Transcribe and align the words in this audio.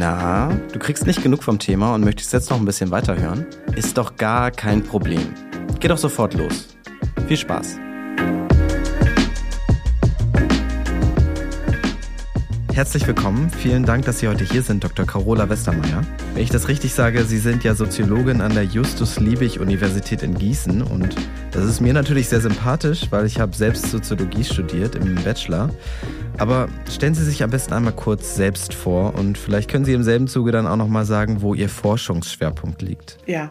Na, 0.00 0.56
du 0.72 0.78
kriegst 0.78 1.06
nicht 1.08 1.24
genug 1.24 1.42
vom 1.42 1.58
Thema 1.58 1.92
und 1.92 2.04
möchtest 2.04 2.32
jetzt 2.32 2.50
noch 2.50 2.56
ein 2.60 2.64
bisschen 2.64 2.92
weiterhören? 2.92 3.46
Ist 3.74 3.98
doch 3.98 4.14
gar 4.14 4.52
kein 4.52 4.84
Problem. 4.84 5.34
Geh 5.80 5.88
doch 5.88 5.98
sofort 5.98 6.34
los. 6.34 6.68
Viel 7.26 7.36
Spaß. 7.36 7.80
Herzlich 12.72 13.08
willkommen. 13.08 13.50
Vielen 13.50 13.84
Dank, 13.84 14.04
dass 14.04 14.20
Sie 14.20 14.28
heute 14.28 14.44
hier 14.44 14.62
sind, 14.62 14.84
Dr. 14.84 15.04
Carola 15.04 15.48
Westermeier. 15.48 16.02
Wenn 16.32 16.44
ich 16.44 16.50
das 16.50 16.68
richtig 16.68 16.94
sage, 16.94 17.24
Sie 17.24 17.38
sind 17.38 17.64
ja 17.64 17.74
Soziologin 17.74 18.40
an 18.40 18.54
der 18.54 18.62
Justus-Liebig-Universität 18.62 20.22
in 20.22 20.38
Gießen 20.38 20.80
und 20.80 21.16
das 21.50 21.64
ist 21.64 21.80
mir 21.80 21.92
natürlich 21.92 22.28
sehr 22.28 22.40
sympathisch, 22.40 23.08
weil 23.10 23.26
ich 23.26 23.40
habe 23.40 23.56
selbst 23.56 23.90
Soziologie 23.90 24.44
studiert 24.44 24.94
im 24.94 25.16
Bachelor. 25.16 25.70
Aber 26.38 26.68
stellen 26.88 27.14
Sie 27.14 27.24
sich 27.24 27.42
am 27.42 27.50
besten 27.50 27.72
einmal 27.74 27.92
kurz 27.92 28.36
selbst 28.36 28.72
vor 28.72 29.14
und 29.16 29.36
vielleicht 29.36 29.68
können 29.68 29.84
Sie 29.84 29.92
im 29.92 30.04
selben 30.04 30.28
Zuge 30.28 30.52
dann 30.52 30.68
auch 30.68 30.76
noch 30.76 30.86
mal 30.86 31.04
sagen, 31.04 31.42
wo 31.42 31.52
Ihr 31.52 31.68
Forschungsschwerpunkt 31.68 32.80
liegt. 32.80 33.18
Ja, 33.26 33.50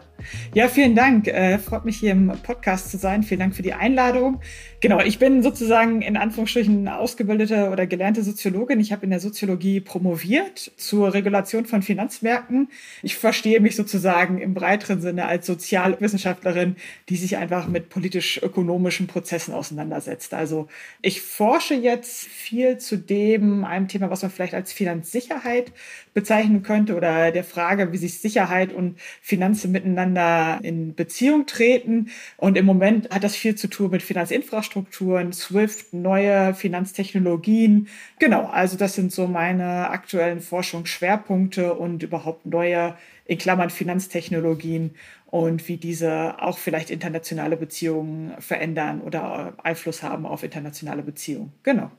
ja, 0.54 0.68
vielen 0.68 0.94
Dank. 0.94 1.28
Äh, 1.28 1.58
freut 1.58 1.84
mich 1.84 1.98
hier 1.98 2.12
im 2.12 2.32
Podcast 2.42 2.90
zu 2.90 2.96
sein. 2.96 3.22
Vielen 3.22 3.40
Dank 3.40 3.54
für 3.54 3.62
die 3.62 3.74
Einladung. 3.74 4.40
Genau, 4.80 5.00
ich 5.00 5.18
bin 5.18 5.42
sozusagen 5.42 6.02
in 6.02 6.16
Anführungsstrichen 6.16 6.86
ausgebildete 6.86 7.70
oder 7.70 7.86
gelernte 7.86 8.22
Soziologin. 8.22 8.78
Ich 8.78 8.92
habe 8.92 9.04
in 9.04 9.10
der 9.10 9.18
Soziologie 9.18 9.80
promoviert 9.80 10.70
zur 10.76 11.14
Regulation 11.14 11.66
von 11.66 11.82
Finanzmärkten. 11.82 12.68
Ich 13.02 13.16
verstehe 13.16 13.60
mich 13.60 13.74
sozusagen 13.74 14.38
im 14.38 14.54
breiteren 14.54 15.00
Sinne 15.00 15.26
als 15.26 15.46
Sozialwissenschaftlerin, 15.46 16.76
die 17.08 17.16
sich 17.16 17.36
einfach 17.36 17.66
mit 17.66 17.88
politisch-ökonomischen 17.88 19.08
Prozessen 19.08 19.52
auseinandersetzt. 19.52 20.32
Also 20.32 20.68
ich 21.02 21.22
forsche 21.22 21.74
jetzt 21.74 22.26
viel 22.26 22.78
zu 22.78 22.96
dem, 22.98 23.64
einem 23.64 23.88
Thema, 23.88 24.10
was 24.10 24.22
man 24.22 24.30
vielleicht 24.30 24.54
als 24.54 24.72
Finanzsicherheit 24.72 25.72
bezeichnen 26.18 26.64
könnte 26.64 26.96
oder 26.96 27.30
der 27.30 27.44
Frage, 27.44 27.92
wie 27.92 27.96
sich 27.96 28.20
Sicherheit 28.20 28.72
und 28.72 28.98
Finanzen 29.22 29.70
miteinander 29.70 30.58
in 30.64 30.96
Beziehung 30.96 31.46
treten. 31.46 32.10
Und 32.36 32.56
im 32.56 32.66
Moment 32.66 33.08
hat 33.10 33.22
das 33.22 33.36
viel 33.36 33.54
zu 33.54 33.68
tun 33.68 33.92
mit 33.92 34.02
Finanzinfrastrukturen, 34.02 35.32
SWIFT, 35.32 35.92
neue 35.92 36.54
Finanztechnologien. 36.54 37.86
Genau, 38.18 38.46
also 38.46 38.76
das 38.76 38.96
sind 38.96 39.12
so 39.12 39.28
meine 39.28 39.90
aktuellen 39.90 40.40
Forschungsschwerpunkte 40.40 41.74
und 41.74 42.02
überhaupt 42.02 42.44
neue, 42.44 42.96
in 43.24 43.38
Klammern 43.38 43.70
Finanztechnologien 43.70 44.96
und 45.26 45.68
wie 45.68 45.76
diese 45.76 46.42
auch 46.42 46.58
vielleicht 46.58 46.90
internationale 46.90 47.56
Beziehungen 47.56 48.32
verändern 48.40 49.02
oder 49.02 49.54
Einfluss 49.62 50.02
haben 50.02 50.26
auf 50.26 50.42
internationale 50.42 51.02
Beziehungen. 51.02 51.52
Genau. 51.62 51.92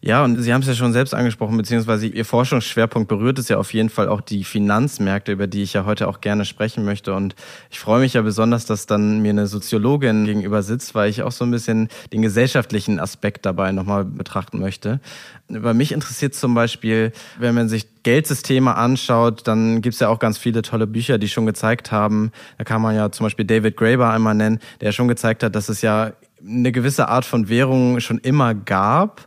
Ja, 0.00 0.22
und 0.22 0.40
Sie 0.40 0.52
haben 0.52 0.60
es 0.60 0.68
ja 0.68 0.74
schon 0.74 0.92
selbst 0.92 1.14
angesprochen, 1.14 1.56
beziehungsweise 1.56 2.06
Ihr 2.06 2.24
Forschungsschwerpunkt 2.24 3.08
berührt 3.08 3.38
es 3.38 3.48
ja 3.48 3.56
auf 3.56 3.74
jeden 3.74 3.90
Fall 3.90 4.08
auch 4.08 4.20
die 4.20 4.44
Finanzmärkte, 4.44 5.32
über 5.32 5.46
die 5.46 5.62
ich 5.62 5.72
ja 5.72 5.84
heute 5.84 6.06
auch 6.06 6.20
gerne 6.20 6.44
sprechen 6.44 6.84
möchte. 6.84 7.14
Und 7.14 7.34
ich 7.70 7.80
freue 7.80 8.00
mich 8.00 8.14
ja 8.14 8.22
besonders, 8.22 8.66
dass 8.66 8.86
dann 8.86 9.20
mir 9.20 9.30
eine 9.30 9.46
Soziologin 9.46 10.24
gegenüber 10.24 10.62
sitzt, 10.62 10.94
weil 10.94 11.10
ich 11.10 11.22
auch 11.22 11.32
so 11.32 11.44
ein 11.44 11.50
bisschen 11.50 11.88
den 12.12 12.22
gesellschaftlichen 12.22 13.00
Aspekt 13.00 13.46
dabei 13.46 13.72
nochmal 13.72 14.04
betrachten 14.04 14.60
möchte. 14.60 15.00
Über 15.48 15.74
mich 15.74 15.92
interessiert 15.92 16.34
zum 16.34 16.54
Beispiel, 16.54 17.12
wenn 17.38 17.54
man 17.54 17.68
sich 17.68 17.86
Geldsysteme 18.02 18.76
anschaut, 18.76 19.48
dann 19.48 19.82
gibt 19.82 19.94
es 19.94 20.00
ja 20.00 20.08
auch 20.08 20.20
ganz 20.20 20.38
viele 20.38 20.62
tolle 20.62 20.86
Bücher, 20.86 21.18
die 21.18 21.28
schon 21.28 21.46
gezeigt 21.46 21.90
haben. 21.90 22.30
Da 22.58 22.64
kann 22.64 22.80
man 22.80 22.94
ja 22.94 23.10
zum 23.10 23.24
Beispiel 23.26 23.44
David 23.44 23.76
Graeber 23.76 24.10
einmal 24.10 24.36
nennen, 24.36 24.60
der 24.80 24.92
schon 24.92 25.08
gezeigt 25.08 25.42
hat, 25.42 25.56
dass 25.56 25.68
es 25.68 25.82
ja 25.82 26.12
eine 26.46 26.70
gewisse 26.70 27.08
Art 27.08 27.24
von 27.24 27.48
Währung 27.48 27.98
schon 28.00 28.18
immer 28.18 28.54
gab 28.54 29.26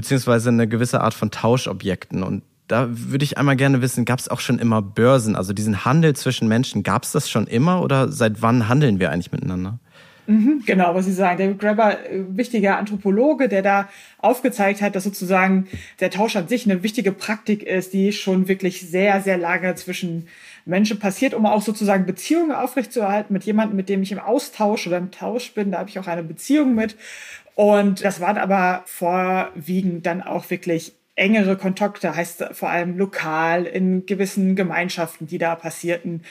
beziehungsweise 0.00 0.48
eine 0.48 0.66
gewisse 0.66 1.02
Art 1.02 1.12
von 1.12 1.30
Tauschobjekten. 1.30 2.22
Und 2.22 2.42
da 2.68 2.88
würde 2.90 3.22
ich 3.22 3.36
einmal 3.36 3.56
gerne 3.56 3.82
wissen, 3.82 4.06
gab 4.06 4.18
es 4.18 4.28
auch 4.28 4.40
schon 4.40 4.58
immer 4.58 4.80
Börsen, 4.80 5.36
also 5.36 5.52
diesen 5.52 5.84
Handel 5.84 6.16
zwischen 6.16 6.48
Menschen, 6.48 6.82
gab 6.82 7.02
es 7.02 7.12
das 7.12 7.28
schon 7.28 7.46
immer 7.46 7.82
oder 7.82 8.10
seit 8.10 8.40
wann 8.40 8.66
handeln 8.66 8.98
wir 8.98 9.10
eigentlich 9.10 9.30
miteinander? 9.30 9.78
Mhm, 10.26 10.62
genau, 10.64 10.94
was 10.94 11.06
Sie 11.06 11.12
sagen. 11.12 11.38
David 11.38 11.58
Graeber, 11.58 11.98
wichtiger 12.30 12.78
Anthropologe, 12.78 13.48
der 13.48 13.62
da 13.62 13.88
aufgezeigt 14.18 14.80
hat, 14.80 14.94
dass 14.94 15.04
sozusagen 15.04 15.66
der 15.98 16.10
Tausch 16.10 16.36
an 16.36 16.46
sich 16.48 16.64
eine 16.64 16.82
wichtige 16.82 17.12
Praktik 17.12 17.62
ist, 17.62 17.92
die 17.92 18.12
schon 18.12 18.48
wirklich 18.48 18.88
sehr, 18.88 19.20
sehr 19.20 19.36
lange 19.36 19.74
zwischen 19.74 20.28
Menschen 20.64 20.98
passiert, 20.98 21.34
um 21.34 21.46
auch 21.46 21.62
sozusagen 21.62 22.06
Beziehungen 22.06 22.52
aufrechtzuerhalten 22.52 23.32
mit 23.32 23.44
jemandem, 23.44 23.76
mit 23.76 23.88
dem 23.88 24.02
ich 24.02 24.12
im 24.12 24.20
Austausch 24.20 24.86
oder 24.86 24.98
im 24.98 25.10
Tausch 25.10 25.52
bin. 25.52 25.72
Da 25.72 25.78
habe 25.78 25.90
ich 25.90 25.98
auch 25.98 26.06
eine 26.06 26.22
Beziehung 26.22 26.74
mit. 26.74 26.96
Und 27.60 28.02
das 28.02 28.22
waren 28.22 28.38
aber 28.38 28.84
vorwiegend 28.86 30.06
dann 30.06 30.22
auch 30.22 30.48
wirklich 30.48 30.94
engere 31.14 31.58
Kontakte, 31.58 32.16
heißt 32.16 32.42
vor 32.52 32.70
allem 32.70 32.96
lokal 32.96 33.66
in 33.66 34.06
gewissen 34.06 34.56
Gemeinschaften, 34.56 35.26
die 35.26 35.36
da 35.36 35.56
passierten. 35.56 36.22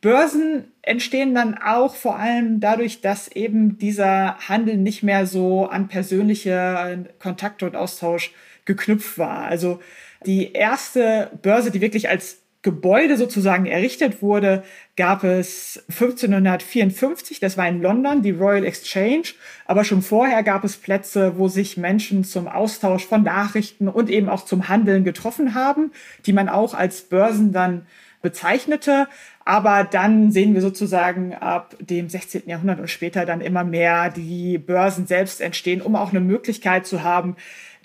Börsen 0.00 0.72
entstehen 0.82 1.36
dann 1.36 1.56
auch 1.56 1.94
vor 1.94 2.18
allem 2.18 2.58
dadurch, 2.58 3.00
dass 3.00 3.28
eben 3.28 3.78
dieser 3.78 4.38
Handel 4.48 4.76
nicht 4.76 5.04
mehr 5.04 5.28
so 5.28 5.66
an 5.66 5.86
persönliche 5.86 7.06
Kontakte 7.20 7.66
und 7.66 7.76
Austausch 7.76 8.32
geknüpft 8.64 9.18
war. 9.18 9.44
Also 9.44 9.78
die 10.26 10.52
erste 10.52 11.30
Börse, 11.42 11.70
die 11.70 11.80
wirklich 11.80 12.08
als 12.08 12.42
Gebäude 12.66 13.16
sozusagen 13.16 13.66
errichtet 13.66 14.22
wurde, 14.22 14.64
gab 14.96 15.22
es 15.22 15.84
1554, 15.88 17.38
das 17.38 17.56
war 17.56 17.68
in 17.68 17.80
London, 17.80 18.22
die 18.22 18.32
Royal 18.32 18.64
Exchange, 18.64 19.34
aber 19.66 19.84
schon 19.84 20.02
vorher 20.02 20.42
gab 20.42 20.64
es 20.64 20.76
Plätze, 20.76 21.38
wo 21.38 21.46
sich 21.46 21.76
Menschen 21.76 22.24
zum 22.24 22.48
Austausch 22.48 23.06
von 23.06 23.22
Nachrichten 23.22 23.86
und 23.86 24.10
eben 24.10 24.28
auch 24.28 24.44
zum 24.44 24.68
Handeln 24.68 25.04
getroffen 25.04 25.54
haben, 25.54 25.92
die 26.26 26.32
man 26.32 26.48
auch 26.48 26.74
als 26.74 27.02
Börsen 27.02 27.52
dann 27.52 27.86
bezeichnete. 28.20 29.06
Aber 29.44 29.84
dann 29.84 30.32
sehen 30.32 30.54
wir 30.54 30.60
sozusagen 30.60 31.32
ab 31.34 31.76
dem 31.78 32.08
16. 32.08 32.48
Jahrhundert 32.48 32.80
und 32.80 32.90
später 32.90 33.24
dann 33.26 33.40
immer 33.40 33.62
mehr 33.62 34.10
die 34.10 34.58
Börsen 34.58 35.06
selbst 35.06 35.40
entstehen, 35.40 35.80
um 35.80 35.94
auch 35.94 36.10
eine 36.10 36.18
Möglichkeit 36.18 36.84
zu 36.84 37.04
haben, 37.04 37.36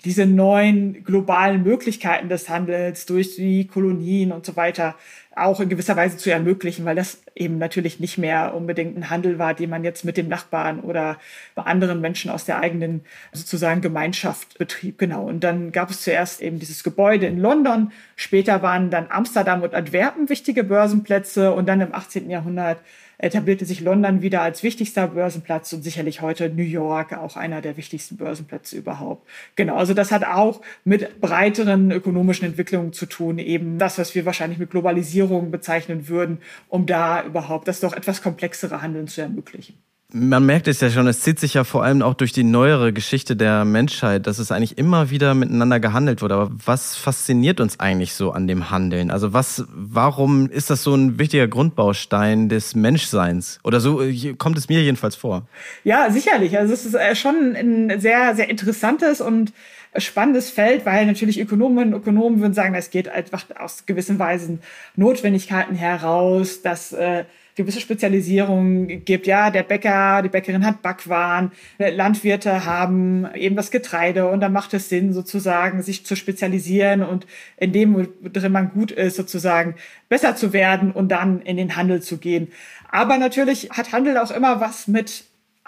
diese 0.04 0.26
neuen 0.26 1.04
globalen 1.04 1.62
Möglichkeiten 1.62 2.28
des 2.28 2.48
Handels 2.48 3.06
durch 3.06 3.36
die 3.36 3.66
Kolonien 3.66 4.32
und 4.32 4.44
so 4.44 4.56
weiter 4.56 4.96
auch 5.34 5.60
in 5.60 5.68
gewisser 5.68 5.96
Weise 5.96 6.16
zu 6.16 6.30
ermöglichen, 6.30 6.84
weil 6.84 6.96
das 6.96 7.22
eben 7.34 7.58
natürlich 7.58 8.00
nicht 8.00 8.18
mehr 8.18 8.54
unbedingt 8.54 8.96
ein 8.96 9.08
Handel 9.08 9.38
war, 9.38 9.54
den 9.54 9.70
man 9.70 9.84
jetzt 9.84 10.04
mit 10.04 10.16
dem 10.16 10.28
Nachbarn 10.28 10.80
oder 10.80 11.18
bei 11.54 11.62
anderen 11.62 12.00
Menschen 12.00 12.30
aus 12.30 12.44
der 12.44 12.58
eigenen 12.58 13.02
sozusagen 13.32 13.80
Gemeinschaft 13.80 14.58
betrieb. 14.58 14.98
Genau. 14.98 15.24
Und 15.24 15.42
dann 15.42 15.72
gab 15.72 15.90
es 15.90 16.02
zuerst 16.02 16.42
eben 16.42 16.58
dieses 16.58 16.84
Gebäude 16.84 17.26
in 17.26 17.38
London. 17.38 17.92
Später 18.16 18.62
waren 18.62 18.90
dann 18.90 19.06
Amsterdam 19.08 19.62
und 19.62 19.74
Antwerpen 19.74 20.28
wichtige 20.28 20.64
Börsenplätze 20.64 21.52
und 21.52 21.66
dann 21.66 21.80
im 21.80 21.94
18. 21.94 22.28
Jahrhundert 22.28 22.78
etablierte 23.22 23.64
sich 23.64 23.80
London 23.80 24.20
wieder 24.20 24.42
als 24.42 24.62
wichtigster 24.62 25.06
Börsenplatz 25.06 25.72
und 25.72 25.82
sicherlich 25.82 26.20
heute 26.20 26.50
New 26.50 26.62
York 26.62 27.12
auch 27.14 27.36
einer 27.36 27.62
der 27.62 27.76
wichtigsten 27.76 28.16
Börsenplätze 28.16 28.76
überhaupt. 28.76 29.26
Genau, 29.56 29.76
also 29.76 29.94
das 29.94 30.10
hat 30.10 30.24
auch 30.24 30.60
mit 30.84 31.20
breiteren 31.20 31.92
ökonomischen 31.92 32.46
Entwicklungen 32.46 32.92
zu 32.92 33.06
tun, 33.06 33.38
eben 33.38 33.78
das, 33.78 33.98
was 33.98 34.14
wir 34.14 34.26
wahrscheinlich 34.26 34.58
mit 34.58 34.70
Globalisierung 34.70 35.50
bezeichnen 35.50 36.08
würden, 36.08 36.38
um 36.68 36.84
da 36.84 37.24
überhaupt 37.24 37.68
das 37.68 37.80
doch 37.80 37.94
etwas 37.94 38.22
komplexere 38.22 38.82
Handeln 38.82 39.06
zu 39.06 39.20
ermöglichen 39.20 39.78
man 40.12 40.44
merkt 40.44 40.68
es 40.68 40.80
ja 40.80 40.90
schon, 40.90 41.06
es 41.06 41.20
zieht 41.20 41.40
sich 41.40 41.54
ja 41.54 41.64
vor 41.64 41.84
allem 41.84 42.02
auch 42.02 42.14
durch 42.14 42.32
die 42.32 42.44
neuere 42.44 42.92
Geschichte 42.92 43.34
der 43.34 43.64
Menschheit, 43.64 44.26
dass 44.26 44.38
es 44.38 44.52
eigentlich 44.52 44.76
immer 44.76 45.10
wieder 45.10 45.34
miteinander 45.34 45.80
gehandelt 45.80 46.22
wurde. 46.22 46.34
Aber 46.34 46.50
was 46.64 46.96
fasziniert 46.96 47.60
uns 47.60 47.80
eigentlich 47.80 48.14
so 48.14 48.32
an 48.32 48.46
dem 48.46 48.70
Handeln? 48.70 49.10
Also 49.10 49.32
was, 49.32 49.64
warum 49.72 50.50
ist 50.50 50.70
das 50.70 50.82
so 50.82 50.94
ein 50.94 51.18
wichtiger 51.18 51.48
Grundbaustein 51.48 52.48
des 52.48 52.74
Menschseins? 52.74 53.58
Oder 53.64 53.80
so 53.80 54.02
kommt 54.36 54.58
es 54.58 54.68
mir 54.68 54.82
jedenfalls 54.82 55.16
vor. 55.16 55.46
Ja, 55.84 56.10
sicherlich. 56.10 56.58
Also 56.58 56.74
es 56.74 56.84
ist 56.84 56.94
äh, 56.94 57.14
schon 57.14 57.56
ein 57.56 58.00
sehr, 58.00 58.34
sehr 58.34 58.50
interessantes 58.50 59.20
und 59.20 59.52
spannendes 59.96 60.50
Feld, 60.50 60.86
weil 60.86 61.06
natürlich 61.06 61.40
Ökonomen 61.40 61.92
und 61.92 62.00
Ökonomen 62.00 62.40
würden 62.40 62.54
sagen, 62.54 62.74
es 62.74 62.90
geht 62.90 63.08
einfach 63.08 63.44
aus 63.58 63.84
gewissen 63.86 64.18
Weisen 64.18 64.60
Notwendigkeiten 64.96 65.74
heraus, 65.74 66.62
dass 66.62 66.92
äh, 66.92 67.24
gewisse 67.54 67.80
Spezialisierungen 67.80 69.04
gibt. 69.04 69.26
Ja, 69.26 69.50
der 69.50 69.62
Bäcker, 69.62 70.22
die 70.22 70.28
Bäckerin 70.28 70.64
hat 70.64 70.82
Backwaren, 70.82 71.52
Landwirte 71.78 72.64
haben 72.64 73.26
eben 73.34 73.56
das 73.56 73.70
Getreide 73.70 74.28
und 74.28 74.40
da 74.40 74.48
macht 74.48 74.74
es 74.74 74.88
Sinn, 74.88 75.12
sozusagen 75.12 75.82
sich 75.82 76.06
zu 76.06 76.16
spezialisieren 76.16 77.02
und 77.02 77.26
in 77.56 77.72
dem, 77.72 78.08
drin 78.22 78.52
man 78.52 78.70
gut 78.70 78.90
ist, 78.90 79.16
sozusagen 79.16 79.74
besser 80.08 80.36
zu 80.36 80.52
werden 80.52 80.92
und 80.92 81.08
dann 81.08 81.42
in 81.42 81.56
den 81.56 81.76
Handel 81.76 82.02
zu 82.02 82.18
gehen. 82.18 82.48
Aber 82.90 83.18
natürlich 83.18 83.70
hat 83.70 83.92
Handel 83.92 84.18
auch 84.18 84.30
immer 84.30 84.60
was 84.60 84.88
mit 84.88 85.24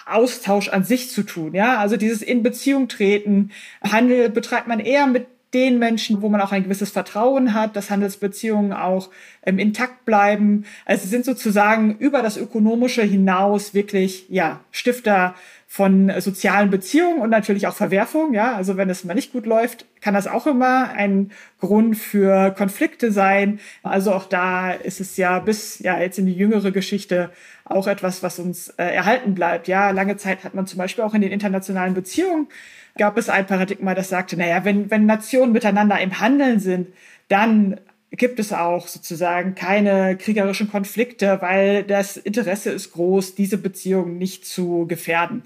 Austausch 0.06 0.68
an 0.68 0.84
sich 0.84 1.10
zu 1.10 1.22
tun. 1.22 1.54
Ja, 1.54 1.78
also 1.78 1.96
dieses 1.96 2.20
in 2.20 2.42
Beziehung 2.42 2.88
treten. 2.88 3.50
Handel 3.82 4.28
betreibt 4.28 4.68
man 4.68 4.80
eher 4.80 5.06
mit 5.06 5.26
den 5.54 5.78
Menschen, 5.78 6.20
wo 6.20 6.28
man 6.28 6.40
auch 6.40 6.52
ein 6.52 6.64
gewisses 6.64 6.90
Vertrauen 6.90 7.54
hat, 7.54 7.76
dass 7.76 7.90
Handelsbeziehungen 7.90 8.72
auch 8.72 9.10
ähm, 9.46 9.58
intakt 9.58 10.04
bleiben. 10.04 10.64
Also 10.84 11.04
sie 11.04 11.08
sind 11.08 11.24
sozusagen 11.24 11.96
über 11.98 12.20
das 12.20 12.36
Ökonomische 12.36 13.02
hinaus 13.02 13.72
wirklich, 13.72 14.26
ja, 14.28 14.60
Stifter 14.72 15.34
von 15.66 16.12
sozialen 16.20 16.70
Beziehungen 16.70 17.18
und 17.20 17.30
natürlich 17.30 17.66
auch 17.66 17.74
Verwerfungen. 17.74 18.32
Ja, 18.32 18.54
also 18.54 18.76
wenn 18.76 18.90
es 18.90 19.04
mal 19.04 19.14
nicht 19.14 19.32
gut 19.32 19.44
läuft, 19.44 19.86
kann 20.00 20.14
das 20.14 20.26
auch 20.26 20.46
immer 20.46 20.90
ein 20.90 21.32
Grund 21.60 21.96
für 21.96 22.52
Konflikte 22.52 23.10
sein. 23.10 23.58
Also 23.82 24.12
auch 24.12 24.26
da 24.26 24.70
ist 24.70 25.00
es 25.00 25.16
ja 25.16 25.40
bis 25.40 25.80
ja 25.80 25.98
jetzt 25.98 26.18
in 26.18 26.26
die 26.26 26.34
jüngere 26.34 26.70
Geschichte 26.70 27.30
auch 27.64 27.86
etwas, 27.86 28.22
was 28.22 28.38
uns 28.38 28.68
äh, 28.68 28.84
erhalten 28.84 29.34
bleibt. 29.34 29.66
Ja, 29.66 29.90
lange 29.90 30.16
Zeit 30.16 30.44
hat 30.44 30.54
man 30.54 30.66
zum 30.66 30.78
Beispiel 30.78 31.02
auch 31.02 31.14
in 31.14 31.22
den 31.22 31.32
internationalen 31.32 31.94
Beziehungen 31.94 32.46
gab 32.96 33.18
es 33.18 33.28
ein 33.28 33.46
Paradigma, 33.46 33.94
das 33.94 34.08
sagte, 34.08 34.36
naja, 34.36 34.64
wenn, 34.64 34.90
wenn 34.90 35.06
Nationen 35.06 35.52
miteinander 35.52 36.00
im 36.00 36.20
Handeln 36.20 36.60
sind, 36.60 36.88
dann 37.28 37.80
gibt 38.10 38.38
es 38.38 38.52
auch 38.52 38.86
sozusagen 38.86 39.54
keine 39.54 40.16
kriegerischen 40.16 40.70
Konflikte, 40.70 41.38
weil 41.40 41.82
das 41.82 42.16
Interesse 42.16 42.70
ist 42.70 42.92
groß, 42.92 43.34
diese 43.34 43.58
Beziehungen 43.58 44.18
nicht 44.18 44.46
zu 44.46 44.86
gefährden. 44.86 45.42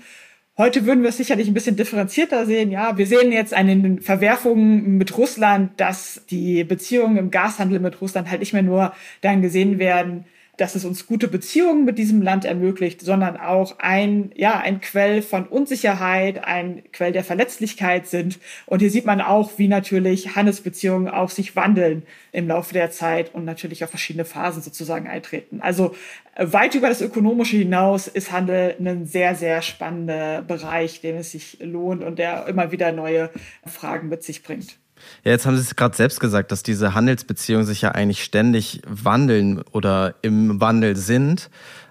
Heute 0.58 0.86
würden 0.86 1.02
wir 1.02 1.10
es 1.10 1.16
sicherlich 1.16 1.46
ein 1.46 1.54
bisschen 1.54 1.76
differenzierter 1.76 2.44
sehen. 2.44 2.72
Ja, 2.72 2.98
wir 2.98 3.06
sehen 3.06 3.30
jetzt 3.30 3.54
an 3.54 3.68
den 3.68 4.00
Verwerfungen 4.00 4.98
mit 4.98 5.16
Russland, 5.16 5.70
dass 5.80 6.22
die 6.30 6.64
Beziehungen 6.64 7.16
im 7.16 7.30
Gashandel 7.30 7.78
mit 7.78 8.00
Russland 8.00 8.28
halt 8.28 8.40
nicht 8.40 8.52
mehr 8.52 8.64
nur 8.64 8.92
dann 9.20 9.40
gesehen 9.40 9.78
werden, 9.78 10.24
dass 10.58 10.74
es 10.74 10.84
uns 10.84 11.06
gute 11.06 11.28
Beziehungen 11.28 11.84
mit 11.84 11.98
diesem 11.98 12.20
Land 12.20 12.44
ermöglicht, 12.44 13.00
sondern 13.00 13.36
auch 13.36 13.78
ein, 13.78 14.32
ja, 14.34 14.58
ein 14.58 14.80
Quell 14.80 15.22
von 15.22 15.46
Unsicherheit, 15.46 16.44
ein 16.44 16.82
Quell 16.92 17.12
der 17.12 17.24
Verletzlichkeit 17.24 18.08
sind. 18.08 18.38
Und 18.66 18.80
hier 18.80 18.90
sieht 18.90 19.06
man 19.06 19.20
auch, 19.20 19.52
wie 19.56 19.68
natürlich 19.68 20.34
Handelsbeziehungen 20.34 21.08
auch 21.08 21.30
sich 21.30 21.54
wandeln 21.54 22.02
im 22.32 22.48
Laufe 22.48 22.74
der 22.74 22.90
Zeit 22.90 23.34
und 23.34 23.44
natürlich 23.44 23.84
auf 23.84 23.90
verschiedene 23.90 24.24
Phasen 24.24 24.60
sozusagen 24.60 25.06
eintreten. 25.06 25.60
Also 25.60 25.94
äh, 26.34 26.52
weit 26.52 26.74
über 26.74 26.88
das 26.88 27.00
Ökonomische 27.00 27.56
hinaus 27.56 28.08
ist 28.08 28.32
Handel 28.32 28.74
ein 28.80 29.06
sehr, 29.06 29.36
sehr 29.36 29.62
spannender 29.62 30.42
Bereich, 30.42 31.00
dem 31.00 31.16
es 31.16 31.30
sich 31.30 31.58
lohnt 31.60 32.02
und 32.02 32.18
der 32.18 32.46
immer 32.48 32.72
wieder 32.72 32.90
neue 32.90 33.30
Fragen 33.64 34.08
mit 34.08 34.24
sich 34.24 34.42
bringt. 34.42 34.76
Ja, 35.24 35.32
jetzt 35.32 35.46
haben 35.46 35.56
Sie 35.56 35.62
es 35.62 35.76
gerade 35.76 35.96
selbst 35.96 36.20
gesagt, 36.20 36.52
dass 36.52 36.62
diese 36.62 36.94
Handelsbeziehungen 36.94 37.66
sich 37.66 37.82
ja 37.82 37.92
eigentlich 37.92 38.24
ständig 38.24 38.82
wandeln 38.86 39.62
oder 39.72 40.14
im 40.22 40.60
Wandel 40.60 40.96
sind. 40.96 41.50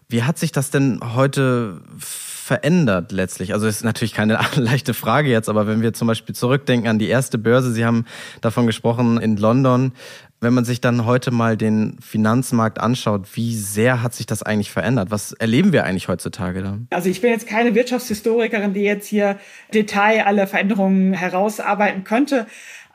Wie 0.09 0.23
hat 0.23 0.37
sich 0.37 0.53
das 0.53 0.71
denn 0.71 0.99
heute 1.15 1.81
verändert 1.97 3.11
letztlich? 3.11 3.53
Also 3.53 3.67
ist 3.67 3.83
natürlich 3.83 4.13
keine 4.13 4.39
leichte 4.55 4.93
Frage 4.93 5.29
jetzt, 5.29 5.49
aber 5.49 5.67
wenn 5.67 5.81
wir 5.81 5.93
zum 5.93 6.07
Beispiel 6.07 6.33
zurückdenken 6.33 6.89
an 6.89 6.97
die 6.97 7.09
erste 7.09 7.37
Börse, 7.37 7.73
Sie 7.73 7.83
haben 7.83 8.05
davon 8.39 8.65
gesprochen 8.67 9.19
in 9.19 9.35
London, 9.35 9.91
wenn 10.39 10.53
man 10.53 10.65
sich 10.65 10.79
dann 10.79 11.05
heute 11.05 11.31
mal 11.31 11.57
den 11.57 11.97
Finanzmarkt 11.99 12.79
anschaut, 12.79 13.35
wie 13.35 13.55
sehr 13.55 14.03
hat 14.03 14.13
sich 14.13 14.27
das 14.27 14.43
eigentlich 14.43 14.71
verändert? 14.71 15.09
Was 15.09 15.33
erleben 15.33 15.73
wir 15.73 15.83
eigentlich 15.83 16.07
heutzutage 16.07 16.61
da? 16.61 16.77
Also 16.91 17.09
ich 17.09 17.21
bin 17.21 17.31
jetzt 17.31 17.47
keine 17.47 17.73
Wirtschaftshistorikerin, 17.73 18.73
die 18.73 18.81
jetzt 18.81 19.07
hier 19.07 19.39
Detail 19.73 20.25
alle 20.25 20.45
Veränderungen 20.47 21.13
herausarbeiten 21.13 22.03
könnte. 22.03 22.45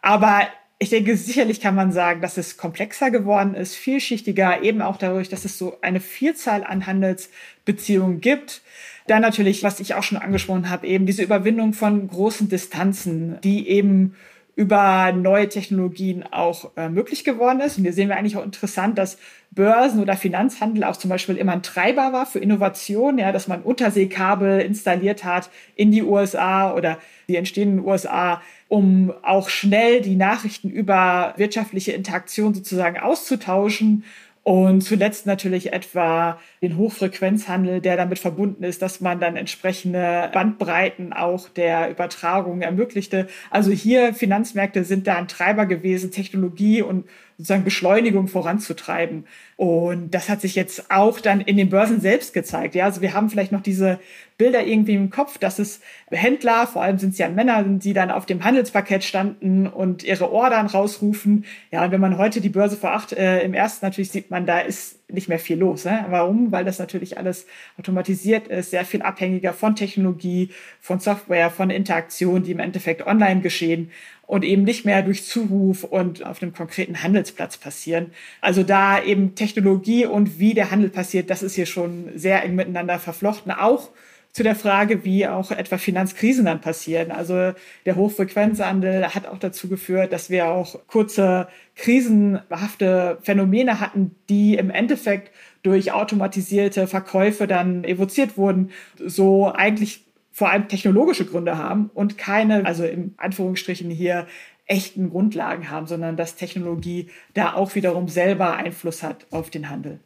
Aber 0.03 0.49
ich 0.79 0.91
denke, 0.91 1.17
sicherlich 1.17 1.61
kann 1.61 1.77
man 1.77 1.93
sagen, 1.93 2.21
dass 2.21 2.37
es 2.37 2.57
komplexer 2.57 3.13
geworden 3.13 3.55
ist, 3.55 3.77
vielschichtiger, 3.77 4.63
eben 4.63 4.83
auch 4.83 4.97
dadurch, 4.97 5.29
dass 5.29 5.45
es 5.45 5.57
so 5.57 5.79
eine 5.81 6.01
Vielzahl 6.01 6.65
an 6.65 6.87
Handelsbeziehungen 6.87 8.21
gibt. 8.21 8.63
Dann 9.07 9.23
natürlich, 9.23 9.63
was 9.63 9.79
ich 9.79 9.95
auch 9.95 10.03
schon 10.03 10.19
angesprochen 10.19 10.69
habe, 10.69 10.87
eben 10.89 11.07
diese 11.07 11.23
Überwindung 11.23 11.73
von 11.73 12.09
großen 12.09 12.49
Distanzen, 12.49 13.39
die 13.43 13.69
eben 13.69 14.17
über 14.55 15.13
neue 15.13 15.49
Technologien 15.49 16.25
auch 16.31 16.77
äh, 16.77 16.89
möglich 16.89 17.25
geworden 17.25 17.61
ist. 17.61 17.79
Und 17.79 17.85
hier 17.85 17.93
sehen 17.93 18.09
wir 18.09 18.17
eigentlich 18.17 18.37
auch 18.37 18.45
interessant, 18.45 18.99
dass 18.99 19.19
Börsen 19.51 20.01
oder 20.01 20.17
Finanzhandel 20.17 20.85
auch 20.85 20.97
zum 20.97 21.09
Beispiel 21.09 21.37
immer 21.37 21.53
ein 21.53 21.63
Treiber 21.63 22.13
war 22.13 22.27
für 22.27 22.39
Innovation, 22.39 23.19
ja, 23.19 23.33
dass 23.33 23.49
man 23.49 23.63
Unterseekabel 23.63 24.61
installiert 24.61 25.25
hat 25.25 25.49
in 25.75 25.91
die 25.91 26.03
USA 26.03 26.75
oder 26.75 26.99
die 27.29 27.37
entstehenden 27.37 27.85
USA 27.85 28.43
um 28.73 29.13
auch 29.21 29.51
schnell 29.51 30.01
die 30.01 30.17
Nachrichten 30.17 30.71
über 30.71 31.35
wirtschaftliche 31.37 31.93
Interaktion 31.93 32.55
sozusagen 32.55 32.99
auszutauschen. 32.99 34.05
Und 34.45 34.81
zuletzt 34.81 35.27
natürlich 35.27 35.75
etwa 35.75 36.41
den 36.63 36.79
Hochfrequenzhandel, 36.79 37.83
der 37.83 37.99
damit 37.99 38.19
verbunden 38.19 38.65
ist, 38.65 38.81
dass 38.81 39.03
man 39.03 39.21
dann 39.21 39.37
entsprechende 39.37 40.31
Bandbreiten 40.33 41.13
auch 41.13 41.51
der 41.51 41.91
Übertragung 41.91 42.63
ermöglichte. 42.63 43.29
Also 43.51 43.73
hier 43.73 44.15
Finanzmärkte 44.15 44.85
sind 44.85 45.07
da 45.07 45.17
ein 45.17 45.29
Treiber 45.29 45.67
gewesen, 45.67 46.11
Technologie 46.11 46.81
und 46.81 47.05
sozusagen 47.37 47.65
Beschleunigung 47.65 48.27
voranzutreiben. 48.27 49.27
Und 49.57 50.11
das 50.13 50.29
hat 50.29 50.41
sich 50.41 50.55
jetzt 50.55 50.91
auch 50.91 51.21
dann 51.21 51.41
in 51.41 51.57
den 51.57 51.69
Börsen 51.69 52.01
selbst 52.01 52.33
gezeigt. 52.33 52.75
Ja, 52.75 52.87
also 52.87 53.01
wir 53.01 53.15
haben 53.15 53.31
vielleicht 53.31 53.53
noch 53.53 53.61
diese 53.61 53.99
Bilder 54.39 54.67
irgendwie 54.67 54.95
im 54.95 55.11
Kopf, 55.11 55.39
dass 55.39 55.59
es 55.59 55.81
Händler, 56.11 56.67
vor 56.67 56.83
allem 56.83 56.99
sind 56.99 57.11
es 57.11 57.19
ja 57.19 57.29
Männer, 57.29 57.63
die 57.63 57.93
dann 57.93 58.11
auf 58.11 58.27
dem 58.27 58.43
Handelsparkett 58.43 59.05
standen 59.05 59.67
und 59.67 60.03
ihre 60.03 60.33
Ordern 60.33 60.67
rausrufen. 60.67 61.45
Ja, 61.71 61.85
und 61.85 61.93
wenn 61.93 62.01
man 62.01 62.19
heute 62.19 62.41
die 62.41 62.49
Börse 62.49 62.77
vor 62.77 62.93
acht 62.93 63.13
äh, 63.13 63.43
im 63.43 63.55
ersten 63.55 63.87
natürlich 63.87 64.11
sieht 64.11 64.31
man, 64.31 64.47
da 64.47 64.61
ist 64.61 64.99
nicht 65.09 65.29
mehr 65.29 65.39
viel 65.39 65.59
los. 65.59 65.85
Ne? 65.85 66.07
Warum? 66.09 66.51
Weil 66.51 66.65
das 66.65 66.79
natürlich 66.79 67.19
alles 67.19 67.47
automatisiert 67.79 68.49
ist, 68.49 68.71
sehr 68.71 68.85
viel 68.85 69.03
abhängiger 69.03 69.53
von 69.53 69.77
Technologie, 69.77 70.51
von 70.81 70.99
Software, 70.99 71.51
von 71.51 71.71
Interaktion, 71.71 72.43
die 72.43 72.53
im 72.53 72.59
Endeffekt 72.59 73.07
online 73.07 73.43
geschehen 73.43 73.91
und 74.27 74.45
eben 74.45 74.63
nicht 74.63 74.87
mehr 74.87 75.03
durch 75.03 75.27
Zuruf 75.27 75.85
und 75.85 76.25
auf 76.25 76.43
einem 76.43 76.55
konkreten 76.55 77.03
Handelsplatz 77.03 77.59
passieren. 77.59 78.13
Also 78.41 78.63
da 78.63 79.03
eben 79.03 79.35
Technologie 79.43 80.07
und 80.07 80.39
wie 80.39 80.55
der 80.55 80.71
Handel 80.71 80.89
passiert, 80.89 81.29
das 81.29 81.43
ist 81.43 81.57
hier 81.57 81.67
schon 81.67 82.11
sehr 82.15 82.45
eng 82.45 82.55
miteinander 82.55 83.01
verflochten. 83.01 83.51
Auch 83.51 83.89
zu 84.31 84.45
der 84.45 84.55
Frage, 84.55 85.05
wie 85.05 85.27
auch 85.27 85.51
etwa 85.51 85.79
Finanzkrisen 85.79 86.45
dann 86.45 86.61
passieren. 86.61 87.11
Also 87.11 87.53
der 87.85 87.97
Hochfrequenzhandel 87.97 89.09
hat 89.09 89.27
auch 89.27 89.39
dazu 89.39 89.69
geführt, 89.69 90.13
dass 90.13 90.31
wir 90.31 90.47
auch 90.49 90.87
kurze 90.87 91.49
krisenhafte 91.75 93.19
Phänomene 93.23 93.81
hatten, 93.81 94.15
die 94.29 94.55
im 94.55 94.71
Endeffekt 94.71 95.33
durch 95.65 95.91
automatisierte 95.91 96.87
Verkäufe 96.87 97.49
dann 97.49 97.83
evoziert 97.83 98.37
wurden, 98.37 98.71
so 98.97 99.53
eigentlich 99.53 100.05
vor 100.31 100.51
allem 100.51 100.69
technologische 100.69 101.27
Gründe 101.27 101.59
haben 101.59 101.91
und 101.93 102.17
keine, 102.17 102.65
also 102.65 102.85
im 102.85 103.15
Anführungsstrichen 103.19 103.91
hier 103.91 104.27
echten 104.67 105.11
Grundlagen 105.11 105.71
haben, 105.71 105.87
sondern 105.87 106.17
dass 106.17 106.37
Technologie 106.37 107.11
da 107.35 107.55
auch 107.55 107.75
wiederum 107.75 108.09
selber 108.09 108.57
Einfluss 108.57 109.03
hat 109.03 109.27
auf 109.31 109.51
den 109.51 109.69
Handel. 109.69 110.01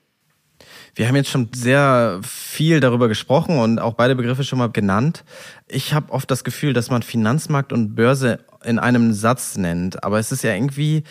Wir 0.94 1.06
haben 1.06 1.16
jetzt 1.16 1.28
schon 1.28 1.50
sehr 1.54 2.20
viel 2.22 2.80
darüber 2.80 3.08
gesprochen 3.08 3.58
und 3.58 3.78
auch 3.78 3.94
beide 3.94 4.16
Begriffe 4.16 4.44
schon 4.44 4.58
mal 4.58 4.70
genannt. 4.70 5.24
Ich 5.68 5.92
habe 5.92 6.12
oft 6.12 6.30
das 6.30 6.44
Gefühl, 6.44 6.72
dass 6.72 6.90
man 6.90 7.02
Finanzmarkt 7.02 7.72
und 7.72 7.94
Börse 7.94 8.44
in 8.64 8.78
einem 8.78 9.12
Satz 9.12 9.56
nennt, 9.58 10.02
aber 10.02 10.18
es 10.18 10.32
ist 10.32 10.42
ja 10.42 10.54
irgendwie 10.54 11.04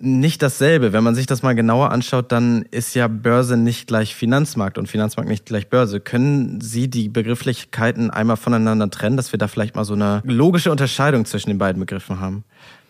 nicht 0.00 0.42
dasselbe. 0.42 0.92
Wenn 0.92 1.04
man 1.04 1.14
sich 1.14 1.26
das 1.26 1.42
mal 1.42 1.54
genauer 1.54 1.92
anschaut, 1.92 2.32
dann 2.32 2.64
ist 2.70 2.94
ja 2.94 3.06
Börse 3.08 3.56
nicht 3.56 3.86
gleich 3.86 4.14
Finanzmarkt 4.14 4.78
und 4.78 4.88
Finanzmarkt 4.88 5.28
nicht 5.28 5.46
gleich 5.46 5.68
Börse. 5.68 6.00
Können 6.00 6.60
Sie 6.60 6.88
die 6.88 7.08
Begrifflichkeiten 7.08 8.10
einmal 8.10 8.36
voneinander 8.36 8.90
trennen, 8.90 9.16
dass 9.16 9.32
wir 9.32 9.38
da 9.38 9.48
vielleicht 9.48 9.76
mal 9.76 9.84
so 9.84 9.94
eine 9.94 10.22
logische 10.24 10.70
Unterscheidung 10.70 11.24
zwischen 11.24 11.50
den 11.50 11.58
beiden 11.58 11.80
Begriffen 11.80 12.20
haben? 12.20 12.44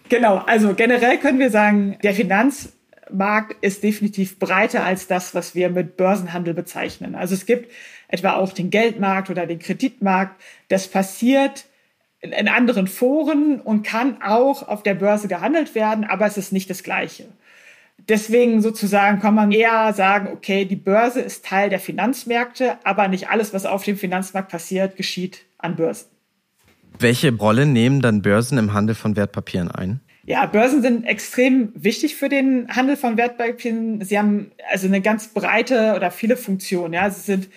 Genau, 0.09 0.39
also 0.47 0.75
generell 0.75 1.19
können 1.19 1.39
wir 1.39 1.51
sagen, 1.51 1.97
der 2.03 2.15
Finanzmarkt 2.15 3.57
ist 3.61 3.83
definitiv 3.83 4.39
breiter 4.39 4.85
als 4.85 5.07
das, 5.07 5.35
was 5.35 5.55
wir 5.55 5.71
mit 5.71 5.97
Börsenhandel 5.97 6.55
bezeichnen. 6.55 7.15
Also 7.15 7.35
es 7.35 7.47
gibt 7.47 7.71
etwa 8.09 8.35
auch 8.35 8.53
den 8.53 8.71
Geldmarkt 8.71 9.31
oder 9.31 9.47
den 9.47 9.59
Kreditmarkt. 9.59 10.41
Das 10.69 10.89
passiert 10.89 11.65
in 12.21 12.49
anderen 12.49 12.87
Foren 12.87 13.61
und 13.61 13.83
kann 13.83 14.21
auch 14.23 14.69
auf 14.69 14.83
der 14.83 14.95
Börse 14.95 15.29
gehandelt 15.29 15.75
werden, 15.75 16.05
aber 16.05 16.27
es 16.27 16.37
ist 16.37 16.53
nicht 16.53 16.69
das 16.69 16.83
Gleiche. 16.83 17.27
Deswegen 18.09 18.61
sozusagen 18.63 19.21
kann 19.21 19.35
man 19.35 19.53
eher 19.53 19.93
sagen, 19.93 20.29
okay, 20.33 20.65
die 20.65 20.77
Börse 20.77 21.21
ist 21.21 21.45
Teil 21.45 21.71
der 21.71 21.81
Finanzmärkte, 21.81 22.77
aber 22.85 23.09
nicht 23.09 23.29
alles, 23.29 23.53
was 23.55 23.67
auf 23.67 23.85
dem 23.85 23.97
Finanzmarkt 23.97 24.51
passiert, 24.51 24.97
geschieht 24.97 25.45
an 25.59 25.77
Börsen. 25.77 26.09
Welche 26.99 27.33
Rolle 27.35 27.67
nehmen 27.67 28.03
dann 28.03 28.23
Börsen 28.23 28.59
im 28.59 28.73
Handel 28.73 28.95
von 28.95 29.17
Wertpapieren 29.17 29.71
ein? 29.71 30.01
Ja, 30.25 30.45
Börsen 30.47 30.83
sind 30.83 31.05
extrem 31.05 31.73
wichtig 31.75 32.17
für 32.17 32.29
den 32.29 32.69
Handel 32.69 32.97
von 32.97 33.17
Wertpapieren. 33.17 34.03
Sie 34.05 34.19
haben 34.19 34.53
also 34.71 34.87
eine 34.87 35.01
ganz 35.01 35.29
breite 35.29 35.95
oder 35.97 36.11
viele 36.11 36.37
Funktionen. 36.37 36.93
Ja, 36.95 37.09
sie 37.11 37.21
sind 37.21 37.49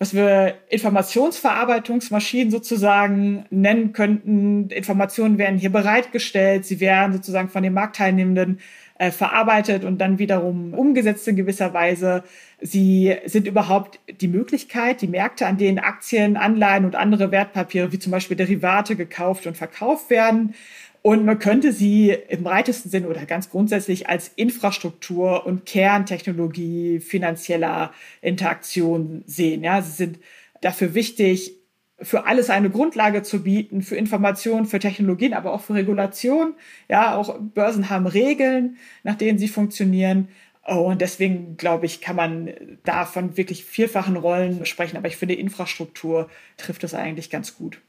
was 0.00 0.14
wir 0.14 0.54
Informationsverarbeitungsmaschinen 0.70 2.50
sozusagen 2.50 3.44
nennen 3.50 3.92
könnten. 3.92 4.70
Informationen 4.70 5.36
werden 5.36 5.58
hier 5.58 5.70
bereitgestellt, 5.70 6.64
sie 6.64 6.80
werden 6.80 7.12
sozusagen 7.12 7.50
von 7.50 7.62
den 7.62 7.74
Marktteilnehmenden 7.74 8.60
äh, 8.98 9.10
verarbeitet 9.10 9.84
und 9.84 9.98
dann 9.98 10.18
wiederum 10.18 10.72
umgesetzt 10.72 11.28
in 11.28 11.36
gewisser 11.36 11.74
Weise. 11.74 12.24
Sie 12.62 13.14
sind 13.26 13.46
überhaupt 13.46 14.00
die 14.22 14.28
Möglichkeit, 14.28 15.02
die 15.02 15.06
Märkte, 15.06 15.46
an 15.46 15.58
denen 15.58 15.78
Aktien, 15.78 16.38
Anleihen 16.38 16.86
und 16.86 16.96
andere 16.96 17.30
Wertpapiere 17.30 17.92
wie 17.92 17.98
zum 17.98 18.10
Beispiel 18.10 18.38
Derivate 18.38 18.96
gekauft 18.96 19.46
und 19.46 19.58
verkauft 19.58 20.08
werden. 20.08 20.54
Und 21.02 21.24
man 21.24 21.38
könnte 21.38 21.72
sie 21.72 22.10
im 22.28 22.44
weitesten 22.44 22.90
Sinn 22.90 23.06
oder 23.06 23.24
ganz 23.24 23.48
grundsätzlich 23.48 24.08
als 24.08 24.28
Infrastruktur 24.36 25.46
und 25.46 25.64
Kerntechnologie 25.64 27.00
finanzieller 27.00 27.92
Interaktion 28.20 29.22
sehen. 29.26 29.64
Ja, 29.64 29.80
sie 29.80 29.92
sind 29.92 30.18
dafür 30.60 30.94
wichtig, 30.94 31.54
für 32.02 32.26
alles 32.26 32.50
eine 32.50 32.70
Grundlage 32.70 33.22
zu 33.22 33.42
bieten, 33.42 33.82
für 33.82 33.96
Informationen, 33.96 34.66
für 34.66 34.78
Technologien, 34.78 35.34
aber 35.34 35.52
auch 35.52 35.60
für 35.62 35.74
Regulation. 35.74 36.54
Ja, 36.88 37.16
auch 37.16 37.38
Börsen 37.38 37.90
haben 37.90 38.06
Regeln, 38.06 38.76
nach 39.02 39.16
denen 39.16 39.38
sie 39.38 39.48
funktionieren. 39.48 40.28
Und 40.66 41.00
deswegen, 41.00 41.56
glaube 41.56 41.86
ich, 41.86 42.00
kann 42.00 42.16
man 42.16 42.50
da 42.84 43.04
von 43.06 43.36
wirklich 43.36 43.64
vielfachen 43.64 44.16
Rollen 44.16 44.66
sprechen. 44.66 44.96
Aber 44.96 45.08
ich 45.08 45.16
finde, 45.16 45.34
Infrastruktur 45.34 46.28
trifft 46.56 46.84
es 46.84 46.94
eigentlich 46.94 47.30
ganz 47.30 47.56
gut. 47.56 47.80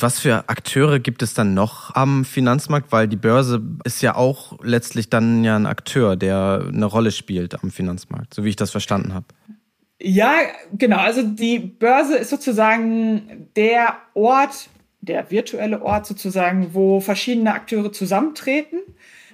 Was 0.00 0.20
für 0.20 0.48
Akteure 0.48 0.98
gibt 0.98 1.22
es 1.22 1.34
dann 1.34 1.54
noch 1.54 1.94
am 1.94 2.24
Finanzmarkt? 2.24 2.92
Weil 2.92 3.08
die 3.08 3.16
Börse 3.16 3.62
ist 3.84 4.02
ja 4.02 4.14
auch 4.14 4.58
letztlich 4.62 5.10
dann 5.10 5.44
ja 5.44 5.56
ein 5.56 5.66
Akteur, 5.66 6.16
der 6.16 6.64
eine 6.68 6.86
Rolle 6.86 7.10
spielt 7.10 7.62
am 7.62 7.70
Finanzmarkt, 7.70 8.34
so 8.34 8.44
wie 8.44 8.50
ich 8.50 8.56
das 8.56 8.70
verstanden 8.70 9.14
habe. 9.14 9.26
Ja, 10.00 10.34
genau. 10.72 10.98
Also 10.98 11.22
die 11.22 11.58
Börse 11.58 12.16
ist 12.16 12.30
sozusagen 12.30 13.48
der 13.56 13.96
Ort, 14.14 14.68
der 15.00 15.30
virtuelle 15.30 15.82
Ort 15.82 16.06
sozusagen, 16.06 16.74
wo 16.74 17.00
verschiedene 17.00 17.52
Akteure 17.52 17.90
zusammentreten, 17.90 18.80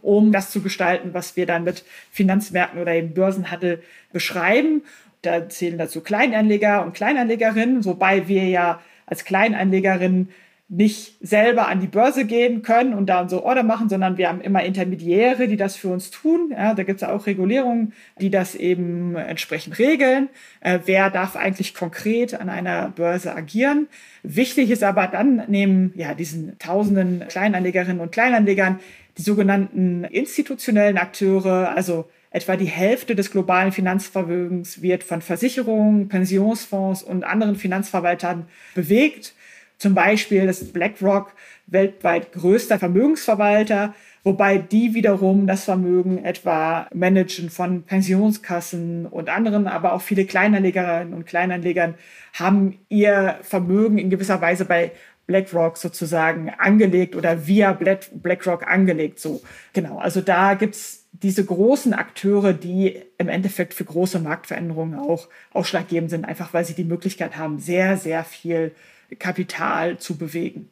um 0.00 0.32
das 0.32 0.50
zu 0.50 0.62
gestalten, 0.62 1.12
was 1.12 1.36
wir 1.36 1.46
dann 1.46 1.64
mit 1.64 1.84
Finanzmärkten 2.10 2.80
oder 2.80 2.96
im 2.96 3.12
Börsenhandel 3.12 3.82
beschreiben. 4.12 4.82
Da 5.20 5.48
zählen 5.48 5.78
dazu 5.78 6.00
Kleinanleger 6.00 6.84
und 6.84 6.94
Kleinanlegerinnen, 6.94 7.84
wobei 7.84 8.28
wir 8.28 8.44
ja 8.44 8.80
als 9.06 9.24
Kleinanlegerinnen 9.24 10.30
nicht 10.76 11.18
selber 11.20 11.68
an 11.68 11.80
die 11.80 11.86
Börse 11.86 12.24
gehen 12.24 12.62
können 12.62 12.94
und 12.94 13.06
da 13.06 13.20
unsere 13.20 13.44
Order 13.44 13.62
machen, 13.62 13.88
sondern 13.88 14.18
wir 14.18 14.28
haben 14.28 14.40
immer 14.40 14.64
Intermediäre, 14.64 15.46
die 15.46 15.56
das 15.56 15.76
für 15.76 15.88
uns 15.88 16.10
tun. 16.10 16.50
Ja, 16.50 16.74
da 16.74 16.82
gibt 16.82 17.00
es 17.00 17.08
auch 17.08 17.26
Regulierungen, 17.26 17.92
die 18.20 18.28
das 18.28 18.56
eben 18.56 19.14
entsprechend 19.14 19.78
regeln. 19.78 20.28
Äh, 20.60 20.80
wer 20.84 21.10
darf 21.10 21.36
eigentlich 21.36 21.74
konkret 21.74 22.34
an 22.34 22.48
einer 22.48 22.88
Börse 22.88 23.36
agieren? 23.36 23.86
Wichtig 24.24 24.70
ist 24.70 24.82
aber 24.82 25.06
dann 25.06 25.44
neben 25.46 25.92
ja, 25.94 26.12
diesen 26.12 26.58
tausenden 26.58 27.24
Kleinanlegerinnen 27.28 28.00
und 28.00 28.10
Kleinanlegern 28.10 28.80
die 29.16 29.22
sogenannten 29.22 30.02
institutionellen 30.02 30.98
Akteure, 30.98 31.72
also 31.76 32.10
etwa 32.30 32.56
die 32.56 32.64
Hälfte 32.64 33.14
des 33.14 33.30
globalen 33.30 33.70
Finanzvermögens 33.70 34.82
wird 34.82 35.04
von 35.04 35.22
Versicherungen, 35.22 36.08
Pensionsfonds 36.08 37.04
und 37.04 37.22
anderen 37.22 37.54
Finanzverwaltern 37.54 38.46
bewegt. 38.74 39.34
Zum 39.78 39.94
Beispiel 39.94 40.44
ist 40.44 40.72
BlackRock 40.72 41.32
weltweit 41.66 42.32
größter 42.32 42.78
Vermögensverwalter, 42.78 43.94
wobei 44.22 44.58
die 44.58 44.94
wiederum 44.94 45.46
das 45.46 45.64
Vermögen 45.64 46.24
etwa 46.24 46.88
managen 46.94 47.50
von 47.50 47.82
Pensionskassen 47.82 49.06
und 49.06 49.28
anderen, 49.28 49.66
aber 49.66 49.92
auch 49.92 50.02
viele 50.02 50.24
Kleinanlegerinnen 50.24 51.12
und 51.12 51.26
Kleinanlegern 51.26 51.94
haben 52.32 52.78
ihr 52.88 53.38
Vermögen 53.42 53.98
in 53.98 54.10
gewisser 54.10 54.40
Weise 54.40 54.64
bei 54.64 54.92
BlackRock 55.26 55.76
sozusagen 55.78 56.50
angelegt 56.50 57.16
oder 57.16 57.46
via 57.46 57.72
BlackRock 57.72 58.66
angelegt. 58.66 59.18
So 59.18 59.42
genau. 59.72 59.98
Also 59.98 60.20
da 60.20 60.54
gibt's 60.54 61.06
diese 61.12 61.44
großen 61.44 61.94
Akteure, 61.94 62.52
die 62.52 63.00
im 63.18 63.28
Endeffekt 63.28 63.72
für 63.72 63.84
große 63.84 64.18
Marktveränderungen 64.18 64.98
auch 64.98 65.28
ausschlaggebend 65.52 66.10
sind, 66.10 66.24
einfach 66.24 66.52
weil 66.52 66.64
sie 66.64 66.74
die 66.74 66.84
Möglichkeit 66.84 67.36
haben, 67.36 67.58
sehr, 67.58 67.96
sehr 67.96 68.24
viel 68.24 68.72
Kapital 69.18 69.98
zu 69.98 70.16
bewegen. 70.16 70.68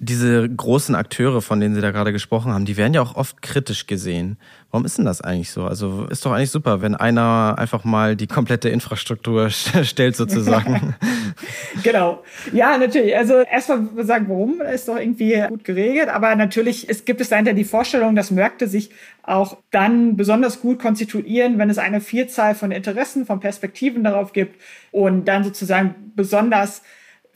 Diese 0.00 0.48
großen 0.48 0.94
Akteure, 0.94 1.40
von 1.40 1.60
denen 1.60 1.74
Sie 1.74 1.80
da 1.80 1.90
gerade 1.90 2.12
gesprochen 2.12 2.52
haben, 2.52 2.64
die 2.64 2.76
werden 2.76 2.92
ja 2.92 3.00
auch 3.00 3.14
oft 3.14 3.40
kritisch 3.40 3.86
gesehen. 3.86 4.36
Warum 4.70 4.84
ist 4.84 4.98
denn 4.98 5.04
das 5.04 5.20
eigentlich 5.20 5.50
so? 5.50 5.64
Also 5.64 6.06
ist 6.10 6.26
doch 6.26 6.32
eigentlich 6.32 6.50
super, 6.50 6.82
wenn 6.82 6.94
einer 6.94 7.54
einfach 7.56 7.84
mal 7.84 8.16
die 8.16 8.26
komplette 8.26 8.68
Infrastruktur 8.68 9.48
stellt 9.50 10.16
sozusagen. 10.16 10.96
genau. 11.82 12.22
Ja, 12.52 12.76
natürlich. 12.76 13.16
Also 13.16 13.34
erstmal 13.34 13.88
sagen, 14.04 14.26
warum 14.28 14.60
ist 14.60 14.88
doch 14.88 14.98
irgendwie 14.98 15.42
gut 15.48 15.64
geregelt. 15.64 16.08
Aber 16.08 16.34
natürlich 16.34 16.88
es 16.90 17.04
gibt 17.04 17.20
es 17.20 17.28
dahinter 17.28 17.54
die 17.54 17.64
Vorstellung, 17.64 18.16
dass 18.16 18.30
Märkte 18.30 18.66
sich 18.66 18.90
auch 19.22 19.56
dann 19.70 20.16
besonders 20.16 20.60
gut 20.60 20.80
konstituieren, 20.80 21.56
wenn 21.58 21.70
es 21.70 21.78
eine 21.78 22.00
Vielzahl 22.00 22.54
von 22.54 22.72
Interessen, 22.72 23.24
von 23.24 23.40
Perspektiven 23.40 24.04
darauf 24.04 24.32
gibt 24.32 24.60
und 24.90 25.26
dann 25.26 25.44
sozusagen 25.44 25.94
besonders 26.14 26.82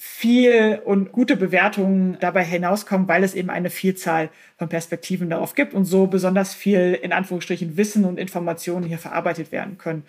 viel 0.01 0.81
und 0.85 1.11
gute 1.11 1.37
Bewertungen 1.37 2.17
dabei 2.21 2.45
hinauskommen, 2.45 3.09
weil 3.09 3.25
es 3.25 3.35
eben 3.35 3.51
eine 3.51 3.69
Vielzahl 3.69 4.31
von 4.57 4.69
Perspektiven 4.69 5.29
darauf 5.29 5.57
gibt 5.57 5.75
und 5.75 5.87
so 5.87 6.07
besonders 6.07 6.55
viel 6.55 6.97
in 7.03 7.13
Anführungsstrichen 7.13 7.77
Wissen 7.77 8.05
und 8.05 8.19
Informationen 8.19 8.87
hier 8.87 8.99
verarbeitet 8.99 9.51
werden 9.51 9.77
können. 9.77 10.05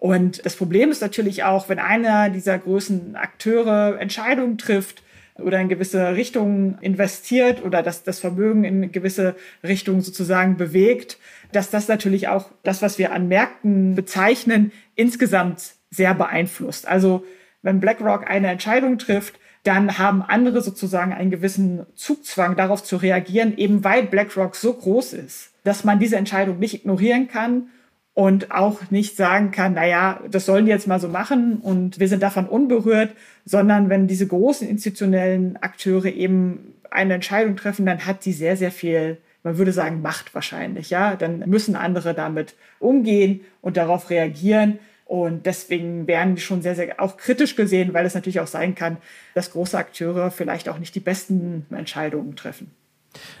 Und 0.00 0.44
das 0.46 0.56
Problem 0.56 0.90
ist 0.90 1.02
natürlich 1.02 1.44
auch, 1.44 1.68
wenn 1.68 1.78
einer 1.78 2.30
dieser 2.30 2.58
großen 2.58 3.14
Akteure 3.16 4.00
Entscheidungen 4.00 4.56
trifft 4.56 5.02
oder 5.38 5.60
in 5.60 5.68
gewisse 5.68 6.16
Richtungen 6.16 6.78
investiert 6.80 7.62
oder 7.62 7.82
dass 7.82 8.04
das 8.04 8.18
Vermögen 8.18 8.64
in 8.64 8.90
gewisse 8.90 9.36
Richtungen 9.62 10.00
sozusagen 10.00 10.56
bewegt, 10.56 11.18
dass 11.52 11.68
das 11.68 11.88
natürlich 11.88 12.28
auch 12.28 12.50
das, 12.62 12.80
was 12.80 12.98
wir 12.98 13.12
an 13.12 13.28
Märkten 13.28 13.94
bezeichnen, 13.94 14.72
insgesamt 14.94 15.74
sehr 15.90 16.14
beeinflusst. 16.14 16.88
Also 16.88 17.24
wenn 17.66 17.80
BlackRock 17.80 18.30
eine 18.30 18.48
Entscheidung 18.48 18.96
trifft, 18.96 19.40
dann 19.64 19.98
haben 19.98 20.22
andere 20.22 20.62
sozusagen 20.62 21.12
einen 21.12 21.32
gewissen 21.32 21.84
Zugzwang 21.96 22.54
darauf 22.54 22.84
zu 22.84 22.96
reagieren, 22.96 23.58
eben 23.58 23.82
weil 23.82 24.04
BlackRock 24.04 24.54
so 24.54 24.72
groß 24.72 25.14
ist, 25.14 25.50
dass 25.64 25.82
man 25.82 25.98
diese 25.98 26.14
Entscheidung 26.14 26.60
nicht 26.60 26.74
ignorieren 26.74 27.26
kann 27.26 27.70
und 28.14 28.52
auch 28.52 28.92
nicht 28.92 29.16
sagen 29.16 29.50
kann, 29.50 29.74
naja, 29.74 30.20
das 30.30 30.46
sollen 30.46 30.66
die 30.66 30.70
jetzt 30.70 30.86
mal 30.86 31.00
so 31.00 31.08
machen 31.08 31.56
und 31.56 31.98
wir 31.98 32.06
sind 32.06 32.22
davon 32.22 32.46
unberührt, 32.46 33.16
sondern 33.44 33.88
wenn 33.88 34.06
diese 34.06 34.28
großen 34.28 34.68
institutionellen 34.68 35.56
Akteure 35.56 36.06
eben 36.06 36.74
eine 36.92 37.14
Entscheidung 37.14 37.56
treffen, 37.56 37.84
dann 37.84 38.06
hat 38.06 38.24
die 38.24 38.32
sehr, 38.32 38.56
sehr 38.56 38.70
viel, 38.70 39.18
man 39.42 39.58
würde 39.58 39.72
sagen, 39.72 40.02
Macht 40.02 40.36
wahrscheinlich, 40.36 40.90
ja. 40.90 41.16
Dann 41.16 41.40
müssen 41.46 41.74
andere 41.74 42.14
damit 42.14 42.54
umgehen 42.78 43.40
und 43.60 43.76
darauf 43.76 44.08
reagieren. 44.08 44.78
Und 45.06 45.46
deswegen 45.46 46.08
werden 46.08 46.34
die 46.34 46.40
schon 46.42 46.62
sehr, 46.62 46.74
sehr 46.74 47.00
auch 47.00 47.16
kritisch 47.16 47.54
gesehen, 47.54 47.94
weil 47.94 48.04
es 48.04 48.14
natürlich 48.14 48.40
auch 48.40 48.48
sein 48.48 48.74
kann, 48.74 48.96
dass 49.34 49.52
große 49.52 49.78
Akteure 49.78 50.32
vielleicht 50.32 50.68
auch 50.68 50.78
nicht 50.78 50.96
die 50.96 51.00
besten 51.00 51.64
Entscheidungen 51.70 52.34
treffen. 52.34 52.72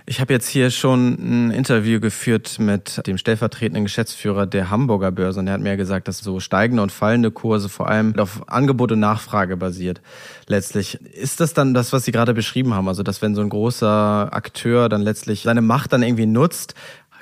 Ich 0.06 0.20
habe 0.20 0.32
jetzt 0.32 0.48
hier 0.48 0.70
schon 0.70 1.48
ein 1.48 1.50
Interview 1.50 2.00
geführt 2.00 2.58
mit 2.58 3.06
dem 3.06 3.18
stellvertretenden 3.18 3.84
Geschäftsführer 3.84 4.46
der 4.46 4.70
Hamburger 4.70 5.10
Börse 5.10 5.40
und 5.40 5.48
er 5.48 5.54
hat 5.54 5.60
mir 5.60 5.76
gesagt, 5.76 6.08
dass 6.08 6.18
so 6.18 6.40
steigende 6.40 6.82
und 6.82 6.92
fallende 6.92 7.30
Kurse 7.30 7.68
vor 7.68 7.88
allem 7.88 8.18
auf 8.18 8.48
Angebot 8.48 8.92
und 8.92 9.00
Nachfrage 9.00 9.56
basiert. 9.56 10.00
Letztlich 10.46 10.94
ist 10.94 11.40
das 11.40 11.52
dann 11.52 11.74
das, 11.74 11.92
was 11.92 12.04
Sie 12.04 12.12
gerade 12.12 12.34
beschrieben 12.34 12.74
haben, 12.74 12.88
also 12.88 13.02
dass 13.02 13.20
wenn 13.20 13.34
so 13.34 13.42
ein 13.42 13.48
großer 13.48 14.28
Akteur 14.32 14.88
dann 14.88 15.02
letztlich 15.02 15.42
seine 15.42 15.62
Macht 15.62 15.92
dann 15.92 16.02
irgendwie 16.02 16.26
nutzt, 16.26 16.74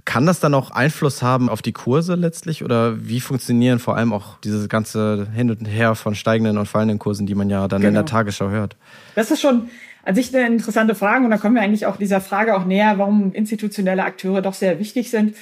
kann 0.05 0.27
das 0.27 0.41
dann 0.41 0.55
auch 0.55 0.71
Einfluss 0.71 1.23
haben 1.23 1.49
auf 1.49 1.63
die 1.63 1.73
Kurse 1.73 2.15
letztlich 2.15 2.63
oder 2.63 3.09
wie 3.09 3.21
funktionieren 3.21 3.79
vor 3.79 3.97
allem 3.97 4.13
auch 4.13 4.39
dieses 4.41 4.69
ganze 4.69 5.29
Hin 5.35 5.51
und 5.51 5.65
Her 5.65 5.95
von 5.95 6.15
steigenden 6.15 6.59
und 6.59 6.67
fallenden 6.67 6.99
Kursen, 6.99 7.27
die 7.27 7.35
man 7.35 7.49
ja 7.49 7.69
dann 7.69 7.81
genau. 7.81 7.89
in 7.89 7.95
der 7.95 8.03
genau. 8.03 8.19
Tagesschau 8.19 8.51
hört? 8.51 8.77
Das 9.15 9.31
ist 9.31 9.41
schon 9.41 9.71
an 10.05 10.15
sich 10.15 10.35
eine 10.35 10.47
interessante 10.47 10.95
Frage 10.95 11.25
und 11.25 11.31
da 11.31 11.39
kommen 11.39 11.55
wir 11.55 11.63
eigentlich 11.63 11.87
auch 11.87 11.97
dieser 11.97 12.21
Frage 12.21 12.55
auch 12.55 12.67
näher, 12.67 12.99
warum 12.99 13.33
institutionelle 13.33 14.05
Akteure 14.05 14.43
doch 14.43 14.55
sehr 14.55 14.79
wichtig 14.79 15.11
sind. 15.11 15.37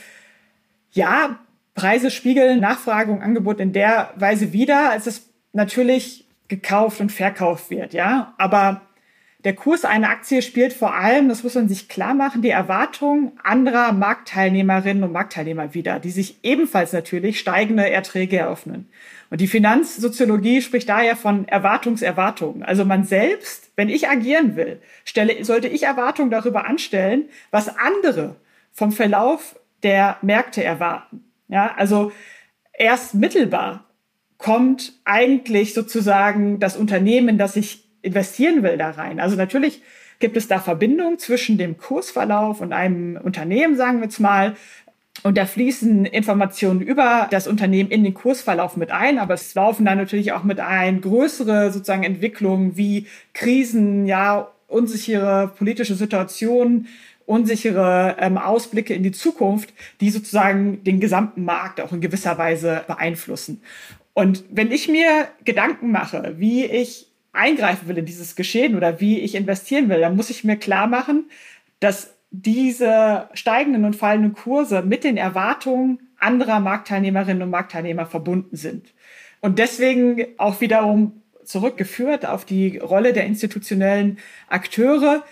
Ja, 0.92 1.40
Preise 1.74 2.10
spiegeln 2.10 2.60
Nachfrage 2.60 3.10
und 3.10 3.22
Angebot 3.22 3.58
in 3.58 3.72
der 3.72 4.10
Weise 4.16 4.52
wider, 4.52 4.90
als 4.90 5.06
es 5.06 5.28
natürlich 5.52 6.26
gekauft 6.48 7.00
und 7.00 7.10
verkauft 7.10 7.70
wird, 7.70 7.94
ja. 7.94 8.34
Aber 8.38 8.82
der 9.44 9.54
Kurs 9.54 9.84
einer 9.84 10.10
Aktie 10.10 10.40
spielt 10.40 10.72
vor 10.72 10.94
allem, 10.94 11.28
das 11.28 11.42
muss 11.42 11.56
man 11.56 11.68
sich 11.68 11.88
klar 11.88 12.14
machen, 12.14 12.42
die 12.42 12.50
Erwartungen 12.50 13.32
anderer 13.42 13.92
Marktteilnehmerinnen 13.92 15.02
und 15.02 15.12
Marktteilnehmer 15.12 15.74
wider, 15.74 15.98
die 15.98 16.10
sich 16.10 16.38
ebenfalls 16.44 16.92
natürlich 16.92 17.40
steigende 17.40 17.90
Erträge 17.90 18.38
eröffnen. 18.38 18.88
Und 19.30 19.40
die 19.40 19.48
Finanzsoziologie 19.48 20.60
spricht 20.60 20.88
daher 20.88 21.16
von 21.16 21.48
Erwartungserwartungen. 21.48 22.62
Also 22.62 22.84
man 22.84 23.04
selbst, 23.04 23.72
wenn 23.74 23.88
ich 23.88 24.08
agieren 24.08 24.54
will, 24.54 24.80
stelle, 25.04 25.44
sollte 25.44 25.68
ich 25.68 25.84
Erwartungen 25.84 26.30
darüber 26.30 26.66
anstellen, 26.66 27.24
was 27.50 27.76
andere 27.78 28.36
vom 28.72 28.92
Verlauf 28.92 29.58
der 29.82 30.18
Märkte 30.22 30.62
erwarten. 30.62 31.24
Ja, 31.48 31.74
also 31.76 32.12
erst 32.72 33.14
mittelbar 33.14 33.86
kommt 34.38 34.92
eigentlich 35.04 35.74
sozusagen 35.74 36.60
das 36.60 36.76
Unternehmen, 36.76 37.38
das 37.38 37.56
ich 37.56 37.91
investieren 38.02 38.62
will 38.62 38.76
da 38.76 38.90
rein. 38.90 39.20
Also 39.20 39.36
natürlich 39.36 39.82
gibt 40.18 40.36
es 40.36 40.48
da 40.48 40.60
Verbindungen 40.60 41.18
zwischen 41.18 41.58
dem 41.58 41.78
Kursverlauf 41.78 42.60
und 42.60 42.72
einem 42.72 43.16
Unternehmen, 43.22 43.76
sagen 43.76 43.98
wir 43.98 44.04
jetzt 44.04 44.20
mal. 44.20 44.54
Und 45.22 45.36
da 45.36 45.46
fließen 45.46 46.06
Informationen 46.06 46.80
über 46.80 47.28
das 47.30 47.46
Unternehmen 47.46 47.90
in 47.90 48.02
den 48.02 48.14
Kursverlauf 48.14 48.76
mit 48.76 48.90
ein, 48.90 49.18
aber 49.18 49.34
es 49.34 49.54
laufen 49.54 49.84
da 49.84 49.94
natürlich 49.94 50.32
auch 50.32 50.42
mit 50.42 50.58
ein 50.58 51.00
größere 51.00 51.70
sozusagen 51.70 52.02
Entwicklungen 52.02 52.76
wie 52.76 53.06
Krisen, 53.34 54.06
ja, 54.06 54.48
unsichere 54.68 55.52
politische 55.56 55.94
Situationen 55.94 56.88
unsichere 57.26 58.16
ähm, 58.18 58.38
Ausblicke 58.38 58.94
in 58.94 59.02
die 59.02 59.12
Zukunft, 59.12 59.72
die 60.00 60.10
sozusagen 60.10 60.82
den 60.84 61.00
gesamten 61.00 61.44
Markt 61.44 61.80
auch 61.80 61.92
in 61.92 62.00
gewisser 62.00 62.36
Weise 62.38 62.84
beeinflussen. 62.86 63.62
Und 64.14 64.44
wenn 64.50 64.70
ich 64.70 64.88
mir 64.88 65.28
Gedanken 65.44 65.90
mache, 65.90 66.34
wie 66.38 66.64
ich 66.64 67.11
eingreifen 67.32 67.88
will 67.88 67.98
in 67.98 68.06
dieses 68.06 68.36
Geschehen 68.36 68.76
oder 68.76 69.00
wie 69.00 69.20
ich 69.20 69.34
investieren 69.34 69.88
will, 69.88 70.00
dann 70.00 70.16
muss 70.16 70.30
ich 70.30 70.44
mir 70.44 70.56
klar 70.56 70.86
machen, 70.86 71.30
dass 71.80 72.14
diese 72.30 73.28
steigenden 73.34 73.84
und 73.84 73.96
fallenden 73.96 74.32
Kurse 74.32 74.82
mit 74.82 75.04
den 75.04 75.16
Erwartungen 75.16 75.98
anderer 76.18 76.60
Marktteilnehmerinnen 76.60 77.42
und 77.42 77.50
Marktteilnehmer 77.50 78.06
verbunden 78.06 78.56
sind. 78.56 78.94
Und 79.40 79.58
deswegen 79.58 80.24
auch 80.38 80.60
wiederum 80.60 81.22
zurückgeführt 81.44 82.24
auf 82.24 82.44
die 82.44 82.78
Rolle 82.78 83.12
der 83.12 83.26
institutionellen 83.26 84.18
Akteure, 84.48 85.24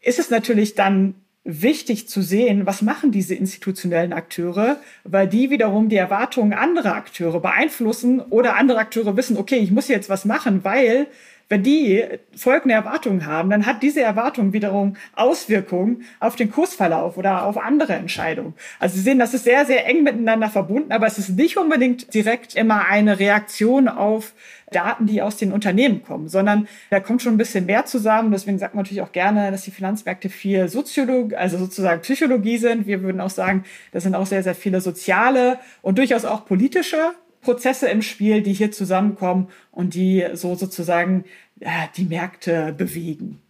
ist 0.00 0.18
es 0.18 0.30
natürlich 0.30 0.74
dann 0.74 1.14
wichtig 1.44 2.08
zu 2.08 2.22
sehen, 2.22 2.66
was 2.66 2.82
machen 2.82 3.10
diese 3.10 3.34
institutionellen 3.34 4.12
Akteure, 4.12 4.78
weil 5.04 5.28
die 5.28 5.50
wiederum 5.50 5.88
die 5.88 5.96
Erwartungen 5.96 6.54
anderer 6.54 6.94
Akteure 6.94 7.40
beeinflussen 7.40 8.20
oder 8.20 8.56
andere 8.56 8.78
Akteure 8.78 9.16
wissen, 9.16 9.36
okay, 9.36 9.56
ich 9.56 9.70
muss 9.70 9.88
jetzt 9.88 10.08
was 10.08 10.24
machen, 10.24 10.64
weil 10.64 11.06
wenn 11.48 11.62
die 11.62 12.02
folgende 12.34 12.74
Erwartungen 12.74 13.26
haben, 13.26 13.50
dann 13.50 13.66
hat 13.66 13.82
diese 13.82 14.00
Erwartung 14.00 14.52
wiederum 14.52 14.96
Auswirkungen 15.14 16.04
auf 16.20 16.36
den 16.36 16.50
Kursverlauf 16.50 17.16
oder 17.16 17.44
auf 17.44 17.58
andere 17.58 17.92
Entscheidungen. 17.94 18.54
Also 18.78 18.96
Sie 18.96 19.02
sehen, 19.02 19.18
das 19.18 19.34
ist 19.34 19.44
sehr, 19.44 19.66
sehr 19.66 19.86
eng 19.86 20.02
miteinander 20.02 20.48
verbunden, 20.48 20.92
aber 20.92 21.06
es 21.06 21.18
ist 21.18 21.30
nicht 21.30 21.56
unbedingt 21.56 22.14
direkt 22.14 22.54
immer 22.54 22.86
eine 22.88 23.18
Reaktion 23.18 23.88
auf 23.88 24.32
Daten, 24.72 25.06
die 25.06 25.22
aus 25.22 25.36
den 25.36 25.52
Unternehmen 25.52 26.02
kommen, 26.02 26.28
sondern 26.28 26.66
da 26.90 27.00
kommt 27.00 27.22
schon 27.22 27.34
ein 27.34 27.38
bisschen 27.38 27.66
mehr 27.66 27.84
zusammen. 27.84 28.32
Deswegen 28.32 28.58
sagt 28.58 28.74
man 28.74 28.82
natürlich 28.82 29.02
auch 29.02 29.12
gerne, 29.12 29.50
dass 29.50 29.62
die 29.62 29.70
Finanzmärkte 29.70 30.28
viel 30.28 30.68
Soziologie, 30.68 31.36
also 31.36 31.58
sozusagen 31.58 32.00
Psychologie 32.02 32.58
sind. 32.58 32.86
Wir 32.86 33.02
würden 33.02 33.20
auch 33.20 33.30
sagen, 33.30 33.64
das 33.92 34.02
sind 34.02 34.14
auch 34.14 34.26
sehr, 34.26 34.42
sehr 34.42 34.54
viele 34.54 34.80
soziale 34.80 35.58
und 35.82 35.98
durchaus 35.98 36.24
auch 36.24 36.44
politische 36.46 37.12
Prozesse 37.44 37.88
im 37.88 38.02
Spiel, 38.02 38.42
die 38.42 38.52
hier 38.52 38.72
zusammenkommen 38.72 39.48
und 39.70 39.94
die 39.94 40.26
so 40.34 40.54
sozusagen 40.54 41.24
ja, 41.60 41.88
die 41.96 42.04
Märkte 42.04 42.74
bewegen. 42.76 43.40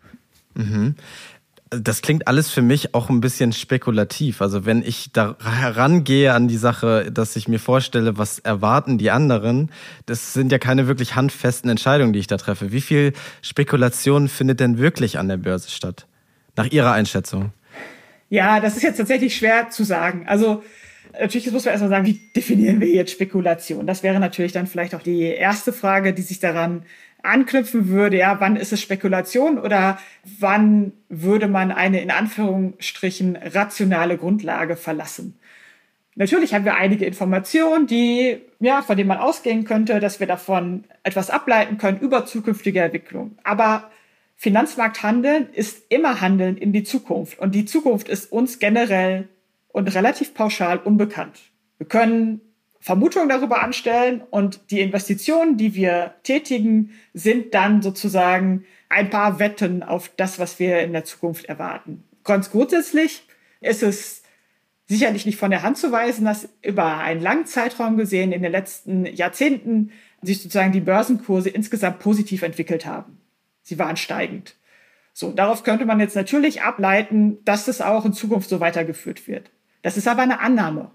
Mhm. 0.54 0.94
Das 1.70 2.02
klingt 2.02 2.28
alles 2.28 2.50
für 2.50 2.62
mich 2.62 2.94
auch 2.94 3.08
ein 3.10 3.20
bisschen 3.20 3.52
spekulativ. 3.52 4.42
Also 4.42 4.64
wenn 4.64 4.82
ich 4.82 5.10
da 5.12 5.36
herangehe 5.42 6.32
an 6.32 6.46
die 6.46 6.56
Sache, 6.56 7.10
dass 7.10 7.34
ich 7.34 7.48
mir 7.48 7.58
vorstelle, 7.58 8.16
was 8.16 8.38
erwarten 8.38 8.98
die 8.98 9.10
anderen, 9.10 9.70
das 10.06 10.34
sind 10.34 10.52
ja 10.52 10.58
keine 10.58 10.86
wirklich 10.86 11.16
handfesten 11.16 11.70
Entscheidungen, 11.70 12.12
die 12.12 12.20
ich 12.20 12.28
da 12.28 12.36
treffe. 12.36 12.70
Wie 12.70 12.80
viel 12.80 13.12
Spekulation 13.42 14.28
findet 14.28 14.60
denn 14.60 14.78
wirklich 14.78 15.18
an 15.18 15.26
der 15.26 15.38
Börse 15.38 15.70
statt? 15.70 16.06
Nach 16.54 16.66
Ihrer 16.66 16.92
Einschätzung? 16.92 17.52
Ja, 18.30 18.60
das 18.60 18.76
ist 18.76 18.82
jetzt 18.82 18.98
tatsächlich 18.98 19.36
schwer 19.36 19.70
zu 19.70 19.82
sagen. 19.84 20.24
Also 20.28 20.62
Natürlich 21.20 21.50
muss 21.52 21.64
man 21.64 21.72
erstmal 21.72 21.90
sagen, 21.90 22.06
wie 22.06 22.20
definieren 22.34 22.80
wir 22.80 22.88
jetzt 22.88 23.12
Spekulation? 23.12 23.86
Das 23.86 24.02
wäre 24.02 24.18
natürlich 24.18 24.52
dann 24.52 24.66
vielleicht 24.66 24.94
auch 24.94 25.02
die 25.02 25.22
erste 25.22 25.72
Frage, 25.72 26.12
die 26.12 26.22
sich 26.22 26.40
daran 26.40 26.84
anknüpfen 27.22 27.88
würde. 27.88 28.18
Ja, 28.18 28.40
wann 28.40 28.56
ist 28.56 28.72
es 28.72 28.80
Spekulation 28.80 29.58
oder 29.58 29.98
wann 30.38 30.92
würde 31.08 31.48
man 31.48 31.72
eine 31.72 32.00
in 32.00 32.10
Anführungsstrichen 32.10 33.36
rationale 33.36 34.18
Grundlage 34.18 34.76
verlassen? 34.76 35.38
Natürlich 36.16 36.54
haben 36.54 36.64
wir 36.64 36.76
einige 36.76 37.06
Informationen, 37.06 37.86
die, 37.86 38.38
ja, 38.60 38.82
von 38.82 38.96
denen 38.96 39.08
man 39.08 39.18
ausgehen 39.18 39.64
könnte, 39.64 39.98
dass 39.98 40.20
wir 40.20 40.28
davon 40.28 40.84
etwas 41.02 41.28
ableiten 41.28 41.76
können 41.76 41.98
über 41.98 42.24
zukünftige 42.24 42.82
Entwicklung. 42.82 43.36
Aber 43.42 43.90
Finanzmarkthandeln 44.36 45.48
ist 45.52 45.90
immer 45.90 46.20
Handeln 46.20 46.56
in 46.56 46.72
die 46.72 46.84
Zukunft. 46.84 47.38
Und 47.38 47.54
die 47.54 47.64
Zukunft 47.64 48.08
ist 48.08 48.30
uns 48.30 48.60
generell 48.60 49.28
und 49.74 49.92
relativ 49.92 50.34
pauschal 50.34 50.78
unbekannt. 50.78 51.50
Wir 51.78 51.88
können 51.88 52.40
Vermutungen 52.78 53.28
darüber 53.28 53.60
anstellen 53.60 54.22
und 54.30 54.70
die 54.70 54.80
Investitionen, 54.80 55.56
die 55.56 55.74
wir 55.74 56.14
tätigen, 56.22 56.92
sind 57.12 57.54
dann 57.54 57.82
sozusagen 57.82 58.64
ein 58.88 59.10
paar 59.10 59.40
Wetten 59.40 59.82
auf 59.82 60.10
das, 60.16 60.38
was 60.38 60.60
wir 60.60 60.78
in 60.80 60.92
der 60.92 61.04
Zukunft 61.04 61.46
erwarten. 61.46 62.04
Ganz 62.22 62.52
grundsätzlich 62.52 63.26
ist 63.60 63.82
es 63.82 64.22
sicherlich 64.86 65.26
nicht 65.26 65.38
von 65.38 65.50
der 65.50 65.62
Hand 65.62 65.76
zu 65.76 65.90
weisen, 65.90 66.24
dass 66.24 66.48
über 66.62 66.98
einen 66.98 67.20
langen 67.20 67.46
Zeitraum 67.46 67.96
gesehen 67.96 68.30
in 68.30 68.42
den 68.42 68.52
letzten 68.52 69.06
Jahrzehnten 69.06 69.90
sich 70.22 70.40
sozusagen 70.40 70.72
die 70.72 70.80
Börsenkurse 70.80 71.50
insgesamt 71.50 71.98
positiv 71.98 72.42
entwickelt 72.42 72.86
haben. 72.86 73.18
Sie 73.62 73.78
waren 73.80 73.96
steigend. 73.96 74.54
So, 75.12 75.32
darauf 75.32 75.64
könnte 75.64 75.84
man 75.84 75.98
jetzt 75.98 76.14
natürlich 76.14 76.62
ableiten, 76.62 77.44
dass 77.44 77.66
es 77.66 77.80
auch 77.80 78.04
in 78.04 78.12
Zukunft 78.12 78.48
so 78.48 78.60
weitergeführt 78.60 79.26
wird. 79.26 79.50
Das 79.84 79.98
ist 79.98 80.08
aber 80.08 80.22
eine 80.22 80.40
Annahme. 80.40 80.90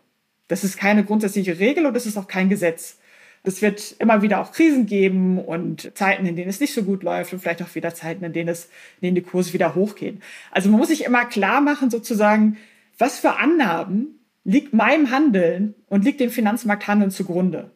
Das 0.47 0.63
ist 0.63 0.75
keine 0.75 1.05
grundsätzliche 1.05 1.59
Regel 1.59 1.85
und 1.85 1.93
das 1.93 2.07
ist 2.07 2.17
auch 2.17 2.27
kein 2.27 2.49
Gesetz. 2.49 2.97
Es 3.43 3.61
wird 3.61 3.95
immer 3.99 4.23
wieder 4.23 4.41
auch 4.41 4.51
Krisen 4.51 4.87
geben 4.87 5.37
und 5.37 5.95
Zeiten, 5.95 6.25
in 6.25 6.35
denen 6.35 6.49
es 6.49 6.59
nicht 6.59 6.73
so 6.73 6.81
gut 6.81 7.03
läuft 7.03 7.31
und 7.31 7.39
vielleicht 7.39 7.61
auch 7.61 7.75
wieder 7.75 7.93
Zeiten, 7.93 8.25
in 8.25 8.33
denen 8.33 8.49
es, 8.49 8.65
in 8.99 9.05
denen 9.05 9.15
die 9.15 9.21
Kurse 9.21 9.53
wieder 9.53 9.75
hochgehen. 9.75 10.23
Also 10.49 10.69
man 10.69 10.79
muss 10.79 10.87
sich 10.87 11.05
immer 11.05 11.25
klar 11.25 11.61
machen, 11.61 11.91
sozusagen, 11.91 12.57
was 12.97 13.19
für 13.19 13.37
Annahmen 13.37 14.19
liegt 14.43 14.73
meinem 14.73 15.11
Handeln 15.11 15.75
und 15.87 16.03
liegt 16.03 16.19
dem 16.19 16.31
Finanzmarkthandeln 16.31 17.11
zugrunde. 17.11 17.69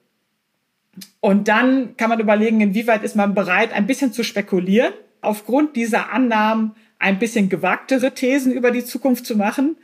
Und 1.19 1.47
dann 1.47 1.95
kann 1.95 2.09
man 2.09 2.21
überlegen, 2.21 2.59
inwieweit 2.59 3.03
ist 3.03 3.15
man 3.15 3.35
bereit, 3.35 3.71
ein 3.71 3.85
bisschen 3.85 4.13
zu 4.13 4.23
spekulieren, 4.23 4.93
aufgrund 5.21 5.75
dieser 5.75 6.11
Annahmen 6.11 6.71
ein 6.97 7.19
bisschen 7.19 7.49
gewagtere 7.49 8.15
Thesen 8.15 8.51
über 8.51 8.71
die 8.71 8.83
Zukunft 8.83 9.27
zu 9.27 9.37
machen 9.37 9.77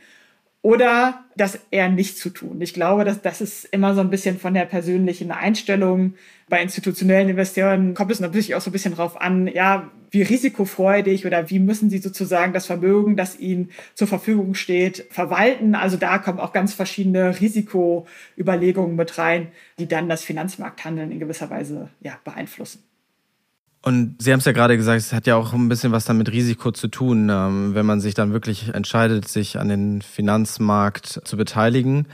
oder 0.62 1.24
das 1.36 1.58
eher 1.70 1.88
nicht 1.88 2.18
zu 2.18 2.28
tun. 2.28 2.60
Ich 2.60 2.74
glaube, 2.74 3.04
dass 3.04 3.22
das 3.22 3.40
ist 3.40 3.64
immer 3.66 3.94
so 3.94 4.02
ein 4.02 4.10
bisschen 4.10 4.38
von 4.38 4.52
der 4.52 4.66
persönlichen 4.66 5.30
Einstellung. 5.30 6.14
Bei 6.48 6.60
institutionellen 6.60 7.30
Investoren 7.30 7.94
kommt 7.94 8.10
es 8.10 8.20
natürlich 8.20 8.54
auch 8.54 8.60
so 8.60 8.68
ein 8.68 8.72
bisschen 8.72 8.94
drauf 8.94 9.18
an, 9.20 9.46
ja, 9.46 9.90
wie 10.10 10.22
risikofreudig 10.22 11.24
oder 11.24 11.48
wie 11.50 11.60
müssen 11.60 11.88
sie 11.88 11.98
sozusagen 11.98 12.52
das 12.52 12.66
Vermögen, 12.66 13.16
das 13.16 13.38
ihnen 13.38 13.70
zur 13.94 14.08
Verfügung 14.08 14.54
steht, 14.54 15.06
verwalten. 15.10 15.74
Also 15.74 15.96
da 15.96 16.18
kommen 16.18 16.40
auch 16.40 16.52
ganz 16.52 16.74
verschiedene 16.74 17.40
Risikoüberlegungen 17.40 18.96
mit 18.96 19.16
rein, 19.18 19.52
die 19.78 19.88
dann 19.88 20.08
das 20.08 20.24
Finanzmarkthandeln 20.24 21.12
in 21.12 21.20
gewisser 21.20 21.48
Weise 21.48 21.88
ja, 22.00 22.18
beeinflussen. 22.24 22.82
Und 23.82 24.16
Sie 24.18 24.30
haben 24.30 24.40
es 24.40 24.44
ja 24.44 24.52
gerade 24.52 24.76
gesagt, 24.76 25.00
es 25.00 25.12
hat 25.14 25.26
ja 25.26 25.36
auch 25.36 25.54
ein 25.54 25.70
bisschen 25.70 25.90
was 25.90 26.04
damit 26.04 26.30
Risiko 26.30 26.70
zu 26.70 26.88
tun, 26.88 27.30
ähm, 27.30 27.74
wenn 27.74 27.86
man 27.86 28.00
sich 28.02 28.12
dann 28.12 28.32
wirklich 28.32 28.74
entscheidet, 28.74 29.26
sich 29.26 29.58
an 29.58 29.68
den 29.68 30.02
Finanzmarkt 30.02 31.22
zu 31.24 31.36
beteiligen. 31.38 32.06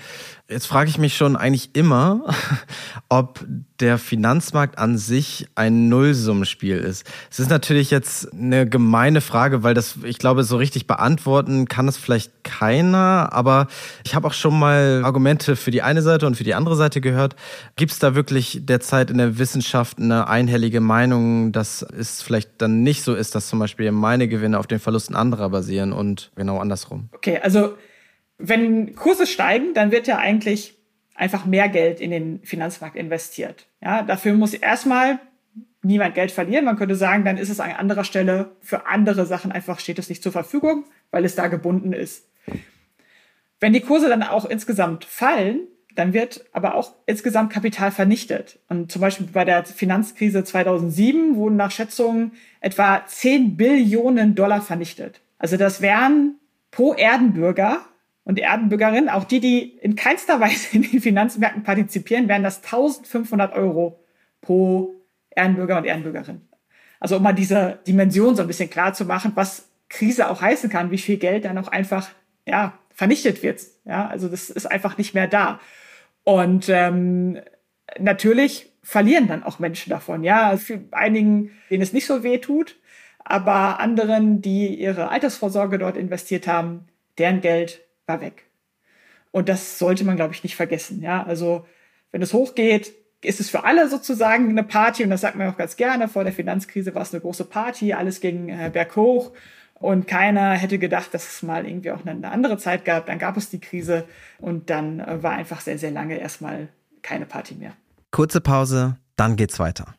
Jetzt 0.49 0.67
frage 0.69 0.89
ich 0.89 0.97
mich 0.97 1.17
schon 1.17 1.35
eigentlich 1.35 1.71
immer, 1.75 2.23
ob 3.09 3.45
der 3.81 3.99
Finanzmarkt 3.99 4.79
an 4.79 4.97
sich 4.97 5.49
ein 5.57 5.89
Nullsummenspiel 5.89 6.77
ist. 6.77 7.05
Es 7.33 7.41
ist 7.41 7.51
natürlich 7.51 7.91
jetzt 7.91 8.33
eine 8.33 8.69
gemeine 8.69 9.21
Frage, 9.21 9.65
weil 9.65 9.75
das, 9.75 9.99
ich 10.05 10.19
glaube, 10.19 10.45
so 10.45 10.57
richtig 10.57 10.87
beantworten 10.87 11.67
kann 11.67 11.89
es 11.89 11.97
vielleicht 11.97 12.45
keiner. 12.45 13.33
Aber 13.33 13.67
ich 14.05 14.15
habe 14.15 14.29
auch 14.29 14.33
schon 14.33 14.57
mal 14.57 15.03
Argumente 15.05 15.57
für 15.57 15.73
die 15.73 15.83
eine 15.83 16.01
Seite 16.01 16.29
und 16.29 16.37
für 16.37 16.45
die 16.45 16.55
andere 16.55 16.77
Seite 16.77 17.01
gehört. 17.01 17.35
Gibt 17.75 17.91
es 17.91 17.99
da 17.99 18.15
wirklich 18.15 18.61
derzeit 18.63 19.11
in 19.11 19.19
der 19.19 19.39
Wissenschaft 19.39 19.99
eine 19.99 20.29
einhellige 20.29 20.81
Meinung, 20.81 21.51
dass 21.51 21.83
es 21.83 22.23
vielleicht 22.23 22.63
dann 22.63 22.85
nicht 22.85 23.03
so 23.03 23.17
ist, 23.17 23.35
dass 23.35 23.49
zum 23.49 23.59
Beispiel 23.59 23.91
meine 23.91 24.29
Gewinne 24.29 24.61
auf 24.61 24.69
den 24.69 24.79
Verlusten 24.79 25.17
anderer 25.17 25.51
basieren 25.51 25.93
und 25.93 26.31
genau 26.37 26.61
andersrum? 26.61 27.09
Okay, 27.13 27.41
also 27.43 27.75
wenn 28.39 28.95
Kurse 28.95 29.27
steigen, 29.27 29.75
dann 29.75 29.91
wird 29.91 30.07
ja 30.07 30.19
eigentlich 30.19 30.75
einfach 31.15 31.47
mehr 31.47 31.69
Geld 31.69 32.01
in 32.01 32.11
den 32.11 32.41
Finanzmarkt 32.45 32.97
investiert. 32.97 33.67
Ja, 33.81 34.03
dafür 34.03 34.35
muss 34.35 34.55
erstmal 34.55 35.19
niemand 35.83 36.15
Geld 36.15 36.33
verlieren. 36.33 36.65
Man 36.65 36.77
könnte 36.77 36.97
sagen, 36.97 37.25
dann 37.25 37.39
ist 37.39 37.49
es 37.49 37.61
an 37.61 37.71
anderer 37.71 38.05
Stelle 38.05 38.53
für 38.61 38.87
andere 38.87 39.25
Sachen 39.25 39.53
einfach 39.53 39.81
steht 39.81 39.99
es 39.99 40.09
nicht 40.09 40.23
zur 40.23 40.33
Verfügung, 40.33 40.85
weil 41.11 41.25
es 41.25 41.35
da 41.35 41.49
gebunden 41.49 41.93
ist. 41.93 42.29
Wenn 43.61 43.73
die 43.73 43.81
Kurse 43.81 44.09
dann 44.09 44.23
auch 44.23 44.45
insgesamt 44.45 45.05
fallen, 45.05 45.61
dann 45.95 46.13
wird 46.13 46.45
aber 46.53 46.75
auch 46.75 46.93
insgesamt 47.07 47.51
Kapital 47.51 47.91
vernichtet. 47.91 48.59
Und 48.69 48.93
zum 48.93 49.01
Beispiel 49.01 49.29
bei 49.33 49.47
der 49.47 49.65
Finanzkrise 49.65 50.45
2007 50.45 51.37
wurden 51.37 51.57
nach 51.57 51.71
Schätzungen 51.71 52.33
etwa 52.61 53.03
10 53.07 53.57
Billionen 53.57 54.35
Dollar 54.35 54.61
vernichtet. 54.61 55.23
Also 55.39 55.57
das 55.57 55.81
wären 55.81 56.35
pro 56.71 56.93
Erdenbürger 56.93 57.81
und 58.27 58.41
Erdenbürgerin, 58.41 59.09
auch 59.09 59.23
die, 59.23 59.39
die 59.39 59.79
in 59.79 59.95
keinster 59.95 60.41
Weise 60.41 60.77
in 60.77 60.83
den 60.83 61.01
Finanzmärkten 61.01 61.63
partizipieren, 61.63 62.29
wären 62.29 62.43
das 62.43 62.57
1500 62.57 63.55
Euro 63.55 64.01
pro 64.41 64.95
Erdenbürger 65.31 65.79
und 65.79 65.85
Erdenbürgerin. 65.85 66.43
Also 66.99 67.19
um 67.19 67.23
mal 67.23 67.33
diese 67.33 67.79
Dimension 67.87 68.35
so 68.35 68.43
ein 68.43 68.49
bisschen 68.49 68.69
klar 68.69 68.95
zu 68.95 69.05
machen, 69.05 69.33
was 69.37 69.69
Krise 69.89 70.29
auch 70.29 70.41
heißen 70.41 70.69
kann, 70.69 70.91
wie 70.91 70.99
viel 70.99 71.19
Geld 71.19 71.45
dann 71.45 71.57
auch 71.57 71.69
einfach 71.69 72.09
ja 72.47 72.77
vernichtet 72.93 73.45
wird. 73.45 73.61
Ja, 73.85 74.09
also 74.09 74.29
das 74.29 74.51
ist 74.51 74.67
einfach 74.67 74.99
nicht 74.99 75.15
mehr 75.15 75.29
da. 75.29 75.61
Und 76.25 76.69
ähm, 76.69 77.39
natürlich 78.01 78.73
verlieren 78.83 79.29
dann 79.29 79.45
auch 79.45 79.61
Menschen 79.61 79.91
davon. 79.91 80.25
Ja, 80.25 80.57
für 80.57 80.81
einigen, 80.91 81.53
denen 81.71 81.83
es 81.83 81.93
nicht 81.93 82.07
so 82.07 82.25
weh 82.25 82.39
tut, 82.39 82.75
aber 83.21 83.79
anderen, 83.79 84.43
die 84.43 84.75
ihre 84.75 85.11
Altersvorsorge 85.11 85.79
dort 85.79 85.97
investiert 85.97 86.49
haben, 86.49 86.89
deren 87.19 87.41
Geld 87.41 87.86
war 88.07 88.21
weg. 88.21 88.45
Und 89.31 89.49
das 89.49 89.79
sollte 89.79 90.05
man, 90.05 90.17
glaube 90.17 90.35
ich, 90.35 90.43
nicht 90.43 90.57
vergessen. 90.57 91.03
Ja, 91.03 91.23
also 91.23 91.67
wenn 92.11 92.23
es 92.23 92.33
hochgeht, 92.33 92.95
ist 93.23 93.41
es 93.41 93.51
für 93.51 93.65
alle 93.65 93.89
sozusagen 93.89 94.49
eine 94.49 94.63
Party 94.63 95.05
und 95.05 95.11
das 95.11 95.21
sagt 95.21 95.37
man 95.37 95.49
auch 95.49 95.57
ganz 95.57 95.77
gerne. 95.77 96.09
Vor 96.09 96.25
der 96.25 96.33
Finanzkrise 96.33 96.95
war 96.95 97.03
es 97.03 97.13
eine 97.13 97.21
große 97.21 97.45
Party, 97.45 97.93
alles 97.93 98.21
ging 98.21 98.49
äh, 98.49 98.71
berghoch 98.73 99.33
und 99.75 100.07
keiner 100.07 100.53
hätte 100.53 100.79
gedacht, 100.79 101.13
dass 101.13 101.29
es 101.29 101.43
mal 101.43 101.67
irgendwie 101.67 101.91
auch 101.91 102.05
eine 102.07 102.31
andere 102.31 102.57
Zeit 102.59 102.85
gab. 102.85 103.07
Dann 103.07 103.19
gab 103.19 103.37
es 103.37 103.51
die 103.51 103.61
Krise 103.61 104.05
und 104.39 104.71
dann 104.71 105.01
äh, 105.01 105.23
war 105.23 105.33
einfach 105.33 105.61
sehr, 105.61 105.79
sehr 105.79 105.91
lange 105.91 106.19
erstmal 106.19 106.69
keine 107.03 107.27
Party 107.27 107.55
mehr. 107.55 107.73
Kurze 108.11 108.41
Pause, 108.41 108.97
dann 109.17 109.37
geht's 109.37 109.59
weiter. 109.59 109.95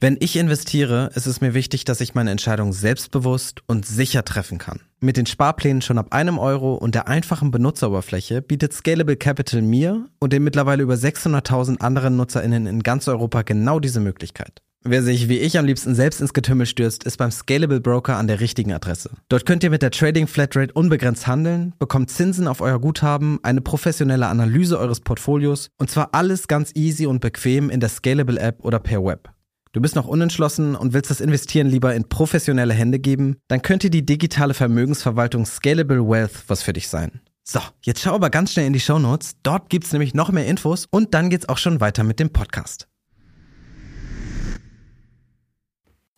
Wenn 0.00 0.16
ich 0.20 0.36
investiere, 0.36 1.10
ist 1.14 1.26
es 1.26 1.40
mir 1.40 1.54
wichtig, 1.54 1.84
dass 1.84 2.00
ich 2.00 2.14
meine 2.14 2.30
Entscheidung 2.30 2.72
selbstbewusst 2.72 3.62
und 3.66 3.86
sicher 3.86 4.24
treffen 4.24 4.58
kann. 4.58 4.80
Mit 5.00 5.16
den 5.16 5.26
Sparplänen 5.26 5.82
schon 5.82 5.98
ab 5.98 6.08
einem 6.10 6.38
Euro 6.38 6.74
und 6.74 6.94
der 6.94 7.08
einfachen 7.08 7.50
Benutzeroberfläche 7.50 8.42
bietet 8.42 8.72
Scalable 8.72 9.16
Capital 9.16 9.62
mir 9.62 10.08
und 10.18 10.32
den 10.32 10.44
mittlerweile 10.44 10.82
über 10.82 10.94
600.000 10.94 11.80
anderen 11.80 12.16
NutzerInnen 12.16 12.66
in 12.66 12.82
ganz 12.82 13.08
Europa 13.08 13.42
genau 13.42 13.80
diese 13.80 14.00
Möglichkeit. 14.00 14.62
Wer 14.86 15.02
sich 15.02 15.30
wie 15.30 15.38
ich 15.38 15.58
am 15.58 15.64
liebsten 15.64 15.94
selbst 15.94 16.20
ins 16.20 16.34
Getümmel 16.34 16.66
stürzt, 16.66 17.04
ist 17.04 17.16
beim 17.16 17.30
Scalable 17.30 17.80
Broker 17.80 18.16
an 18.16 18.26
der 18.26 18.40
richtigen 18.40 18.74
Adresse. 18.74 19.10
Dort 19.30 19.46
könnt 19.46 19.64
ihr 19.64 19.70
mit 19.70 19.80
der 19.80 19.90
Trading 19.90 20.26
Flatrate 20.26 20.74
unbegrenzt 20.74 21.26
handeln, 21.26 21.72
bekommt 21.78 22.10
Zinsen 22.10 22.46
auf 22.46 22.60
euer 22.60 22.78
Guthaben, 22.78 23.38
eine 23.42 23.62
professionelle 23.62 24.26
Analyse 24.26 24.78
eures 24.78 25.00
Portfolios 25.00 25.70
und 25.78 25.88
zwar 25.88 26.10
alles 26.12 26.48
ganz 26.48 26.72
easy 26.74 27.06
und 27.06 27.20
bequem 27.20 27.70
in 27.70 27.80
der 27.80 27.88
Scalable 27.88 28.38
App 28.38 28.62
oder 28.62 28.78
per 28.78 29.02
Web. 29.02 29.33
Du 29.74 29.80
bist 29.80 29.96
noch 29.96 30.06
unentschlossen 30.06 30.76
und 30.76 30.92
willst 30.92 31.10
das 31.10 31.20
Investieren 31.20 31.66
lieber 31.66 31.96
in 31.96 32.08
professionelle 32.08 32.72
Hände 32.72 33.00
geben? 33.00 33.38
Dann 33.48 33.60
könnte 33.60 33.90
die 33.90 34.06
digitale 34.06 34.54
Vermögensverwaltung 34.54 35.44
Scalable 35.46 36.08
Wealth 36.08 36.44
was 36.46 36.62
für 36.62 36.72
dich 36.72 36.86
sein. 36.86 37.20
So, 37.42 37.58
jetzt 37.82 38.00
schau 38.00 38.14
aber 38.14 38.30
ganz 38.30 38.52
schnell 38.52 38.68
in 38.68 38.72
die 38.72 38.78
Show 38.78 39.00
Notes. 39.00 39.32
Dort 39.42 39.70
gibt's 39.70 39.92
nämlich 39.92 40.14
noch 40.14 40.30
mehr 40.30 40.46
Infos 40.46 40.86
und 40.92 41.12
dann 41.12 41.28
geht's 41.28 41.48
auch 41.48 41.58
schon 41.58 41.80
weiter 41.80 42.04
mit 42.04 42.20
dem 42.20 42.30
Podcast. 42.30 42.86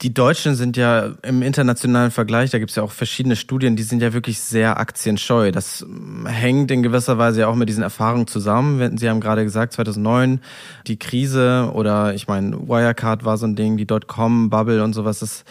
Die 0.02 0.12
Deutschen 0.12 0.54
sind 0.54 0.76
ja 0.76 1.14
im 1.22 1.40
internationalen 1.40 2.10
Vergleich, 2.10 2.50
da 2.50 2.58
gibt 2.58 2.68
es 2.68 2.76
ja 2.76 2.82
auch 2.82 2.92
verschiedene 2.92 3.34
Studien, 3.34 3.76
die 3.76 3.82
sind 3.82 4.02
ja 4.02 4.12
wirklich 4.12 4.40
sehr 4.40 4.78
aktienscheu. 4.78 5.52
Das 5.52 5.80
ähm, 5.80 6.26
hängt 6.26 6.70
in 6.70 6.82
gewisser 6.82 7.16
Weise 7.16 7.40
ja 7.40 7.48
auch 7.48 7.54
mit 7.54 7.70
diesen 7.70 7.82
Erfahrungen 7.82 8.26
zusammen. 8.26 8.98
Sie 8.98 9.08
haben 9.08 9.20
gerade 9.20 9.42
gesagt, 9.42 9.72
2009 9.72 10.40
die 10.86 10.98
Krise 10.98 11.70
oder 11.72 12.12
ich 12.12 12.28
meine, 12.28 12.68
Wirecard 12.68 13.24
war 13.24 13.38
so 13.38 13.46
ein 13.46 13.56
Ding, 13.56 13.78
die 13.78 13.86
Dotcom-Bubble 13.86 14.84
und 14.84 14.92
sowas, 14.92 15.20
das 15.20 15.44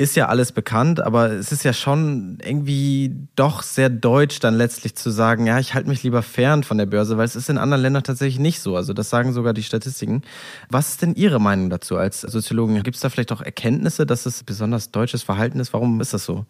ist 0.00 0.16
ja 0.16 0.28
alles 0.28 0.52
bekannt, 0.52 1.00
aber 1.00 1.32
es 1.32 1.52
ist 1.52 1.62
ja 1.62 1.74
schon 1.74 2.38
irgendwie 2.42 3.14
doch 3.36 3.62
sehr 3.62 3.90
deutsch 3.90 4.40
dann 4.40 4.54
letztlich 4.54 4.94
zu 4.94 5.10
sagen, 5.10 5.46
ja, 5.46 5.58
ich 5.58 5.74
halte 5.74 5.90
mich 5.90 6.02
lieber 6.02 6.22
fern 6.22 6.64
von 6.64 6.78
der 6.78 6.86
Börse, 6.86 7.18
weil 7.18 7.26
es 7.26 7.36
ist 7.36 7.50
in 7.50 7.58
anderen 7.58 7.82
Ländern 7.82 8.02
tatsächlich 8.02 8.38
nicht 8.38 8.60
so. 8.60 8.76
Also 8.76 8.94
das 8.94 9.10
sagen 9.10 9.34
sogar 9.34 9.52
die 9.52 9.62
Statistiken. 9.62 10.22
Was 10.70 10.88
ist 10.88 11.02
denn 11.02 11.14
Ihre 11.14 11.38
Meinung 11.38 11.68
dazu 11.68 11.98
als 11.98 12.22
Soziologin? 12.22 12.82
Gibt 12.82 12.96
es 12.96 13.02
da 13.02 13.10
vielleicht 13.10 13.30
auch 13.30 13.42
Erkenntnisse, 13.42 14.06
dass 14.06 14.24
es 14.24 14.42
besonders 14.42 14.90
deutsches 14.90 15.22
Verhalten 15.22 15.60
ist? 15.60 15.74
Warum 15.74 16.00
ist 16.00 16.14
das 16.14 16.24
so? 16.24 16.46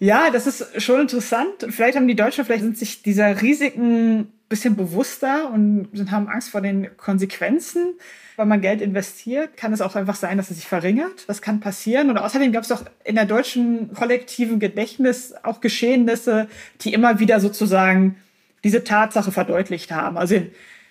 Ja, 0.00 0.30
das 0.32 0.48
ist 0.48 0.82
schon 0.82 1.00
interessant. 1.00 1.66
Vielleicht 1.70 1.96
haben 1.96 2.08
die 2.08 2.16
Deutschen, 2.16 2.44
vielleicht 2.44 2.64
sind 2.64 2.78
sich 2.78 3.02
dieser 3.02 3.40
Risiken 3.42 4.32
bisschen 4.48 4.76
bewusster 4.76 5.50
und 5.52 5.88
haben 6.10 6.28
Angst 6.28 6.50
vor 6.50 6.60
den 6.60 6.96
Konsequenzen 6.96 7.94
wenn 8.38 8.48
man 8.48 8.60
Geld 8.60 8.80
investiert, 8.80 9.56
kann 9.56 9.72
es 9.72 9.80
auch 9.80 9.96
einfach 9.96 10.14
sein, 10.14 10.36
dass 10.36 10.50
es 10.50 10.58
sich 10.58 10.68
verringert. 10.68 11.24
Das 11.26 11.42
kann 11.42 11.58
passieren. 11.58 12.08
Und 12.08 12.18
außerdem 12.18 12.52
gab 12.52 12.62
es 12.62 12.70
auch 12.70 12.84
in 13.02 13.16
der 13.16 13.26
deutschen 13.26 13.92
kollektiven 13.94 14.60
Gedächtnis 14.60 15.34
auch 15.42 15.60
Geschehnisse, 15.60 16.46
die 16.80 16.94
immer 16.94 17.18
wieder 17.18 17.40
sozusagen 17.40 18.14
diese 18.62 18.84
Tatsache 18.84 19.32
verdeutlicht 19.32 19.90
haben. 19.90 20.16
Also 20.16 20.40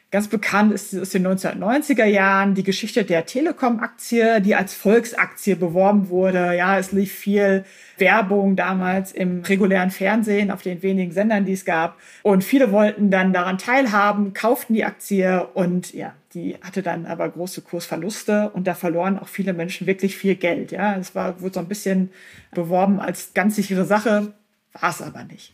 ganz 0.10 0.30
bekannt 0.30 0.72
ist 0.72 0.98
aus 0.98 1.10
den 1.10 1.28
1990er 1.28 2.06
Jahren 2.06 2.56
die 2.56 2.64
Geschichte 2.64 3.04
der 3.04 3.26
Telekom-Aktie, 3.26 4.42
die 4.42 4.56
als 4.56 4.74
Volksaktie 4.74 5.56
beworben 5.56 6.08
wurde. 6.10 6.56
Ja, 6.56 6.80
es 6.80 6.94
lief 6.94 7.12
viel 7.12 7.66
Werbung 7.98 8.56
damals 8.56 9.12
im 9.12 9.42
regulären 9.42 9.92
Fernsehen 9.92 10.50
auf 10.50 10.62
den 10.62 10.82
wenigen 10.82 11.12
Sendern, 11.12 11.44
die 11.44 11.54
es 11.54 11.66
gab. 11.66 11.98
Und 12.24 12.46
viele 12.46 12.72
wollten 12.72 13.12
dann 13.12 13.34
daran 13.34 13.58
teilhaben, 13.58 14.34
kauften 14.34 14.74
die 14.76 14.86
Aktie 14.86 15.46
und 15.54 15.94
ja, 15.94 16.14
die 16.34 16.56
hatte 16.62 16.84
dann 16.84 17.06
aber 17.06 17.28
große 17.28 17.62
Kursverluste 17.62 18.50
und 18.54 18.66
da 18.66 18.76
verloren 18.76 19.20
auch 19.20 19.28
viele 19.28 19.52
Menschen 19.52 19.88
wirklich 19.88 20.16
viel 20.16 20.36
Geld. 20.36 20.72
Ja, 20.72 20.96
es 20.96 21.16
war, 21.16 21.42
wurde 21.42 21.56
so 21.56 21.60
ein 21.60 21.68
bisschen 21.68 22.12
beworben 22.52 23.02
als 23.02 23.34
ganz 23.34 23.58
sichere 23.58 23.84
Sache, 23.84 24.34
war 24.72 24.90
es 24.90 25.02
aber 25.02 25.26
nicht. 25.26 25.54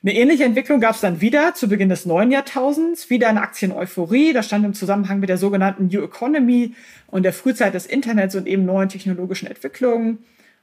Eine 0.00 0.14
ähnliche 0.14 0.44
Entwicklung 0.44 0.80
gab 0.80 0.94
es 0.94 1.00
dann 1.00 1.20
wieder 1.20 1.54
zu 1.54 1.68
Beginn 1.68 1.88
des 1.88 2.06
neuen 2.06 2.30
Jahrtausends, 2.30 3.10
wieder 3.10 3.28
eine 3.28 3.42
Aktieneuphorie. 3.42 4.32
Das 4.32 4.46
stand 4.46 4.64
im 4.64 4.74
Zusammenhang 4.74 5.18
mit 5.18 5.28
der 5.28 5.38
sogenannten 5.38 5.88
New 5.88 6.04
Economy 6.04 6.74
und 7.08 7.24
der 7.24 7.32
Frühzeit 7.32 7.74
des 7.74 7.86
Internets 7.86 8.36
und 8.36 8.46
eben 8.46 8.64
neuen 8.64 8.88
technologischen 8.88 9.48
Entwicklungen. 9.48 10.18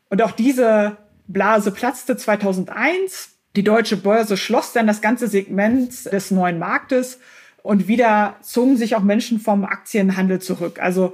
Und 0.09 0.21
auch 0.21 0.31
diese 0.31 0.97
Blase 1.27 1.71
platzte 1.71 2.15
2001. 2.15 3.31
Die 3.57 3.63
deutsche 3.63 3.97
Börse 3.97 4.37
schloss 4.37 4.71
dann 4.71 4.87
das 4.87 5.01
ganze 5.01 5.27
Segment 5.27 6.11
des 6.11 6.31
neuen 6.31 6.59
Marktes 6.59 7.19
und 7.61 7.87
wieder 7.87 8.35
zogen 8.41 8.77
sich 8.77 8.95
auch 8.95 9.03
Menschen 9.03 9.39
vom 9.39 9.65
Aktienhandel 9.65 10.39
zurück. 10.39 10.79
Also 10.81 11.13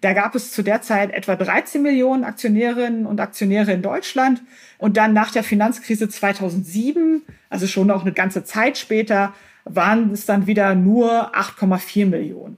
da 0.00 0.12
gab 0.12 0.34
es 0.34 0.52
zu 0.52 0.62
der 0.62 0.82
Zeit 0.82 1.12
etwa 1.12 1.36
13 1.36 1.82
Millionen 1.82 2.22
Aktionärinnen 2.22 3.06
und 3.06 3.20
Aktionäre 3.20 3.72
in 3.72 3.82
Deutschland. 3.82 4.42
Und 4.78 4.96
dann 4.96 5.14
nach 5.14 5.30
der 5.30 5.42
Finanzkrise 5.42 6.08
2007, 6.08 7.22
also 7.48 7.66
schon 7.66 7.86
noch 7.86 8.02
eine 8.02 8.12
ganze 8.12 8.44
Zeit 8.44 8.78
später, 8.78 9.34
waren 9.64 10.12
es 10.12 10.26
dann 10.26 10.46
wieder 10.46 10.74
nur 10.74 11.34
8,4 11.34 12.06
Millionen. 12.06 12.56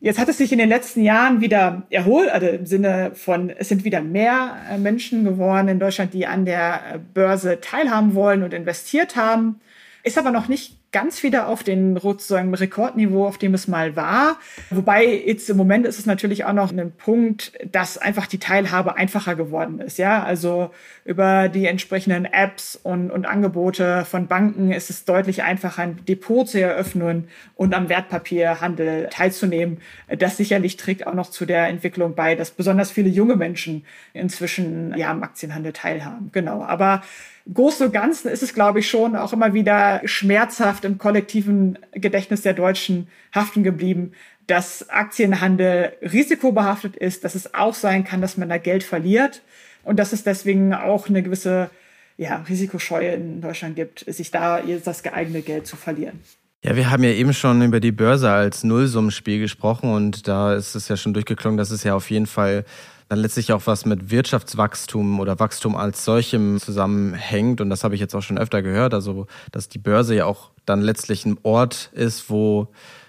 Jetzt 0.00 0.20
hat 0.20 0.28
es 0.28 0.38
sich 0.38 0.52
in 0.52 0.58
den 0.58 0.68
letzten 0.68 1.02
Jahren 1.02 1.40
wieder 1.40 1.82
erholt, 1.90 2.28
also 2.28 2.46
im 2.46 2.66
Sinne 2.66 3.10
von, 3.14 3.50
es 3.50 3.68
sind 3.68 3.84
wieder 3.84 4.00
mehr 4.00 4.56
äh, 4.70 4.78
Menschen 4.78 5.24
geworden 5.24 5.66
in 5.66 5.80
Deutschland, 5.80 6.14
die 6.14 6.26
an 6.26 6.44
der 6.44 6.74
äh, 6.94 6.98
Börse 6.98 7.60
teilhaben 7.60 8.14
wollen 8.14 8.44
und 8.44 8.54
investiert 8.54 9.16
haben. 9.16 9.60
Ist 10.04 10.16
aber 10.16 10.30
noch 10.30 10.46
nicht 10.46 10.77
ganz 10.90 11.22
wieder 11.22 11.48
auf 11.48 11.62
den 11.62 11.98
sozusagen 11.98 12.54
Rekordniveau, 12.54 13.26
auf 13.26 13.36
dem 13.36 13.52
es 13.52 13.68
mal 13.68 13.94
war. 13.94 14.38
Wobei 14.70 15.04
jetzt 15.04 15.50
im 15.50 15.56
Moment 15.56 15.86
ist 15.86 15.98
es 15.98 16.06
natürlich 16.06 16.46
auch 16.46 16.54
noch 16.54 16.72
ein 16.72 16.92
Punkt, 16.92 17.52
dass 17.70 17.98
einfach 17.98 18.26
die 18.26 18.38
Teilhabe 18.38 18.96
einfacher 18.96 19.36
geworden 19.36 19.80
ist. 19.80 19.98
Ja, 19.98 20.22
also 20.22 20.70
über 21.04 21.48
die 21.48 21.66
entsprechenden 21.66 22.24
Apps 22.24 22.78
und, 22.82 23.10
und 23.10 23.26
Angebote 23.26 24.06
von 24.06 24.28
Banken 24.28 24.72
ist 24.72 24.88
es 24.88 25.04
deutlich 25.04 25.42
einfacher, 25.42 25.82
ein 25.82 26.04
Depot 26.06 26.48
zu 26.48 26.60
eröffnen 26.60 27.28
und 27.54 27.74
am 27.74 27.90
Wertpapierhandel 27.90 29.08
teilzunehmen. 29.10 29.78
Das 30.18 30.38
sicherlich 30.38 30.78
trägt 30.78 31.06
auch 31.06 31.14
noch 31.14 31.30
zu 31.30 31.44
der 31.44 31.68
Entwicklung 31.68 32.14
bei, 32.14 32.34
dass 32.34 32.50
besonders 32.50 32.90
viele 32.90 33.10
junge 33.10 33.36
Menschen 33.36 33.84
inzwischen 34.14 34.96
ja 34.96 35.10
am 35.10 35.22
Aktienhandel 35.22 35.72
teilhaben. 35.74 36.30
Genau. 36.32 36.62
Aber 36.62 37.02
Großen 37.52 37.86
und 37.86 37.92
Ganzen 37.92 38.28
ist 38.28 38.42
es, 38.42 38.52
glaube 38.52 38.80
ich, 38.80 38.90
schon 38.90 39.16
auch 39.16 39.32
immer 39.32 39.54
wieder 39.54 40.02
schmerzhaft 40.04 40.84
im 40.84 40.98
kollektiven 40.98 41.78
Gedächtnis 41.92 42.42
der 42.42 42.52
Deutschen 42.52 43.08
haften 43.34 43.62
geblieben, 43.62 44.12
dass 44.46 44.88
Aktienhandel 44.90 45.92
risikobehaftet 46.02 46.96
ist, 46.96 47.24
dass 47.24 47.34
es 47.34 47.54
auch 47.54 47.74
sein 47.74 48.04
kann, 48.04 48.20
dass 48.20 48.36
man 48.36 48.48
da 48.48 48.58
Geld 48.58 48.82
verliert 48.82 49.42
und 49.82 49.98
dass 49.98 50.12
es 50.12 50.24
deswegen 50.24 50.74
auch 50.74 51.08
eine 51.08 51.22
gewisse 51.22 51.70
ja, 52.18 52.44
Risikoscheue 52.48 53.12
in 53.12 53.40
Deutschland 53.40 53.76
gibt, 53.76 54.04
sich 54.06 54.30
da 54.30 54.60
das 54.84 55.02
geeignete 55.02 55.42
Geld 55.42 55.66
zu 55.66 55.76
verlieren. 55.76 56.20
Ja, 56.64 56.74
wir 56.74 56.90
haben 56.90 57.04
ja 57.04 57.10
eben 57.10 57.32
schon 57.32 57.62
über 57.62 57.78
die 57.78 57.92
Börse 57.92 58.30
als 58.30 58.64
Nullsummenspiel 58.64 59.38
gesprochen 59.38 59.92
und 59.92 60.26
da 60.26 60.54
ist 60.54 60.74
es 60.74 60.88
ja 60.88 60.96
schon 60.96 61.14
durchgeklungen, 61.14 61.56
dass 61.56 61.70
es 61.70 61.84
ja 61.84 61.94
auf 61.94 62.10
jeden 62.10 62.26
Fall 62.26 62.64
dann 63.08 63.20
letztlich 63.20 63.52
auch 63.52 63.62
was 63.66 63.86
mit 63.86 64.10
Wirtschaftswachstum 64.10 65.18
oder 65.18 65.38
Wachstum 65.38 65.76
als 65.76 66.04
solchem 66.04 66.60
zusammenhängt. 66.60 67.60
Und 67.60 67.70
das 67.70 67.84
habe 67.84 67.94
ich 67.94 68.00
jetzt 68.00 68.14
auch 68.14 68.22
schon 68.22 68.38
öfter 68.38 68.62
gehört. 68.62 68.92
Also, 68.92 69.26
dass 69.50 69.68
die 69.68 69.78
Börse 69.78 70.14
ja 70.14 70.26
auch 70.26 70.50
dann 70.66 70.82
letztlich 70.82 71.24
ein 71.24 71.38
Ort 71.42 71.90
ist, 71.94 72.28
wo 72.28 72.68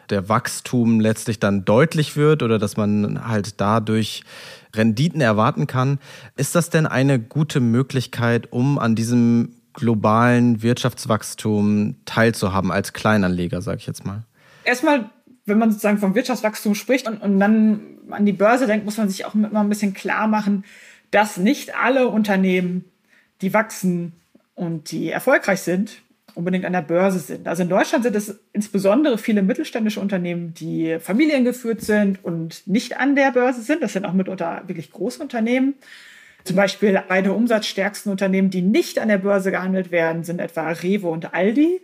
der 0.09 0.29
Wachstum 0.29 0.99
letztlich 0.99 1.39
dann 1.39 1.65
deutlich 1.65 2.15
wird 2.15 2.41
oder 2.43 2.57
dass 2.57 2.77
man 2.77 3.27
halt 3.27 3.59
dadurch 3.61 4.23
Renditen 4.75 5.21
erwarten 5.21 5.67
kann. 5.67 5.99
Ist 6.35 6.55
das 6.55 6.69
denn 6.69 6.87
eine 6.87 7.19
gute 7.19 7.59
Möglichkeit, 7.59 8.51
um 8.51 8.79
an 8.79 8.95
diesem 8.95 9.55
globalen 9.73 10.61
Wirtschaftswachstum 10.61 11.97
teilzuhaben 12.05 12.71
als 12.71 12.93
Kleinanleger, 12.93 13.61
sage 13.61 13.77
ich 13.77 13.87
jetzt 13.87 14.05
mal? 14.05 14.23
Erstmal 14.63 15.09
wenn 15.49 15.57
man 15.57 15.71
sozusagen 15.71 15.97
vom 15.97 16.15
Wirtschaftswachstum 16.15 16.75
spricht 16.75 17.07
und, 17.07 17.21
und 17.21 17.39
dann 17.39 17.81
an 18.09 18.25
die 18.25 18.33
Börse 18.33 18.67
denkt, 18.67 18.85
muss 18.85 18.97
man 18.97 19.09
sich 19.09 19.25
auch 19.25 19.35
immer 19.35 19.59
ein 19.59 19.69
bisschen 19.69 19.93
klar 19.93 20.27
machen, 20.27 20.63
dass 21.11 21.37
nicht 21.37 21.75
alle 21.75 22.07
Unternehmen, 22.07 22.85
die 23.41 23.53
wachsen 23.53 24.13
und 24.55 24.91
die 24.91 25.09
erfolgreich 25.09 25.61
sind, 25.61 26.01
unbedingt 26.35 26.65
an 26.65 26.73
der 26.73 26.81
Börse 26.81 27.19
sind. 27.19 27.47
Also 27.47 27.63
in 27.63 27.69
Deutschland 27.69 28.03
sind 28.03 28.15
es 28.15 28.39
insbesondere 28.53 29.17
viele 29.17 29.41
mittelständische 29.41 29.99
Unternehmen, 29.99 30.53
die 30.53 30.97
familiengeführt 30.99 31.81
sind 31.81 32.23
und 32.23 32.65
nicht 32.67 32.97
an 32.97 33.15
der 33.15 33.31
Börse 33.31 33.61
sind. 33.61 33.81
Das 33.83 33.93
sind 33.93 34.05
auch 34.05 34.13
mitunter 34.13 34.63
wirklich 34.67 34.91
große 34.91 35.21
Unternehmen. 35.21 35.75
Zum 36.43 36.55
Beispiel 36.55 37.01
beide 37.07 37.33
umsatzstärksten 37.33 38.11
Unternehmen, 38.11 38.49
die 38.49 38.61
nicht 38.61 38.99
an 38.99 39.09
der 39.09 39.17
Börse 39.17 39.51
gehandelt 39.51 39.91
werden, 39.91 40.23
sind 40.23 40.39
etwa 40.39 40.69
Rewe 40.69 41.07
und 41.07 41.33
Aldi. 41.33 41.81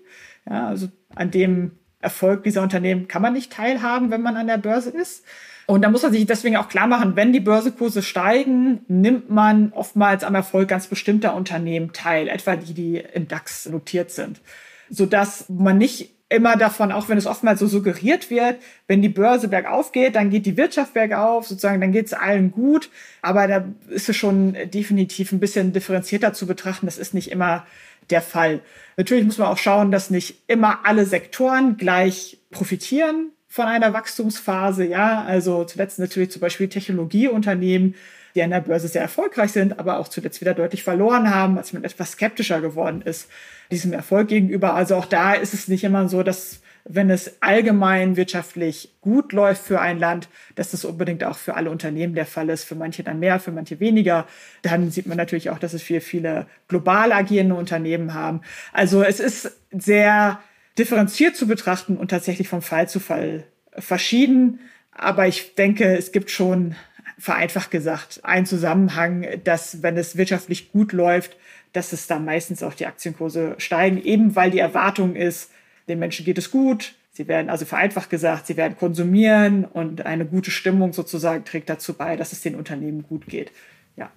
Ja, 0.50 0.68
also 0.68 0.88
an 1.14 1.32
dem 1.32 1.72
Erfolg 2.06 2.44
dieser 2.44 2.62
Unternehmen 2.62 3.10
kann 3.10 3.22
man 3.22 3.34
nicht 3.34 3.52
teilhaben, 3.52 4.12
wenn 4.12 4.22
man 4.22 4.38
an 4.38 4.48
der 4.48 4.58
Börse 4.58 4.92
ist. 4.92 5.26
Und 5.68 5.82
da 5.82 5.90
muss 5.90 6.04
man 6.04 6.12
sich 6.12 6.26
deswegen 6.26 6.58
auch 6.58 6.70
klar 6.70 6.88
machen, 6.88 7.16
wenn 7.16 7.34
die 7.34 7.40
Börsekurse 7.40 8.04
steigen, 8.04 8.82
nimmt 8.88 9.30
man 9.30 9.74
oftmals 9.74 10.24
am 10.24 10.36
Erfolg 10.36 10.70
ganz 10.70 10.88
bestimmter 10.88 11.36
Unternehmen 11.36 11.92
teil, 11.92 12.28
etwa 12.28 12.56
die, 12.56 12.74
die 12.74 13.04
im 13.14 13.28
DAX 13.28 13.68
notiert 13.68 14.12
sind. 14.12 14.42
Sodass 14.90 15.46
man 15.50 15.80
nicht 15.80 16.12
immer 16.30 16.56
davon, 16.56 16.92
auch 16.92 17.10
wenn 17.10 17.18
es 17.18 17.28
oftmals 17.28 17.60
so 17.60 17.68
suggeriert 17.68 18.30
wird, 18.30 18.58
wenn 18.88 19.02
die 19.02 19.10
Börse 19.10 19.48
bergauf 19.48 19.92
geht, 19.92 20.16
dann 20.16 20.30
geht 20.30 20.46
die 20.46 20.58
Wirtschaft 20.58 20.94
bergauf, 20.94 21.48
sozusagen, 21.48 21.82
dann 21.82 21.92
geht 21.92 22.08
es 22.08 22.14
allen 22.14 22.52
gut. 22.52 22.90
Aber 23.22 23.48
da 23.48 23.66
ist 23.90 24.10
es 24.10 24.16
schon 24.16 24.56
definitiv 24.74 25.32
ein 25.32 25.40
bisschen 25.40 25.74
differenzierter 25.74 26.34
zu 26.34 26.46
betrachten. 26.46 26.86
Das 26.86 26.98
ist 26.98 27.14
nicht 27.14 27.32
immer 27.32 27.66
der 28.10 28.22
Fall. 28.22 28.62
Natürlich 28.98 29.26
muss 29.26 29.38
man 29.38 29.48
auch 29.48 29.58
schauen, 29.58 29.92
dass 29.92 30.10
nicht 30.10 30.44
immer 30.48 30.86
alle 30.86 31.06
Sektoren 31.06 31.78
gleich 31.78 32.38
profitieren 32.52 33.32
von 33.48 33.66
einer 33.66 33.94
Wachstumsphase. 33.94 34.86
Ja, 34.86 35.24
also 35.24 35.64
zuletzt 35.64 36.00
natürlich 36.00 36.32
zum 36.32 36.42
Beispiel 36.42 36.68
Technologieunternehmen, 36.68 37.96
die 38.36 38.44
an 38.44 38.50
der 38.50 38.62
Börse 38.62 38.88
sehr 38.88 39.02
erfolgreich 39.02 39.52
sind, 39.52 39.80
aber 39.80 40.00
auch 40.00 40.10
zuletzt 40.10 40.42
wieder 40.42 40.54
deutlich 40.54 40.84
verloren 40.84 41.34
haben, 41.34 41.58
als 41.58 41.72
man 41.72 41.84
etwas 41.84 42.12
skeptischer 42.12 42.62
geworden 42.62 43.02
ist 43.02 43.30
diesem 43.72 43.94
Erfolg 43.94 44.28
gegenüber. 44.28 44.74
Also 44.74 44.96
auch 44.96 45.06
da 45.06 45.34
ist 45.34 45.54
es 45.54 45.68
nicht 45.68 45.84
immer 45.84 46.08
so, 46.10 46.24
dass 46.24 46.62
wenn 46.88 47.10
es 47.10 47.42
allgemein 47.42 48.16
wirtschaftlich 48.16 48.94
gut 49.02 49.34
läuft 49.34 49.64
für 49.64 49.82
ein 49.82 49.98
Land, 49.98 50.30
dass 50.54 50.70
das 50.70 50.86
unbedingt 50.86 51.24
auch 51.24 51.38
für 51.38 51.56
alle 51.56 51.72
Unternehmen 51.72 52.14
der 52.14 52.28
Fall 52.28 52.50
ist. 52.50 52.64
Für 52.64 52.76
manche 52.76 53.04
dann 53.04 53.20
mehr, 53.20 53.40
für 53.40 53.52
manche 53.52 53.80
weniger. 53.80 54.28
Dann 54.62 54.92
sieht 54.92 55.08
man 55.08 55.18
natürlich 55.18 55.50
auch, 55.50 55.58
dass 55.58 55.74
es 55.74 55.82
viele, 55.82 56.02
viele 56.02 56.46
global 56.68 57.12
agierende 57.12 57.56
Unternehmen 57.56 58.14
haben. 58.14 58.42
Also 58.72 59.02
es 59.02 59.20
ist 59.20 59.52
sehr 59.72 60.40
differenziert 60.78 61.36
zu 61.36 61.48
betrachten 61.48 61.98
und 61.98 62.12
tatsächlich 62.12 62.48
vom 62.48 62.62
Fall 62.62 62.88
zu 62.88 63.00
Fall 63.00 63.46
verschieden. 63.76 64.60
Aber 64.92 65.28
ich 65.28 65.56
denke, 65.56 65.98
es 65.98 66.12
gibt 66.12 66.30
schon 66.30 66.76
vereinfacht 67.18 67.72
gesagt 67.72 68.20
einen 68.24 68.46
Zusammenhang, 68.46 69.26
dass 69.44 69.82
wenn 69.82 69.98
es 69.98 70.18
wirtschaftlich 70.18 70.72
gut 70.72 70.92
läuft, 70.92 71.36
dass 71.74 71.94
es 71.94 72.06
da 72.06 72.20
meistens 72.20 72.62
auch 72.62 72.76
die 72.76 72.86
Aktienkurse 72.86 73.56
steigen, 73.58 74.02
eben 74.04 74.36
weil 74.36 74.52
die 74.52 74.60
Erwartung 74.60 75.16
ist, 75.16 75.50
den 75.88 76.00
Menschen 76.00 76.26
geht 76.26 76.38
es 76.38 76.52
gut. 76.52 76.94
Sie 77.12 77.28
werden, 77.28 77.50
also 77.50 77.66
vereinfacht 77.66 78.10
gesagt, 78.10 78.48
sie 78.48 78.58
werden 78.58 78.78
konsumieren 78.78 79.64
und 79.64 80.06
eine 80.06 80.26
gute 80.26 80.52
Stimmung 80.52 80.92
sozusagen 80.92 81.46
trägt 81.46 81.70
dazu 81.70 81.94
bei, 81.94 82.18
dass 82.18 82.34
es 82.34 82.42
den 82.42 82.56
Unternehmen 82.56 83.04
gut 83.04 83.28
geht. 83.28 83.52
Ja. 83.96 84.10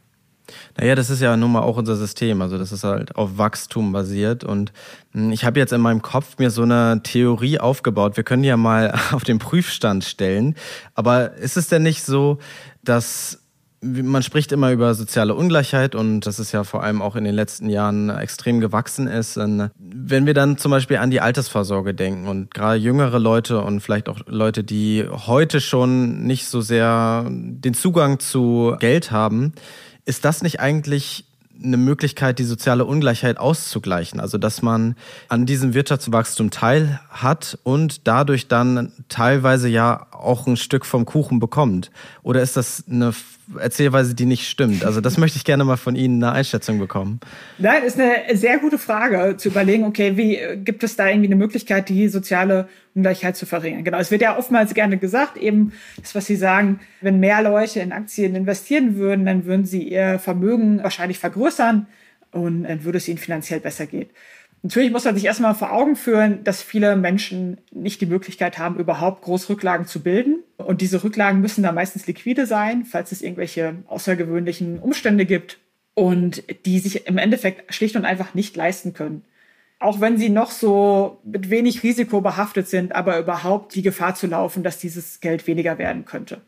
Naja, 0.76 0.96
das 0.96 1.08
ist 1.08 1.22
ja 1.22 1.36
nun 1.36 1.52
mal 1.52 1.62
auch 1.62 1.76
unser 1.76 1.94
System. 1.94 2.42
Also 2.42 2.58
das 2.58 2.72
ist 2.72 2.82
halt 2.82 3.14
auf 3.14 3.38
Wachstum 3.38 3.92
basiert. 3.92 4.42
Und 4.42 4.72
hm, 5.12 5.30
ich 5.30 5.44
habe 5.44 5.60
jetzt 5.60 5.72
in 5.72 5.80
meinem 5.80 6.02
Kopf 6.02 6.38
mir 6.38 6.50
so 6.50 6.62
eine 6.62 7.00
Theorie 7.04 7.60
aufgebaut. 7.60 8.16
Wir 8.16 8.24
können 8.24 8.42
ja 8.42 8.56
mal 8.56 8.98
auf 9.12 9.22
den 9.22 9.38
Prüfstand 9.38 10.04
stellen. 10.04 10.56
Aber 10.94 11.34
ist 11.34 11.56
es 11.56 11.68
denn 11.68 11.84
nicht 11.84 12.02
so, 12.02 12.38
dass 12.82 13.44
man 13.80 14.22
spricht 14.22 14.52
immer 14.52 14.72
über 14.72 14.94
soziale 14.94 15.34
Ungleichheit 15.34 15.94
und 15.94 16.22
das 16.22 16.38
ist 16.38 16.52
ja 16.52 16.64
vor 16.64 16.82
allem 16.82 17.00
auch 17.00 17.16
in 17.16 17.24
den 17.24 17.34
letzten 17.34 17.68
Jahren 17.68 18.10
extrem 18.10 18.60
gewachsen 18.60 19.06
ist. 19.06 19.36
Wenn 19.36 20.26
wir 20.26 20.34
dann 20.34 20.58
zum 20.58 20.70
Beispiel 20.70 20.96
an 20.96 21.10
die 21.10 21.20
Altersvorsorge 21.20 21.94
denken 21.94 22.26
und 22.26 22.52
gerade 22.52 22.78
jüngere 22.78 23.18
Leute 23.18 23.60
und 23.60 23.80
vielleicht 23.80 24.08
auch 24.08 24.20
Leute, 24.26 24.64
die 24.64 25.06
heute 25.08 25.60
schon 25.60 26.24
nicht 26.24 26.46
so 26.46 26.60
sehr 26.60 27.26
den 27.28 27.74
Zugang 27.74 28.18
zu 28.18 28.76
Geld 28.80 29.10
haben, 29.10 29.52
ist 30.04 30.24
das 30.24 30.42
nicht 30.42 30.60
eigentlich 30.60 31.24
eine 31.62 31.76
Möglichkeit, 31.76 32.38
die 32.38 32.44
soziale 32.44 32.84
Ungleichheit 32.84 33.38
auszugleichen. 33.38 34.20
Also, 34.20 34.38
dass 34.38 34.62
man 34.62 34.94
an 35.28 35.44
diesem 35.44 35.74
Wirtschaftswachstum 35.74 36.50
teil 36.50 37.00
hat 37.10 37.58
und 37.64 38.06
dadurch 38.06 38.48
dann 38.48 38.92
teilweise 39.08 39.68
ja 39.68 40.06
auch 40.12 40.46
ein 40.46 40.56
Stück 40.56 40.86
vom 40.86 41.04
Kuchen 41.04 41.40
bekommt. 41.40 41.90
Oder 42.22 42.42
ist 42.42 42.56
das 42.56 42.84
eine 42.88 43.12
Erzählweise, 43.58 44.14
die 44.14 44.26
nicht 44.26 44.48
stimmt? 44.48 44.84
Also, 44.84 45.00
das 45.00 45.16
möchte 45.16 45.36
ich 45.38 45.44
gerne 45.44 45.64
mal 45.64 45.76
von 45.76 45.96
Ihnen 45.96 46.22
eine 46.22 46.32
Einschätzung 46.32 46.78
bekommen. 46.78 47.20
Nein, 47.58 47.82
ist 47.84 47.98
eine 47.98 48.36
sehr 48.36 48.58
gute 48.58 48.78
Frage 48.78 49.36
zu 49.36 49.48
überlegen, 49.48 49.84
okay, 49.84 50.16
wie 50.16 50.38
gibt 50.64 50.82
es 50.82 50.96
da 50.96 51.08
irgendwie 51.08 51.28
eine 51.28 51.36
Möglichkeit, 51.36 51.88
die 51.88 52.08
soziale 52.08 52.68
Ungleichheit 52.94 53.36
zu 53.36 53.46
verringern? 53.46 53.84
Genau. 53.84 53.98
Es 53.98 54.10
wird 54.10 54.22
ja 54.22 54.36
oftmals 54.36 54.74
gerne 54.74 54.98
gesagt, 54.98 55.36
eben 55.36 55.72
das, 56.00 56.14
was 56.14 56.26
Sie 56.26 56.36
sagen, 56.36 56.80
wenn 57.00 57.20
mehr 57.20 57.42
Leute 57.42 57.80
in 57.80 57.92
Aktien 57.92 58.34
investieren 58.34 58.96
würden, 58.96 59.24
dann 59.24 59.44
würden 59.44 59.64
sie 59.64 59.82
ihr 59.82 60.18
Vermögen 60.18 60.82
wahrscheinlich 60.82 61.18
vergrößern 61.18 61.86
und 62.32 62.64
dann 62.64 62.84
würde 62.84 62.98
es 62.98 63.08
ihnen 63.08 63.18
finanziell 63.18 63.60
besser 63.60 63.86
gehen. 63.86 64.08
Natürlich 64.62 64.90
muss 64.90 65.04
man 65.04 65.14
sich 65.14 65.24
erstmal 65.24 65.54
vor 65.54 65.72
Augen 65.72 65.94
führen, 65.94 66.42
dass 66.42 66.62
viele 66.62 66.96
Menschen 66.96 67.60
nicht 67.70 68.00
die 68.00 68.06
Möglichkeit 68.06 68.58
haben, 68.58 68.78
überhaupt 68.78 69.22
Großrücklagen 69.22 69.86
zu 69.86 70.02
bilden. 70.02 70.42
Und 70.56 70.80
diese 70.80 71.04
Rücklagen 71.04 71.40
müssen 71.40 71.62
da 71.62 71.70
meistens 71.70 72.06
liquide 72.06 72.46
sein, 72.46 72.84
falls 72.84 73.12
es 73.12 73.22
irgendwelche 73.22 73.76
außergewöhnlichen 73.86 74.80
Umstände 74.80 75.26
gibt 75.26 75.58
und 75.94 76.42
die 76.66 76.80
sich 76.80 77.06
im 77.06 77.18
Endeffekt 77.18 77.72
schlicht 77.72 77.94
und 77.94 78.04
einfach 78.04 78.34
nicht 78.34 78.56
leisten 78.56 78.94
können. 78.94 79.22
Auch 79.80 80.00
wenn 80.00 80.18
sie 80.18 80.28
noch 80.28 80.50
so 80.50 81.20
mit 81.24 81.50
wenig 81.50 81.84
Risiko 81.84 82.20
behaftet 82.20 82.68
sind, 82.68 82.94
aber 82.94 83.18
überhaupt 83.18 83.76
die 83.76 83.82
Gefahr 83.82 84.16
zu 84.16 84.26
laufen, 84.26 84.64
dass 84.64 84.78
dieses 84.78 85.20
Geld 85.20 85.46
weniger 85.46 85.78
werden 85.78 86.04
könnte. 86.04 86.40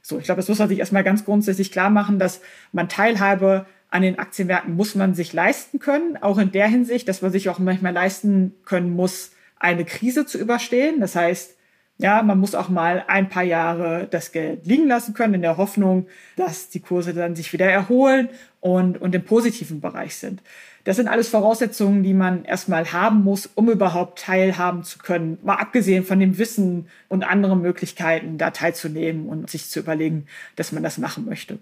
So, 0.00 0.18
ich 0.18 0.24
glaube, 0.24 0.40
das 0.40 0.48
muss 0.48 0.58
man 0.58 0.68
sich 0.68 0.78
erstmal 0.78 1.04
ganz 1.04 1.24
grundsätzlich 1.24 1.70
klar 1.70 1.90
machen, 1.90 2.18
dass 2.18 2.40
man 2.72 2.88
Teilhabe 2.88 3.66
an 3.92 4.02
den 4.02 4.18
Aktienmärkten 4.18 4.74
muss 4.74 4.94
man 4.94 5.14
sich 5.14 5.32
leisten 5.34 5.78
können, 5.78 6.16
auch 6.16 6.38
in 6.38 6.50
der 6.50 6.66
Hinsicht, 6.66 7.08
dass 7.08 7.20
man 7.20 7.30
sich 7.30 7.50
auch 7.50 7.58
manchmal 7.58 7.92
leisten 7.92 8.54
können 8.64 8.90
muss, 8.90 9.32
eine 9.58 9.84
Krise 9.84 10.24
zu 10.24 10.38
überstehen. 10.38 11.00
Das 11.00 11.14
heißt, 11.14 11.56
ja, 11.98 12.22
man 12.22 12.38
muss 12.38 12.54
auch 12.54 12.70
mal 12.70 13.04
ein 13.06 13.28
paar 13.28 13.42
Jahre 13.42 14.08
das 14.10 14.32
Geld 14.32 14.66
liegen 14.66 14.88
lassen 14.88 15.12
können, 15.12 15.34
in 15.34 15.42
der 15.42 15.58
Hoffnung, 15.58 16.06
dass 16.36 16.70
die 16.70 16.80
Kurse 16.80 17.12
dann 17.12 17.36
sich 17.36 17.52
wieder 17.52 17.66
erholen 17.66 18.30
und, 18.60 18.98
und 19.00 19.14
im 19.14 19.24
positiven 19.24 19.82
Bereich 19.82 20.16
sind. 20.16 20.42
Das 20.84 20.96
sind 20.96 21.06
alles 21.06 21.28
Voraussetzungen, 21.28 22.02
die 22.02 22.14
man 22.14 22.46
erstmal 22.46 22.92
haben 22.92 23.22
muss, 23.22 23.48
um 23.54 23.70
überhaupt 23.70 24.20
teilhaben 24.20 24.84
zu 24.84 24.98
können. 24.98 25.38
Mal 25.42 25.56
abgesehen 25.56 26.04
von 26.04 26.18
dem 26.18 26.38
Wissen 26.38 26.88
und 27.08 27.24
anderen 27.24 27.60
Möglichkeiten, 27.60 28.38
da 28.38 28.50
teilzunehmen 28.50 29.26
und 29.26 29.50
sich 29.50 29.68
zu 29.68 29.80
überlegen, 29.80 30.26
dass 30.56 30.72
man 30.72 30.82
das 30.82 30.96
machen 30.96 31.26
möchte. 31.26 31.58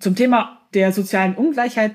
Zum 0.00 0.16
Thema 0.16 0.62
der 0.74 0.92
sozialen 0.92 1.34
Ungleichheit 1.34 1.94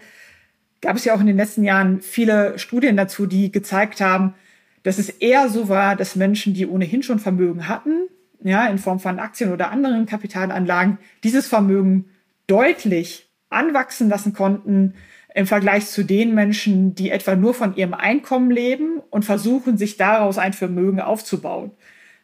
gab 0.82 0.96
es 0.96 1.06
ja 1.06 1.16
auch 1.16 1.20
in 1.20 1.28
den 1.28 1.38
letzten 1.38 1.64
Jahren 1.64 2.02
viele 2.02 2.58
Studien 2.60 2.96
dazu, 2.96 3.26
die 3.26 3.52
gezeigt 3.52 4.00
haben, 4.00 4.36
dass 4.84 5.00
es 5.00 5.10
eher 5.10 5.50
so 5.50 5.68
war, 5.68 5.96
dass 5.96 6.16
Menschen, 6.16 6.54
die 6.54 6.68
ohnehin 6.68 7.02
schon 7.02 7.20
Vermögen 7.20 7.68
hatten, 7.68 8.08
ja, 8.44 8.68
in 8.68 8.78
Form 8.78 9.00
von 9.00 9.20
Aktien 9.20 9.52
oder 9.52 9.72
anderen 9.72 10.06
Kapitalanlagen, 10.06 11.00
dieses 11.24 11.48
Vermögen 11.48 12.06
deutlich 12.46 13.28
anwachsen 13.50 14.10
lassen 14.10 14.34
konnten 14.34 14.94
im 15.34 15.48
Vergleich 15.48 15.88
zu 15.88 16.04
den 16.04 16.36
Menschen, 16.36 16.94
die 16.94 17.10
etwa 17.10 17.36
nur 17.36 17.56
von 17.56 17.76
ihrem 17.76 17.96
Einkommen 17.96 18.52
leben 18.52 19.02
und 19.10 19.26
versuchen, 19.26 19.78
sich 19.78 19.98
daraus 19.98 20.38
ein 20.38 20.54
Vermögen 20.54 21.02
aufzubauen. 21.02 21.72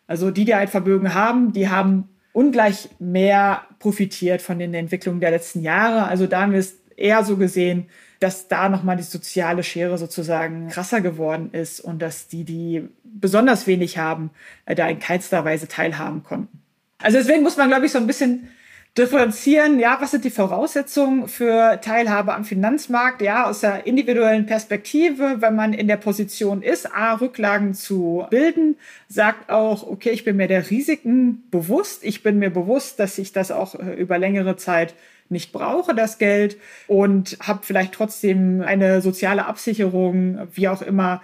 Also 0.05 0.29
die, 0.29 0.45
die 0.45 0.53
ein 0.53 0.67
Vermögen 0.67 1.13
haben, 1.15 1.53
die 1.53 1.69
haben 1.69 2.09
ungleich 2.33 2.89
mehr 2.99 3.65
profitiert 3.79 4.41
von 4.41 4.59
den 4.59 4.73
Entwicklungen 4.73 5.19
der 5.19 5.31
letzten 5.31 5.61
Jahre. 5.61 6.07
Also 6.07 6.27
da 6.27 6.41
haben 6.41 6.53
wir 6.53 6.59
es 6.59 6.77
eher 6.95 7.23
so 7.23 7.37
gesehen, 7.37 7.87
dass 8.19 8.47
da 8.47 8.69
nochmal 8.69 8.97
die 8.97 9.03
soziale 9.03 9.63
Schere 9.63 9.97
sozusagen 9.97 10.69
krasser 10.69 11.01
geworden 11.01 11.49
ist 11.53 11.79
und 11.79 12.01
dass 12.01 12.27
die, 12.27 12.43
die 12.43 12.87
besonders 13.03 13.65
wenig 13.65 13.97
haben, 13.97 14.29
äh, 14.65 14.75
da 14.75 14.87
in 14.87 14.99
keinster 14.99 15.43
Weise 15.43 15.67
teilhaben 15.67 16.23
konnten. 16.23 16.61
Also 16.99 17.17
deswegen 17.17 17.41
muss 17.41 17.57
man, 17.57 17.69
glaube 17.69 17.87
ich, 17.87 17.91
so 17.91 17.97
ein 17.97 18.05
bisschen 18.05 18.49
differenzieren, 18.97 19.79
ja, 19.79 19.97
was 20.01 20.11
sind 20.11 20.25
die 20.25 20.29
Voraussetzungen 20.29 21.29
für 21.29 21.79
Teilhabe 21.81 22.33
am 22.33 22.43
Finanzmarkt, 22.43 23.21
ja, 23.21 23.49
aus 23.49 23.61
der 23.61 23.87
individuellen 23.87 24.45
Perspektive, 24.45 25.37
wenn 25.39 25.55
man 25.55 25.73
in 25.73 25.87
der 25.87 25.95
Position 25.95 26.61
ist, 26.61 26.93
A, 26.93 27.13
Rücklagen 27.13 27.73
zu 27.73 28.25
bilden, 28.29 28.75
sagt 29.07 29.49
auch, 29.49 29.87
okay, 29.87 30.09
ich 30.09 30.25
bin 30.25 30.35
mir 30.35 30.49
der 30.49 30.69
Risiken 30.69 31.43
bewusst, 31.51 32.03
ich 32.03 32.21
bin 32.21 32.37
mir 32.37 32.49
bewusst, 32.49 32.99
dass 32.99 33.17
ich 33.17 33.31
das 33.31 33.51
auch 33.51 33.75
äh, 33.75 33.93
über 33.93 34.17
längere 34.17 34.57
Zeit 34.57 34.93
nicht 35.29 35.53
brauche, 35.53 35.95
das 35.95 36.17
Geld, 36.17 36.57
und 36.87 37.37
habe 37.41 37.61
vielleicht 37.63 37.93
trotzdem 37.93 38.61
eine 38.61 39.01
soziale 39.01 39.45
Absicherung, 39.45 40.49
wie 40.51 40.67
auch 40.67 40.81
immer, 40.81 41.23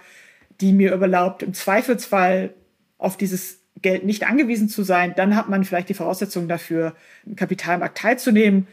die 0.62 0.72
mir 0.72 0.94
überlaubt, 0.94 1.42
im 1.42 1.52
Zweifelsfall 1.52 2.54
auf 2.96 3.18
dieses 3.18 3.60
Geld 3.82 4.04
nicht 4.04 4.26
angewiesen 4.26 4.68
zu 4.68 4.82
sein, 4.82 5.14
dann 5.16 5.36
hat 5.36 5.48
man 5.48 5.64
vielleicht 5.64 5.88
die 5.88 5.94
Voraussetzungen 5.94 6.48
dafür, 6.48 6.94
im 7.26 7.36
Kapitalmarkt 7.36 7.98
teilzunehmen. 7.98 8.66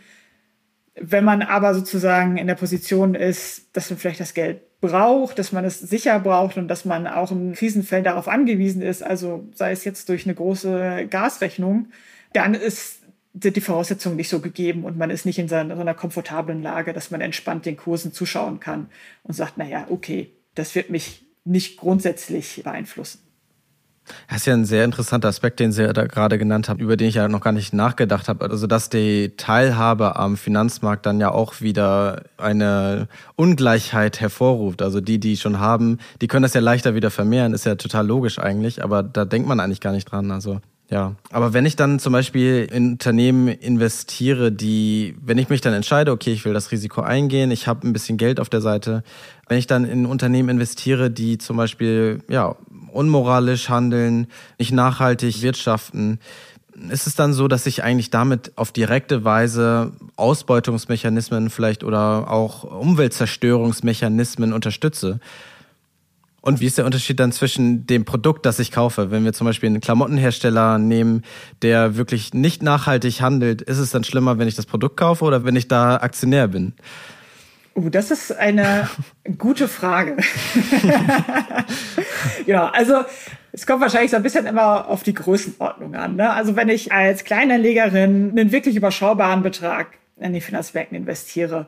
Wenn 0.95 1.23
man 1.23 1.41
aber 1.41 1.73
sozusagen 1.73 2.37
in 2.37 2.47
der 2.47 2.55
Position 2.55 3.15
ist, 3.15 3.75
dass 3.75 3.89
man 3.89 3.99
vielleicht 3.99 4.19
das 4.19 4.33
Geld 4.33 4.61
braucht, 4.81 5.39
dass 5.39 5.51
man 5.51 5.65
es 5.65 5.79
sicher 5.79 6.19
braucht 6.19 6.57
und 6.57 6.67
dass 6.67 6.85
man 6.85 7.07
auch 7.07 7.31
in 7.31 7.53
Krisenfällen 7.53 8.05
darauf 8.05 8.27
angewiesen 8.27 8.81
ist, 8.81 9.03
also 9.03 9.47
sei 9.53 9.71
es 9.71 9.83
jetzt 9.83 10.09
durch 10.09 10.25
eine 10.25 10.35
große 10.35 11.07
Gasrechnung, 11.09 11.87
dann 12.33 12.53
ist 12.53 12.99
sind 13.41 13.55
die 13.55 13.61
Voraussetzungen 13.61 14.15
nicht 14.15 14.29
so 14.29 14.39
gegeben 14.39 14.85
und 14.85 14.97
man 14.97 15.09
ist 15.09 15.25
nicht 15.25 15.39
in 15.39 15.49
so 15.49 15.55
einer 15.55 15.93
komfortablen 15.93 16.61
Lage, 16.61 16.93
dass 16.93 17.11
man 17.11 17.21
entspannt 17.21 17.65
den 17.65 17.75
Kursen 17.75 18.13
zuschauen 18.13 18.59
kann 18.59 18.89
und 19.23 19.33
sagt, 19.33 19.57
naja, 19.57 19.87
okay, 19.89 20.31
das 20.55 20.73
wird 20.73 20.89
mich 20.89 21.25
nicht 21.43 21.77
grundsätzlich 21.77 22.61
beeinflussen. 22.63 23.19
Das 24.27 24.37
ist 24.37 24.45
ja 24.45 24.53
ein 24.53 24.65
sehr 24.65 24.85
interessanter 24.85 25.27
Aspekt, 25.27 25.59
den 25.59 25.71
Sie 25.71 25.91
da 25.91 26.05
gerade 26.05 26.37
genannt 26.37 26.69
haben, 26.69 26.79
über 26.79 26.97
den 26.97 27.07
ich 27.07 27.15
ja 27.15 27.27
noch 27.27 27.41
gar 27.41 27.51
nicht 27.51 27.73
nachgedacht 27.73 28.27
habe. 28.27 28.49
Also, 28.49 28.67
dass 28.67 28.89
die 28.89 29.33
Teilhabe 29.37 30.15
am 30.15 30.37
Finanzmarkt 30.37 31.05
dann 31.05 31.19
ja 31.19 31.31
auch 31.31 31.61
wieder 31.61 32.23
eine 32.37 33.07
Ungleichheit 33.35 34.21
hervorruft. 34.21 34.81
Also 34.81 35.01
die, 35.01 35.19
die 35.19 35.37
schon 35.37 35.59
haben, 35.59 35.99
die 36.21 36.27
können 36.27 36.43
das 36.43 36.53
ja 36.53 36.61
leichter 36.61 36.95
wieder 36.95 37.11
vermehren, 37.11 37.53
ist 37.53 37.65
ja 37.65 37.75
total 37.75 38.05
logisch 38.05 38.39
eigentlich, 38.39 38.83
aber 38.83 39.03
da 39.03 39.25
denkt 39.25 39.47
man 39.47 39.59
eigentlich 39.59 39.81
gar 39.81 39.91
nicht 39.91 40.05
dran. 40.05 40.31
Also 40.31 40.59
ja, 40.89 41.15
aber 41.31 41.53
wenn 41.53 41.65
ich 41.65 41.75
dann 41.75 41.97
zum 41.97 42.13
Beispiel 42.13 42.67
in 42.71 42.91
Unternehmen 42.93 43.47
investiere, 43.47 44.51
die, 44.51 45.15
wenn 45.19 45.39
ich 45.39 45.49
mich 45.49 45.61
dann 45.61 45.73
entscheide, 45.73 46.11
okay, 46.11 46.31
ich 46.31 46.45
will 46.45 46.53
das 46.53 46.71
Risiko 46.71 47.01
eingehen, 47.01 47.49
ich 47.49 47.67
habe 47.67 47.87
ein 47.87 47.93
bisschen 47.93 48.17
Geld 48.17 48.39
auf 48.39 48.49
der 48.49 48.61
Seite, 48.61 49.03
wenn 49.47 49.57
ich 49.57 49.65
dann 49.65 49.83
in 49.83 50.05
Unternehmen 50.05 50.49
investiere, 50.49 51.09
die 51.09 51.39
zum 51.39 51.57
Beispiel 51.57 52.19
ja 52.29 52.55
unmoralisch 52.95 53.69
handeln, 53.69 54.27
nicht 54.57 54.71
nachhaltig 54.71 55.41
wirtschaften, 55.41 56.19
ist 56.89 57.07
es 57.07 57.15
dann 57.15 57.33
so, 57.33 57.47
dass 57.47 57.65
ich 57.65 57.83
eigentlich 57.83 58.09
damit 58.09 58.51
auf 58.57 58.71
direkte 58.71 59.23
Weise 59.23 59.93
Ausbeutungsmechanismen 60.17 61.49
vielleicht 61.49 61.83
oder 61.83 62.29
auch 62.29 62.63
Umweltzerstörungsmechanismen 62.63 64.51
unterstütze? 64.51 65.19
Und 66.41 66.59
wie 66.59 66.67
ist 66.67 66.77
der 66.77 66.85
Unterschied 66.85 67.19
dann 67.19 67.31
zwischen 67.31 67.87
dem 67.87 68.05
Produkt, 68.05 68.45
das 68.45 68.59
ich 68.59 68.71
kaufe? 68.71 69.09
Wenn 69.09 69.25
wir 69.25 69.33
zum 69.33 69.45
Beispiel 69.45 69.67
einen 69.67 69.81
Klamottenhersteller 69.81 70.77
nehmen, 70.77 71.23
der 71.63 71.95
wirklich 71.95 72.35
nicht 72.35 72.61
nachhaltig 72.61 73.19
handelt, 73.21 73.63
ist 73.63 73.79
es 73.79 73.89
dann 73.89 74.03
schlimmer, 74.03 74.37
wenn 74.37 74.47
ich 74.47 74.55
das 74.55 74.67
Produkt 74.67 74.97
kaufe 74.97 75.25
oder 75.25 75.43
wenn 75.43 75.55
ich 75.55 75.67
da 75.67 75.95
Aktionär 75.95 76.47
bin? 76.47 76.73
Oh, 77.77 77.89
das 77.89 78.09
ist 78.09 78.31
eine 78.31 78.89
gute 79.37 79.67
Frage. 79.67 80.15
genau, 82.45 82.67
also 82.67 83.03
es 83.51 83.67
kommt 83.67 83.81
wahrscheinlich 83.81 84.11
so 84.11 84.17
ein 84.17 84.23
bisschen 84.23 84.45
immer 84.45 84.87
auf 84.87 85.03
die 85.03 85.13
Größenordnung 85.13 85.95
an. 85.95 86.15
Ne? 86.15 86.31
Also 86.31 86.55
wenn 86.55 86.69
ich 86.69 86.93
als 86.93 87.25
Kleinanlegerin 87.25 88.31
einen 88.31 88.51
wirklich 88.53 88.77
überschaubaren 88.77 89.43
Betrag 89.43 89.87
in 90.17 90.31
die 90.31 90.39
Finanzmärkten 90.39 90.97
investiere, 90.97 91.67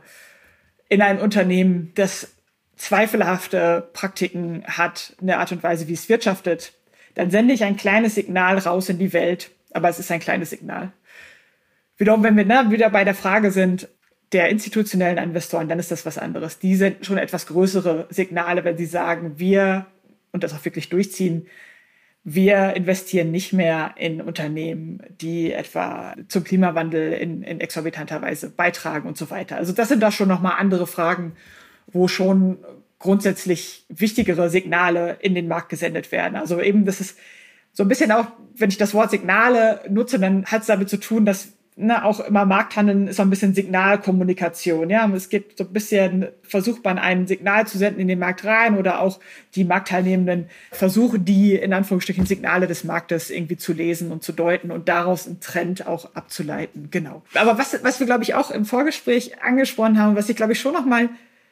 in 0.88 1.02
ein 1.02 1.20
Unternehmen, 1.20 1.92
das 1.96 2.34
zweifelhafte 2.78 3.90
Praktiken 3.92 4.64
hat, 4.66 5.14
eine 5.22 5.40
Art 5.40 5.52
und 5.52 5.62
Weise, 5.62 5.90
wie 5.90 5.94
es 5.94 6.08
wirtschaftet, 6.08 6.74
dann 7.16 7.32
sende 7.32 7.54
ich 7.54 7.66
ein 7.66 7.76
kleines 7.76 8.16
Signal 8.16 8.60
raus 8.60 8.88
in 8.88 9.00
die 9.00 9.12
Welt, 9.12 9.52
aber 9.74 9.90
es 9.90 10.00
ist 10.00 10.12
ein 10.12 10.22
kleines 10.22 10.52
Signal. 10.52 10.94
Wiederum, 11.98 12.24
wenn 12.24 12.38
wir 12.38 12.46
ne, 12.46 12.68
wieder 12.70 12.90
bei 12.90 13.04
der 13.04 13.16
Frage 13.16 13.52
sind 13.52 13.90
der 14.34 14.50
institutionellen 14.50 15.18
Investoren, 15.18 15.70
dann 15.70 15.80
ist 15.80 15.92
das 15.92 16.06
was 16.06 16.18
anderes. 16.18 16.60
Die 16.60 16.76
sind 16.76 17.06
schon 17.06 17.18
etwas 17.18 17.48
größere 17.48 18.08
Signale, 18.10 18.64
wenn 18.64 18.78
sie 18.78 18.86
sagen, 18.86 19.34
wir 19.38 19.86
und 20.32 20.44
das 20.44 20.54
auch 20.54 20.66
wirklich 20.66 20.90
durchziehen, 20.90 21.48
wir 22.24 22.76
investieren 22.76 23.32
nicht 23.32 23.54
mehr 23.54 23.96
in 23.96 24.20
Unternehmen, 24.20 25.02
die 25.22 25.54
etwa 25.54 26.14
zum 26.28 26.44
Klimawandel 26.44 27.14
in, 27.14 27.42
in 27.42 27.62
exorbitanter 27.62 28.22
Weise 28.22 28.50
beitragen 28.50 29.08
und 29.08 29.18
so 29.18 29.30
weiter. 29.30 29.56
Also 29.56 29.72
das 29.72 29.88
sind 29.88 30.04
da 30.04 30.12
schon 30.12 30.28
nochmal 30.28 30.56
andere 30.58 30.88
Fragen 30.88 31.34
wo 31.92 32.08
schon 32.08 32.58
grundsätzlich 33.00 33.86
wichtigere 33.90 34.50
Signale 34.50 35.18
in 35.22 35.36
den 35.36 35.48
Markt 35.48 35.70
gesendet 35.70 36.12
werden. 36.12 36.36
Also 36.36 36.60
eben, 36.62 36.86
das 36.86 37.00
ist 37.00 37.18
so 37.74 37.84
ein 37.84 37.90
bisschen 37.90 38.12
auch, 38.12 38.26
wenn 38.56 38.70
ich 38.70 38.78
das 38.78 38.94
Wort 38.94 39.12
Signale 39.12 39.82
nutze, 39.90 40.20
dann 40.20 40.46
hat 40.46 40.62
es 40.62 40.68
damit 40.68 40.90
zu 40.90 40.98
tun, 40.98 41.26
dass 41.26 41.54
ne, 41.78 42.04
auch 42.04 42.20
immer 42.20 42.46
Markthandeln 42.46 43.08
ist 43.08 43.18
so 43.18 43.22
ein 43.22 43.30
bisschen 43.30 43.54
Signalkommunikation. 43.54 44.90
Ja, 44.90 45.10
es 45.16 45.30
geht 45.30 45.58
so 45.58 45.64
ein 45.64 45.72
bisschen, 45.72 46.28
versucht 46.42 46.84
man 46.84 46.98
ein 46.98 47.28
Signal 47.28 47.68
zu 47.68 47.78
senden 47.78 48.02
in 48.02 48.08
den 48.08 48.20
Markt 48.20 48.44
rein 48.44 48.78
oder 48.78 49.00
auch 49.00 49.20
die 49.56 49.64
Marktteilnehmenden 49.64 50.50
versuchen 50.72 51.24
die 51.24 51.56
in 51.56 51.74
Anführungsstrichen 51.74 52.26
Signale 52.26 52.68
des 52.68 52.84
Marktes 52.84 53.30
irgendwie 53.30 53.58
zu 53.58 53.74
lesen 53.74 54.12
und 54.12 54.24
zu 54.24 54.32
deuten 54.32 54.72
und 54.72 54.90
daraus 54.90 55.28
einen 55.28 55.40
Trend 55.40 55.88
auch 55.88 56.16
abzuleiten. 56.16 56.90
Genau. 56.90 57.22
Aber 57.36 57.58
was, 57.58 57.78
was 57.84 58.00
wir 58.00 58.08
glaube 58.08 58.24
ich 58.24 58.34
auch 58.34 58.50
im 58.50 58.66
Vorgespräch 58.66 59.42
angesprochen 59.42 60.00
haben, 60.00 60.16
was 60.16 60.30
ich 60.30 60.36
glaube 60.36 60.54
ich 60.54 60.60
schon 60.60 60.74
noch 60.74 60.86
mal 60.86 61.10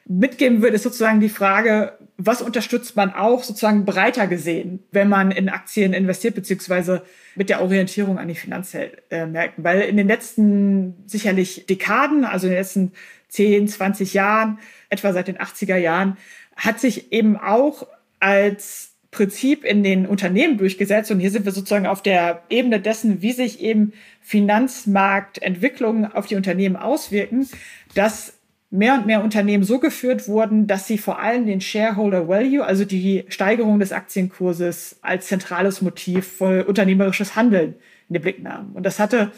mitgeben 0.08 0.62
würde, 0.62 0.76
ist 0.76 0.84
sozusagen 0.84 1.20
die 1.20 1.28
Frage, 1.28 1.92
was 2.16 2.40
unterstützt 2.40 2.96
man 2.96 3.12
auch 3.12 3.42
sozusagen 3.42 3.84
breiter 3.84 4.26
gesehen, 4.26 4.82
wenn 4.92 5.08
man 5.08 5.30
in 5.30 5.48
Aktien 5.48 5.92
investiert, 5.92 6.34
beziehungsweise 6.34 7.02
mit 7.34 7.50
der 7.50 7.60
Orientierung 7.60 8.18
an 8.18 8.28
die 8.28 8.34
Finanzmärkten. 8.34 9.64
Weil 9.64 9.82
in 9.82 9.96
den 9.96 10.08
letzten 10.08 10.94
sicherlich 11.06 11.66
Dekaden, 11.66 12.24
also 12.24 12.46
in 12.46 12.52
den 12.52 12.60
letzten 12.60 12.92
10, 13.28 13.68
20 13.68 14.14
Jahren, 14.14 14.58
etwa 14.88 15.12
seit 15.12 15.28
den 15.28 15.38
80er 15.38 15.76
Jahren, 15.76 16.16
hat 16.56 16.80
sich 16.80 17.12
eben 17.12 17.36
auch 17.36 17.86
als 18.20 18.92
Prinzip 19.10 19.64
in 19.64 19.82
den 19.82 20.06
Unternehmen 20.06 20.56
durchgesetzt. 20.58 21.10
Und 21.10 21.20
hier 21.20 21.30
sind 21.30 21.44
wir 21.44 21.52
sozusagen 21.52 21.86
auf 21.86 22.02
der 22.02 22.42
Ebene 22.48 22.80
dessen, 22.80 23.22
wie 23.22 23.32
sich 23.32 23.60
eben 23.60 23.92
Finanzmarktentwicklungen 24.22 26.10
auf 26.12 26.26
die 26.26 26.36
Unternehmen 26.36 26.76
auswirken, 26.76 27.48
dass 27.94 28.35
mehr 28.70 28.94
und 28.94 29.06
mehr 29.06 29.22
Unternehmen 29.22 29.64
so 29.64 29.78
geführt 29.78 30.28
wurden, 30.28 30.66
dass 30.66 30.86
sie 30.86 30.98
vor 30.98 31.20
allem 31.20 31.46
den 31.46 31.60
Shareholder 31.60 32.28
Value, 32.28 32.64
also 32.64 32.84
die 32.84 33.24
Steigerung 33.28 33.78
des 33.78 33.92
Aktienkurses, 33.92 34.98
als 35.02 35.26
zentrales 35.28 35.82
Motiv 35.82 36.26
für 36.26 36.66
unternehmerisches 36.66 37.36
Handeln 37.36 37.74
in 38.08 38.14
den 38.14 38.22
Blick 38.22 38.42
nahmen. 38.42 38.72
Und 38.74 38.84
das 38.84 38.98
hatte 38.98 39.32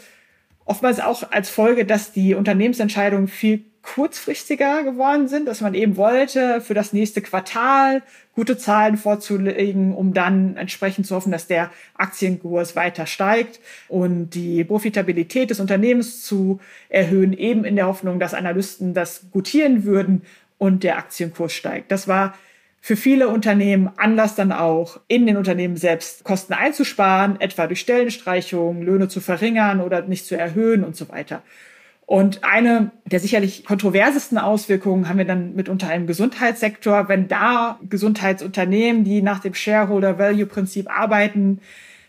oftmals 0.65 0.99
auch 0.99 1.31
als 1.31 1.49
Folge, 1.49 1.85
dass 1.85 2.11
die 2.11 2.33
Unternehmensentscheidungen 2.33 3.27
viel 3.27 3.65
kurzfristiger 3.81 4.83
geworden 4.83 5.27
sind, 5.27 5.47
dass 5.47 5.61
man 5.61 5.73
eben 5.73 5.97
wollte, 5.97 6.61
für 6.61 6.73
das 6.73 6.93
nächste 6.93 7.21
Quartal 7.21 8.01
gute 8.35 8.57
Zahlen 8.57 8.97
vorzulegen, 8.97 9.93
um 9.93 10.13
dann 10.13 10.57
entsprechend 10.57 11.07
zu 11.07 11.15
hoffen, 11.15 11.31
dass 11.31 11.47
der 11.47 11.71
Aktienkurs 11.95 12.75
weiter 12.75 13.05
steigt 13.05 13.59
und 13.87 14.31
die 14.31 14.63
Profitabilität 14.63 15.49
des 15.49 15.59
Unternehmens 15.59 16.23
zu 16.23 16.59
erhöhen, 16.89 17.33
eben 17.33 17.65
in 17.65 17.75
der 17.75 17.87
Hoffnung, 17.87 18.19
dass 18.19 18.33
Analysten 18.33 18.93
das 18.93 19.25
gutieren 19.31 19.83
würden 19.83 20.21
und 20.57 20.83
der 20.83 20.97
Aktienkurs 20.97 21.53
steigt. 21.53 21.91
Das 21.91 22.07
war 22.07 22.33
für 22.81 22.95
viele 22.95 23.27
Unternehmen 23.27 23.89
Anlass 23.97 24.35
dann 24.35 24.51
auch, 24.51 24.99
in 25.07 25.25
den 25.25 25.37
Unternehmen 25.37 25.75
selbst 25.75 26.23
Kosten 26.23 26.53
einzusparen, 26.53 27.41
etwa 27.41 27.67
durch 27.67 27.81
Stellenstreichungen, 27.81 28.83
Löhne 28.83 29.09
zu 29.09 29.19
verringern 29.19 29.81
oder 29.81 30.01
nicht 30.03 30.25
zu 30.25 30.37
erhöhen 30.37 30.83
und 30.83 30.95
so 30.95 31.09
weiter. 31.09 31.43
Und 32.09 32.43
eine 32.43 32.89
der 33.05 33.19
sicherlich 33.19 33.63
kontroversesten 33.63 34.39
Auswirkungen 34.39 35.07
haben 35.07 35.19
wir 35.19 35.25
dann 35.25 35.53
mitunter 35.53 35.93
im 35.93 36.07
Gesundheitssektor, 36.07 37.07
wenn 37.07 37.27
da 37.27 37.77
Gesundheitsunternehmen, 37.87 39.03
die 39.03 39.21
nach 39.21 39.41
dem 39.41 39.53
Shareholder 39.53 40.17
Value 40.17 40.47
Prinzip 40.47 40.89
arbeiten, 40.89 41.59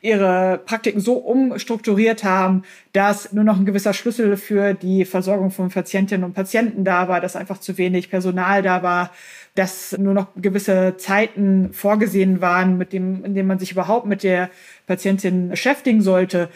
ihre 0.00 0.58
Praktiken 0.64 1.00
so 1.00 1.18
umstrukturiert 1.18 2.24
haben, 2.24 2.62
dass 2.94 3.34
nur 3.34 3.44
noch 3.44 3.58
ein 3.58 3.66
gewisser 3.66 3.92
Schlüssel 3.92 4.38
für 4.38 4.72
die 4.72 5.04
Versorgung 5.04 5.50
von 5.50 5.68
Patientinnen 5.68 6.24
und 6.24 6.32
Patienten 6.32 6.82
da 6.82 7.08
war, 7.08 7.20
dass 7.20 7.36
einfach 7.36 7.58
zu 7.58 7.76
wenig 7.76 8.08
Personal 8.08 8.62
da 8.62 8.82
war, 8.82 9.10
dass 9.54 9.98
nur 9.98 10.14
noch 10.14 10.28
gewisse 10.34 10.96
Zeiten 10.96 11.74
vorgesehen 11.74 12.40
waren, 12.40 12.78
mit 12.78 12.94
dem, 12.94 13.22
in 13.22 13.34
dem 13.34 13.46
man 13.46 13.58
sich 13.58 13.72
überhaupt 13.72 14.06
mit 14.06 14.22
der 14.22 14.48
Patientin 14.86 15.50
beschäftigen 15.50 16.00
sollte. 16.00 16.48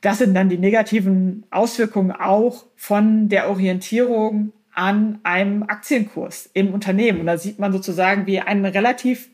Das 0.00 0.18
sind 0.18 0.34
dann 0.34 0.48
die 0.48 0.58
negativen 0.58 1.44
Auswirkungen 1.50 2.12
auch 2.12 2.66
von 2.76 3.28
der 3.28 3.50
Orientierung 3.50 4.52
an 4.72 5.18
einem 5.24 5.64
Aktienkurs 5.64 6.48
im 6.54 6.72
Unternehmen. 6.72 7.20
Und 7.20 7.26
da 7.26 7.36
sieht 7.36 7.58
man 7.58 7.72
sozusagen, 7.72 8.26
wie 8.26 8.40
ein 8.40 8.64
relativ 8.64 9.28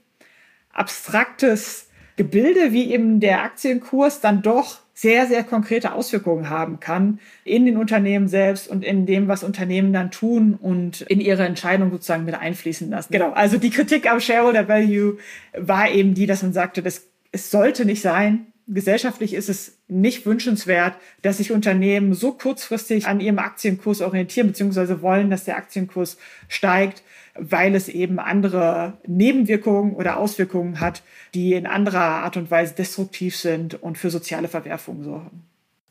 abstraktes 0.73 1.89
Gebilde, 2.17 2.73
wie 2.73 2.91
eben 2.93 3.21
der 3.21 3.43
Aktienkurs 3.43 4.21
dann 4.21 4.43
doch 4.43 4.79
sehr, 4.95 5.27
sehr 5.27 5.45
konkrete 5.45 5.93
Auswirkungen 5.93 6.49
haben 6.49 6.81
kann 6.81 7.21
in 7.45 7.67
den 7.67 7.77
Unternehmen 7.77 8.29
selbst 8.29 8.67
und 8.67 8.83
in 8.83 9.05
dem, 9.05 9.29
was 9.29 9.45
Unternehmen 9.45 9.93
dann 9.93 10.11
tun 10.11 10.55
und 10.55 11.03
in 11.03 11.21
ihre 11.21 11.45
Entscheidung 11.45 11.91
sozusagen 11.91 12.25
mit 12.25 12.35
einfließen 12.35 12.89
lassen. 12.89 13.13
Genau. 13.13 13.33
Also 13.33 13.59
die 13.59 13.69
Kritik 13.69 14.11
am 14.11 14.21
Shareholder 14.21 14.69
Value 14.69 15.19
war 15.55 15.91
eben 15.91 16.15
die, 16.15 16.25
dass 16.25 16.43
man 16.43 16.55
sagte, 16.55 16.83
das, 16.83 17.07
es 17.31 17.51
sollte 17.51 17.85
nicht 17.85 18.01
sein, 18.01 18.47
gesellschaftlich 18.67 19.35
ist 19.35 19.49
es 19.49 19.79
nicht 19.89 20.27
wünschenswert, 20.27 20.95
dass 21.23 21.39
sich 21.39 21.53
Unternehmen 21.53 22.15
so 22.15 22.33
kurzfristig 22.33 23.07
an 23.07 23.21
ihrem 23.21 23.39
Aktienkurs 23.39 24.01
orientieren, 24.01 24.49
beziehungsweise 24.49 25.03
wollen, 25.03 25.31
dass 25.31 25.45
der 25.45 25.57
Aktienkurs 25.57 26.19
steigt, 26.49 27.03
weil 27.39 27.75
es 27.75 27.89
eben 27.89 28.19
andere 28.19 28.95
Nebenwirkungen 29.07 29.95
oder 29.95 30.17
Auswirkungen 30.17 30.81
hat, 30.81 31.03
die 31.35 31.53
in 31.53 31.67
anderer 31.67 32.01
Art 32.01 32.37
und 32.37 32.51
Weise 32.51 32.75
destruktiv 32.75 33.37
sind 33.37 33.81
und 33.83 33.99
für 33.99 34.11
soziale 34.11 34.49
Verwerfungen 34.49 35.05
sorgen. 35.05 35.43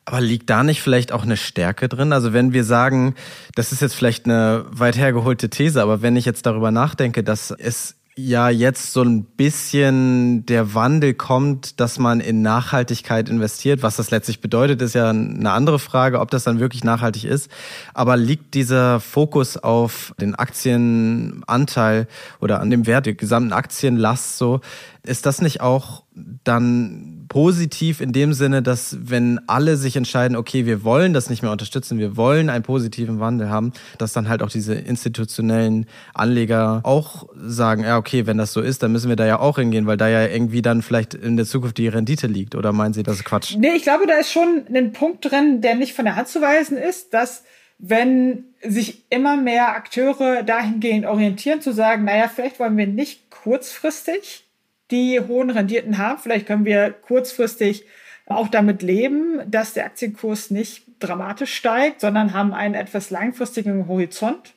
Aber 0.04 0.20
liegt 0.20 0.48
da 0.50 0.62
nicht 0.62 0.82
vielleicht 0.82 1.10
auch 1.10 1.24
eine 1.24 1.36
Stärke 1.36 1.88
drin? 1.88 2.12
Also 2.12 2.32
wenn 2.32 2.52
wir 2.52 2.62
sagen, 2.62 3.16
das 3.56 3.72
ist 3.72 3.82
jetzt 3.82 3.94
vielleicht 3.94 4.26
eine 4.26 4.64
weit 4.70 4.96
hergeholte 4.96 5.50
These, 5.50 5.82
aber 5.82 6.00
wenn 6.00 6.14
ich 6.14 6.24
jetzt 6.24 6.46
darüber 6.46 6.70
nachdenke, 6.70 7.24
dass 7.24 7.50
es 7.50 7.95
ja 8.18 8.48
jetzt 8.48 8.92
so 8.94 9.02
ein 9.02 9.24
bisschen 9.24 10.46
der 10.46 10.74
Wandel 10.74 11.12
kommt, 11.12 11.80
dass 11.80 11.98
man 11.98 12.20
in 12.20 12.40
Nachhaltigkeit 12.40 13.28
investiert. 13.28 13.82
Was 13.82 13.96
das 13.96 14.10
letztlich 14.10 14.40
bedeutet, 14.40 14.80
ist 14.80 14.94
ja 14.94 15.10
eine 15.10 15.50
andere 15.50 15.78
Frage, 15.78 16.20
ob 16.20 16.30
das 16.30 16.44
dann 16.44 16.58
wirklich 16.58 16.82
nachhaltig 16.82 17.24
ist. 17.24 17.50
Aber 17.92 18.16
liegt 18.16 18.54
dieser 18.54 19.00
Fokus 19.00 19.58
auf 19.58 20.14
den 20.18 20.34
Aktienanteil 20.34 22.08
oder 22.40 22.60
an 22.60 22.70
dem 22.70 22.86
Wert 22.86 23.04
der 23.04 23.14
gesamten 23.14 23.52
Aktienlast 23.52 24.38
so, 24.38 24.60
ist 25.06 25.26
das 25.26 25.40
nicht 25.40 25.60
auch 25.60 26.04
dann 26.44 27.26
positiv 27.28 28.00
in 28.00 28.12
dem 28.12 28.32
Sinne, 28.32 28.62
dass 28.62 28.96
wenn 29.00 29.40
alle 29.46 29.76
sich 29.76 29.96
entscheiden, 29.96 30.36
okay, 30.36 30.66
wir 30.66 30.84
wollen 30.84 31.12
das 31.12 31.28
nicht 31.28 31.42
mehr 31.42 31.52
unterstützen, 31.52 31.98
wir 31.98 32.16
wollen 32.16 32.50
einen 32.50 32.62
positiven 32.62 33.20
Wandel 33.20 33.50
haben, 33.50 33.72
dass 33.98 34.12
dann 34.12 34.28
halt 34.28 34.42
auch 34.42 34.50
diese 34.50 34.74
institutionellen 34.74 35.86
Anleger 36.14 36.80
auch 36.84 37.28
sagen, 37.36 37.84
ja, 37.84 37.98
okay, 37.98 38.26
wenn 38.26 38.38
das 38.38 38.52
so 38.52 38.60
ist, 38.60 38.82
dann 38.82 38.92
müssen 38.92 39.08
wir 39.08 39.16
da 39.16 39.26
ja 39.26 39.40
auch 39.40 39.58
hingehen, 39.58 39.86
weil 39.86 39.96
da 39.96 40.08
ja 40.08 40.26
irgendwie 40.26 40.62
dann 40.62 40.82
vielleicht 40.82 41.14
in 41.14 41.36
der 41.36 41.46
Zukunft 41.46 41.78
die 41.78 41.88
Rendite 41.88 42.26
liegt. 42.26 42.54
Oder 42.54 42.72
meinen 42.72 42.94
Sie, 42.94 43.02
das 43.02 43.16
ist 43.16 43.24
Quatsch? 43.24 43.56
Nee, 43.56 43.74
ich 43.76 43.82
glaube, 43.82 44.06
da 44.06 44.14
ist 44.14 44.30
schon 44.30 44.64
ein 44.72 44.92
Punkt 44.92 45.30
drin, 45.30 45.60
der 45.60 45.74
nicht 45.74 45.94
von 45.94 46.04
der 46.04 46.16
Hand 46.16 46.28
zu 46.28 46.40
weisen 46.40 46.76
ist, 46.76 47.12
dass 47.12 47.42
wenn 47.78 48.44
sich 48.62 49.04
immer 49.10 49.36
mehr 49.36 49.76
Akteure 49.76 50.42
dahingehend 50.42 51.04
orientieren, 51.04 51.60
zu 51.60 51.72
sagen, 51.72 52.04
naja, 52.04 52.30
vielleicht 52.34 52.58
wollen 52.58 52.76
wir 52.76 52.86
nicht 52.86 53.30
kurzfristig 53.30 54.45
die 54.90 55.20
hohen 55.20 55.50
Renditen 55.50 55.98
haben. 55.98 56.18
Vielleicht 56.18 56.46
können 56.46 56.64
wir 56.64 56.90
kurzfristig 56.90 57.84
auch 58.26 58.48
damit 58.48 58.82
leben, 58.82 59.40
dass 59.50 59.74
der 59.74 59.84
Aktienkurs 59.86 60.50
nicht 60.50 60.84
dramatisch 60.98 61.54
steigt, 61.54 62.00
sondern 62.00 62.32
haben 62.32 62.54
einen 62.54 62.74
etwas 62.74 63.10
langfristigen 63.10 63.86
Horizont. 63.88 64.54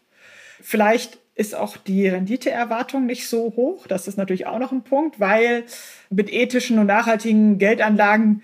Vielleicht 0.61 1.19
ist 1.35 1.55
auch 1.55 1.77
die 1.77 2.07
Renditeerwartung 2.07 3.05
nicht 3.05 3.29
so 3.29 3.53
hoch. 3.55 3.87
Das 3.87 4.07
ist 4.07 4.17
natürlich 4.17 4.47
auch 4.47 4.59
noch 4.59 4.71
ein 4.71 4.83
Punkt, 4.83 5.19
weil 5.19 5.63
mit 6.09 6.31
ethischen 6.31 6.79
und 6.79 6.87
nachhaltigen 6.87 7.57
Geldanlagen 7.59 8.41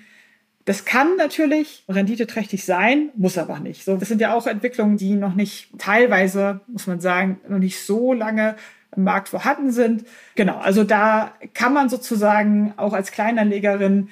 das 0.65 0.83
kann 0.83 1.15
natürlich 1.15 1.83
renditeträchtig 1.88 2.65
sein, 2.65 3.11
muss 3.15 3.38
aber 3.38 3.59
nicht. 3.59 3.86
So, 3.86 3.97
das 3.97 4.09
sind 4.09 4.19
ja 4.19 4.33
auch 4.33 4.47
Entwicklungen, 4.47 4.97
die 4.97 5.13
noch 5.13 5.36
nicht 5.36 5.69
teilweise, 5.77 6.61
muss 6.65 6.88
man 6.88 6.99
sagen, 6.99 7.39
noch 7.47 7.59
nicht 7.59 7.79
so 7.79 8.13
lange 8.13 8.55
im 8.95 9.03
Markt 9.03 9.29
vorhanden 9.29 9.71
sind. 9.71 10.05
Genau, 10.35 10.57
also 10.57 10.83
da 10.83 11.33
kann 11.53 11.73
man 11.73 11.89
sozusagen 11.89 12.73
auch 12.77 12.93
als 12.93 13.11
Kleinanlegerin 13.11 14.09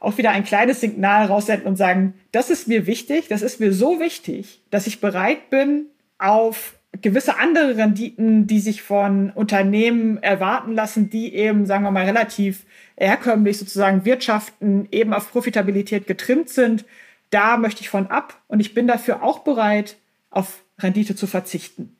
auch 0.00 0.18
wieder 0.18 0.30
ein 0.30 0.44
kleines 0.44 0.80
Signal 0.80 1.26
raussenden 1.26 1.66
und 1.66 1.76
sagen, 1.76 2.14
das 2.30 2.50
ist 2.50 2.68
mir 2.68 2.86
wichtig, 2.86 3.28
das 3.28 3.42
ist 3.42 3.60
mir 3.60 3.72
so 3.72 4.00
wichtig, 4.00 4.60
dass 4.70 4.86
ich 4.86 5.00
bereit 5.00 5.50
bin, 5.50 5.86
auf 6.18 6.74
gewisse 7.00 7.38
andere 7.38 7.76
Renditen, 7.76 8.46
die 8.46 8.60
sich 8.60 8.82
von 8.82 9.30
Unternehmen 9.30 10.22
erwarten 10.22 10.72
lassen, 10.72 11.10
die 11.10 11.34
eben, 11.34 11.66
sagen 11.66 11.84
wir 11.84 11.90
mal, 11.90 12.04
relativ 12.04 12.64
herkömmlich 12.96 13.58
sozusagen 13.58 14.04
wirtschaften, 14.04 14.88
eben 14.92 15.12
auf 15.12 15.30
Profitabilität 15.32 16.06
getrimmt 16.06 16.48
sind. 16.48 16.84
Da 17.30 17.56
möchte 17.56 17.80
ich 17.80 17.88
von 17.88 18.06
ab 18.08 18.40
und 18.46 18.60
ich 18.60 18.74
bin 18.74 18.86
dafür 18.86 19.22
auch 19.22 19.40
bereit, 19.40 19.96
auf 20.30 20.62
Rendite 20.78 21.16
zu 21.16 21.26
verzichten. 21.26 21.93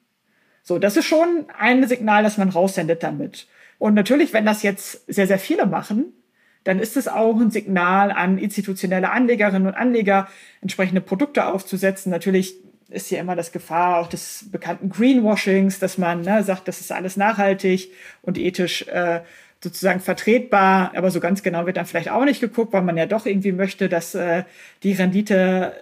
So, 0.64 0.78
das 0.78 0.96
ist 0.96 1.04
schon 1.04 1.44
ein 1.56 1.86
Signal, 1.86 2.22
das 2.22 2.38
man 2.38 2.48
raussendet 2.48 3.02
damit. 3.02 3.46
Und 3.78 3.94
natürlich, 3.94 4.32
wenn 4.32 4.46
das 4.46 4.62
jetzt 4.62 5.04
sehr, 5.06 5.26
sehr 5.26 5.38
viele 5.38 5.66
machen, 5.66 6.06
dann 6.64 6.80
ist 6.80 6.96
es 6.96 7.06
auch 7.06 7.38
ein 7.38 7.50
Signal 7.50 8.10
an 8.10 8.38
institutionelle 8.38 9.10
Anlegerinnen 9.10 9.68
und 9.68 9.74
Anleger, 9.74 10.26
entsprechende 10.62 11.02
Produkte 11.02 11.46
aufzusetzen. 11.46 12.10
Natürlich 12.10 12.56
ist 12.88 13.08
hier 13.08 13.20
immer 13.20 13.36
das 13.36 13.52
Gefahr 13.52 13.98
auch 13.98 14.06
des 14.08 14.46
bekannten 14.50 14.88
Greenwashings, 14.88 15.78
dass 15.78 15.98
man 15.98 16.22
ne, 16.22 16.42
sagt, 16.42 16.66
das 16.66 16.80
ist 16.80 16.92
alles 16.92 17.18
nachhaltig 17.18 17.92
und 18.22 18.38
ethisch 18.38 18.88
äh, 18.88 19.20
sozusagen 19.62 20.00
vertretbar, 20.00 20.92
aber 20.94 21.10
so 21.10 21.20
ganz 21.20 21.42
genau 21.42 21.66
wird 21.66 21.76
dann 21.76 21.86
vielleicht 21.86 22.10
auch 22.10 22.24
nicht 22.24 22.40
geguckt, 22.40 22.72
weil 22.72 22.82
man 22.82 22.96
ja 22.96 23.06
doch 23.06 23.26
irgendwie 23.26 23.52
möchte, 23.52 23.90
dass 23.90 24.14
äh, 24.14 24.44
die 24.82 24.92
Rendite 24.92 25.74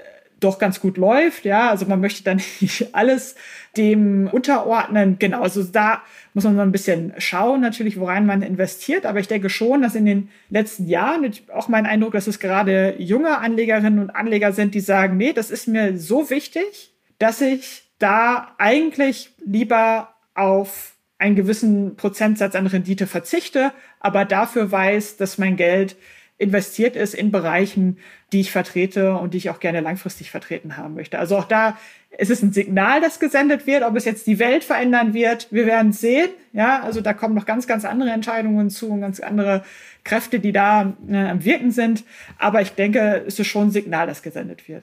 doch 0.45 0.59
ganz 0.59 0.81
gut 0.81 0.97
läuft. 0.97 1.45
Ja, 1.45 1.71
also 1.71 1.87
man 1.87 2.01
möchte 2.01 2.23
dann 2.25 2.41
nicht 2.61 2.95
alles 2.95 3.35
dem 3.77 4.29
unterordnen. 4.31 5.17
Genau, 5.19 5.43
also 5.43 5.63
da 5.63 6.03
muss 6.35 6.45
man 6.45 6.57
so 6.57 6.63
ein 6.63 6.73
bisschen 6.73 7.15
schauen, 7.19 7.61
natürlich, 7.61 7.99
woran 7.99 8.27
man 8.27 8.43
investiert. 8.43 9.07
Aber 9.07 9.21
ich 9.21 9.29
denke 9.29 9.51
schon, 9.51 9.83
dass 9.83 9.95
in 9.95 10.07
den 10.07 10.29
letzten 10.51 10.87
Jahren, 10.87 11.31
auch 11.55 11.69
mein 11.69 11.87
Eindruck, 11.87 12.13
dass 12.13 12.27
es 12.27 12.39
gerade 12.39 12.97
junge 12.99 13.39
Anlegerinnen 13.39 13.99
und 13.99 14.11
Anleger 14.11 14.53
sind, 14.53 14.75
die 14.75 14.81
sagen, 14.81 15.17
nee, 15.17 15.33
das 15.33 15.51
ist 15.51 15.69
mir 15.69 15.99
so 15.99 16.31
wichtig, 16.31 16.93
dass 17.19 17.41
ich 17.41 17.85
da 17.99 18.55
eigentlich 18.59 19.31
lieber 19.45 20.15
auf 20.35 20.95
einen 21.19 21.37
gewissen 21.37 21.95
Prozentsatz 21.97 22.57
an 22.57 22.67
Rendite 22.67 23.07
verzichte, 23.07 23.73
aber 24.01 24.25
dafür 24.25 24.73
weiß, 24.73 25.19
dass 25.19 25.39
mein 25.39 25.57
Geld 25.57 25.97
investiert 26.43 26.97
ist 26.97 27.15
in 27.15 27.31
Bereichen, 27.31 27.99
die 28.33 28.41
ich 28.41 28.51
vertrete 28.51 29.15
und 29.15 29.33
die 29.33 29.39
ich 29.39 29.51
auch 29.51 29.61
gerne 29.61 29.81
langfristig 29.81 30.31
vertreten 30.31 30.77
haben 30.77 30.95
möchte. 30.95 31.19
Also 31.19 31.37
auch 31.37 31.45
da 31.45 31.79
ist 32.19 32.31
es 32.31 32.43
ein 32.43 32.53
Signal, 32.53 33.01
das 33.01 33.21
gesendet 33.21 33.67
wird, 33.67 33.85
ob 33.85 33.97
es 33.97 34.05
jetzt 34.05 34.27
die 34.27 34.39
Welt 34.39 34.65
verändern 34.65 35.15
wird. 35.15 35.49
Wir 35.51 35.67
werden 35.67 35.93
sehen. 35.93 36.31
Ja, 36.53 36.83
also 36.83 37.01
da 37.01 37.15
kommen 37.15 37.35
noch 37.35 37.47
ganz, 37.47 37.67
ganz 37.67 37.85
andere 37.85 38.11
Entscheidungen 38.11 38.69
zu 38.69 38.91
und 38.91 39.01
ganz 39.01 39.21
andere 39.21 39.65
Kräfte, 40.05 40.41
die 40.41 40.53
da 40.53 40.93
äh, 41.09 41.17
am 41.17 41.45
Wirken 41.45 41.71
sind. 41.71 42.05
Aber 42.39 42.61
ich 42.61 42.73
denke, 42.73 43.25
es 43.27 43.39
ist 43.39 43.47
schon 43.47 43.69
ein 43.69 43.71
Signal, 43.71 44.07
das 44.07 44.23
gesendet 44.23 44.69
wird. 44.69 44.83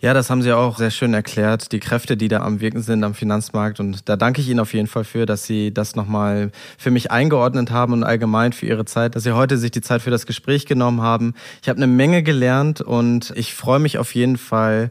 Ja, 0.00 0.14
das 0.14 0.30
haben 0.30 0.42
Sie 0.42 0.52
auch 0.52 0.78
sehr 0.78 0.90
schön 0.90 1.12
erklärt, 1.12 1.72
die 1.72 1.80
Kräfte, 1.80 2.16
die 2.16 2.28
da 2.28 2.40
am 2.40 2.60
Wirken 2.60 2.82
sind 2.82 3.04
am 3.04 3.14
Finanzmarkt. 3.14 3.80
Und 3.80 4.08
da 4.08 4.16
danke 4.16 4.40
ich 4.40 4.48
Ihnen 4.48 4.60
auf 4.60 4.72
jeden 4.72 4.86
Fall 4.86 5.04
für, 5.04 5.26
dass 5.26 5.44
Sie 5.44 5.74
das 5.74 5.96
nochmal 5.96 6.52
für 6.78 6.90
mich 6.90 7.10
eingeordnet 7.10 7.70
haben 7.70 7.92
und 7.92 8.04
allgemein 8.04 8.52
für 8.52 8.66
Ihre 8.66 8.84
Zeit, 8.84 9.14
dass 9.14 9.24
Sie 9.24 9.32
heute 9.32 9.58
sich 9.58 9.70
die 9.70 9.80
Zeit 9.80 10.00
für 10.00 10.10
das 10.10 10.26
Gespräch 10.26 10.66
genommen 10.66 11.02
haben. 11.02 11.34
Ich 11.62 11.68
habe 11.68 11.78
eine 11.78 11.86
Menge 11.86 12.22
gelernt 12.22 12.80
und 12.80 13.32
ich 13.36 13.54
freue 13.54 13.80
mich 13.80 13.98
auf 13.98 14.14
jeden 14.14 14.38
Fall, 14.38 14.90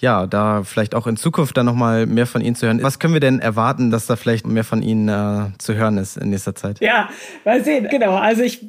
ja, 0.00 0.26
da 0.26 0.62
vielleicht 0.62 0.94
auch 0.94 1.06
in 1.06 1.16
Zukunft 1.16 1.56
dann 1.56 1.66
nochmal 1.66 2.06
mehr 2.06 2.26
von 2.26 2.40
Ihnen 2.40 2.54
zu 2.54 2.66
hören. 2.66 2.82
Was 2.82 2.98
können 2.98 3.14
wir 3.14 3.20
denn 3.20 3.40
erwarten, 3.40 3.90
dass 3.90 4.06
da 4.06 4.16
vielleicht 4.16 4.46
mehr 4.46 4.64
von 4.64 4.82
Ihnen 4.82 5.08
äh, 5.08 5.50
zu 5.58 5.74
hören 5.74 5.98
ist 5.98 6.16
in 6.16 6.30
nächster 6.30 6.54
Zeit? 6.54 6.80
Ja, 6.80 7.08
mal 7.44 7.64
sehen. 7.64 7.88
Genau. 7.90 8.16
Also 8.16 8.42
ich 8.42 8.64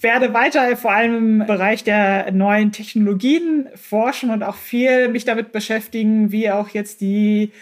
werde 0.00 0.34
weiter 0.34 0.76
vor 0.76 0.92
allem 0.92 1.40
im 1.40 1.46
Bereich 1.46 1.84
der 1.84 2.30
neuen 2.32 2.72
Technologien 2.72 3.68
forschen 3.74 4.30
und 4.30 4.42
auch 4.42 4.56
viel 4.56 5.08
mich 5.08 5.24
damit 5.24 5.52
beschäftigen, 5.52 6.32
wie 6.32 6.50
auch 6.50 6.68
jetzt 6.68 7.00
die 7.00 7.52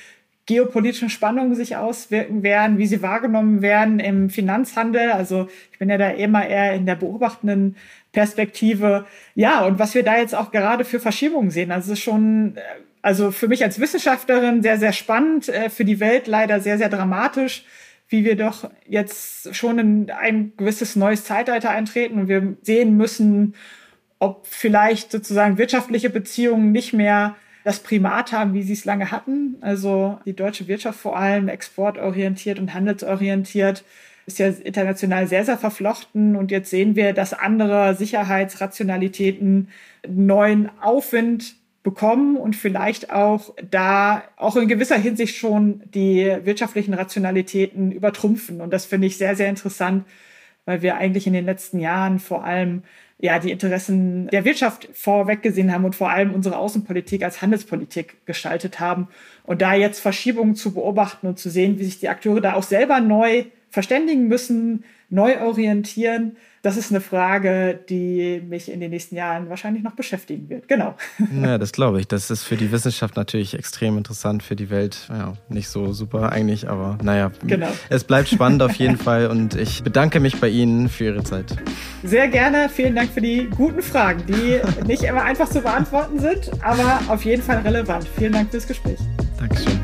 geopolitischen 0.47 1.09
Spannungen 1.09 1.55
sich 1.55 1.77
auswirken 1.77 2.43
werden, 2.43 2.79
wie 2.79 2.87
sie 2.87 3.01
wahrgenommen 3.01 3.63
werden 3.63 4.01
im 4.01 4.29
Finanzhandel. 4.29 5.13
Also 5.13 5.49
ich 5.71 5.79
bin 5.79 5.89
ja 5.89 5.99
da 5.99 6.09
immer 6.09 6.47
eher 6.47 6.75
in 6.75 6.85
der 6.85 6.97
beobachtenden 6.97 7.77
Perspektive. 8.11 9.07
Ja, 9.35 9.65
und 9.65 9.79
was 9.79 9.95
wir 9.95 10.03
da 10.03 10.17
jetzt 10.17 10.35
auch 10.35 10.51
gerade 10.51 10.85
für 10.85 10.99
Verschiebungen 10.99 11.51
sehen. 11.51 11.71
Also 11.71 11.93
es 11.93 11.99
ist 11.99 12.05
schon 12.05 12.57
also 13.03 13.33
für 13.33 13.49
mich 13.49 13.65
als 13.65 13.81
Wissenschaftlerin 13.81 14.63
sehr, 14.63 14.79
sehr 14.79 14.93
spannend, 14.93 15.49
äh, 15.49 15.69
für 15.69 15.85
die 15.85 16.01
Welt 16.01 16.29
leider 16.29 16.61
sehr, 16.61 16.79
sehr 16.79 16.89
dramatisch, 16.89 17.65
wie 18.09 18.25
wir 18.25 18.37
doch 18.37 18.71
jetzt 18.87 19.55
schon 19.55 19.79
in 19.79 20.11
ein 20.11 20.53
gewisses 20.57 20.97
neues 20.97 21.25
Zeitalter 21.25 21.71
eintreten 21.71 22.21
und 22.21 22.29
wir 22.29 22.57
sehen 22.63 22.97
müssen, 22.97 23.55
ob 24.19 24.47
vielleicht 24.47 25.11
sozusagen 25.11 25.59
wirtschaftliche 25.59 26.11
Beziehungen 26.11 26.71
nicht 26.71 26.93
mehr 26.93 27.35
das 27.65 27.81
Primat 27.81 28.33
haben, 28.33 28.55
wie 28.55 28.63
sie 28.63 28.73
es 28.73 28.85
lange 28.85 29.11
hatten. 29.11 29.57
Also 29.61 30.19
die 30.25 30.35
deutsche 30.35 30.69
Wirtschaft 30.69 31.01
vor 31.01 31.17
allem 31.17 31.49
exportorientiert 31.49 32.59
und 32.59 32.75
handelsorientiert 32.75 33.85
ist 34.27 34.39
ja 34.39 34.49
international 34.49 35.27
sehr, 35.27 35.45
sehr 35.45 35.59
verflochten. 35.59 36.37
Und 36.37 36.51
jetzt 36.51 36.71
sehen 36.71 36.95
wir, 36.95 37.13
dass 37.13 37.35
andere 37.35 37.97
Sicherheitsrationalitäten 37.97 39.69
neuen 40.07 40.71
Aufwind 40.81 41.57
bekommen 41.83 42.37
und 42.37 42.55
vielleicht 42.55 43.11
auch 43.11 43.55
da 43.71 44.23
auch 44.37 44.57
in 44.57 44.69
gewisser 44.69 44.97
Hinsicht 44.97 45.37
schon 45.37 45.83
die 45.93 46.37
wirtschaftlichen 46.45 46.95
Rationalitäten 46.95 47.91
übertrumpfen. 47.91 48.61
Und 48.61 48.73
das 48.73 48.87
finde 48.87 49.09
ich 49.09 49.19
sehr, 49.19 49.35
sehr 49.35 49.49
interessant, 49.49 50.05
weil 50.65 50.83
wir 50.83 50.97
eigentlich 50.97 51.27
in 51.27 51.33
den 51.33 51.45
letzten 51.45 51.81
Jahren 51.81 52.21
vor 52.21 52.45
allem 52.45 52.83
ja 53.19 53.39
die 53.39 53.51
Interessen 53.51 54.29
der 54.29 54.45
Wirtschaft 54.45 54.89
vorweg 54.93 55.43
gesehen 55.43 55.73
haben 55.73 55.85
und 55.85 55.97
vor 55.97 56.11
allem 56.11 56.35
unsere 56.35 56.57
Außenpolitik 56.57 57.25
als 57.25 57.43
Handelspolitik 57.43 58.27
gestaltet 58.27 58.79
haben. 58.79 59.09
Und 59.45 59.61
da 59.61 59.75
jetzt 59.75 60.01
Verschiebungen 60.01 60.55
zu 60.55 60.75
beobachten 60.75 61.27
und 61.27 61.39
zu 61.39 61.51
sehen, 61.51 61.79
wie 61.79 61.85
sich 61.85 61.99
die 61.99 62.09
Akteure 62.09 62.41
da 62.41 62.55
auch 62.55 62.63
selber 62.63 63.01
neu 63.01 63.45
verständigen 63.71 64.29
müssen, 64.29 64.85
neu 65.09 65.41
orientieren, 65.41 66.37
das 66.63 66.77
ist 66.77 66.93
eine 66.93 67.01
Frage, 67.01 67.81
die 67.89 68.41
mich 68.49 68.71
in 68.71 68.79
den 68.79 68.91
nächsten 68.91 69.17
Jahren 69.17 69.51
wahrscheinlich 69.51 69.83
noch 69.83 69.97
beschäftigen 69.97 70.49
wird. 70.49 70.69
Genau. 70.69 70.95
Ja, 71.43 71.59
das 71.59 71.73
glaube 71.73 72.01
ich. 72.01 72.07
Das 72.07 72.31
ist 72.31 72.45
für 72.45 72.57
die 72.57 72.71
Wissenschaft 72.71 73.17
natürlich 73.17 73.55
extrem 73.55 73.99
interessant, 73.99 74.45
für 74.45 74.55
die 74.55 74.71
Welt 74.71 75.09
ja, 75.09 75.33
nicht 75.49 75.69
so 75.69 75.93
super 75.93 76.31
eigentlich, 76.31 76.69
aber 76.69 76.99
naja. 77.03 77.33
Genau. 77.45 77.69
Es 77.89 78.05
bleibt 78.05 78.29
spannend 78.29 78.63
auf 78.63 78.75
jeden 78.77 78.97
Fall 79.03 79.27
und 79.27 79.57
ich 79.57 79.83
bedanke 79.83 80.21
mich 80.21 80.41
bei 80.41 80.49
Ihnen 80.49 80.89
für 80.89 81.07
Ihre 81.07 81.25
Zeit. 81.25 81.57
Sehr 82.05 82.29
gerne. 82.29 82.69
Vielen 82.69 82.95
Dank 82.95 83.11
für 83.11 83.21
die 83.21 83.49
guten 83.49 83.83
Fragen, 83.83 84.23
die 84.29 84.61
nicht 84.87 85.03
immer 85.03 85.23
einfach 85.23 85.49
zu 85.49 85.61
beantworten 85.61 86.21
sind, 86.21 86.51
aber 86.63 87.01
auf 87.09 87.25
jeden 87.25 87.43
Fall 87.43 87.59
relevant. 87.59 88.07
Vielen 88.17 88.33
Dank 88.33 88.53
fürs 88.53 88.69
Gespräch. 88.69 88.99
Dankeschön. 89.37 89.81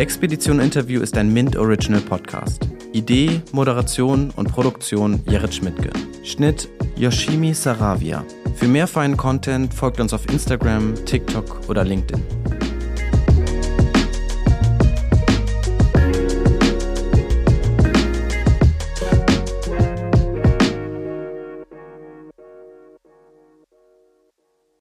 Expedition 0.00 0.60
Interview 0.60 1.02
ist 1.02 1.14
ein 1.18 1.30
Mint 1.30 1.56
Original 1.56 2.00
Podcast. 2.00 2.66
Idee, 2.94 3.42
Moderation 3.52 4.30
und 4.30 4.50
Produktion 4.50 5.20
Jerit 5.28 5.54
Schmidtke. 5.54 5.90
Schnitt 6.24 6.70
Yoshimi 6.96 7.52
Saravia. 7.52 8.24
Für 8.56 8.66
mehr 8.66 8.86
feinen 8.86 9.18
Content 9.18 9.74
folgt 9.74 10.00
uns 10.00 10.14
auf 10.14 10.26
Instagram, 10.32 10.94
TikTok 11.04 11.68
oder 11.68 11.84
LinkedIn. 11.84 12.22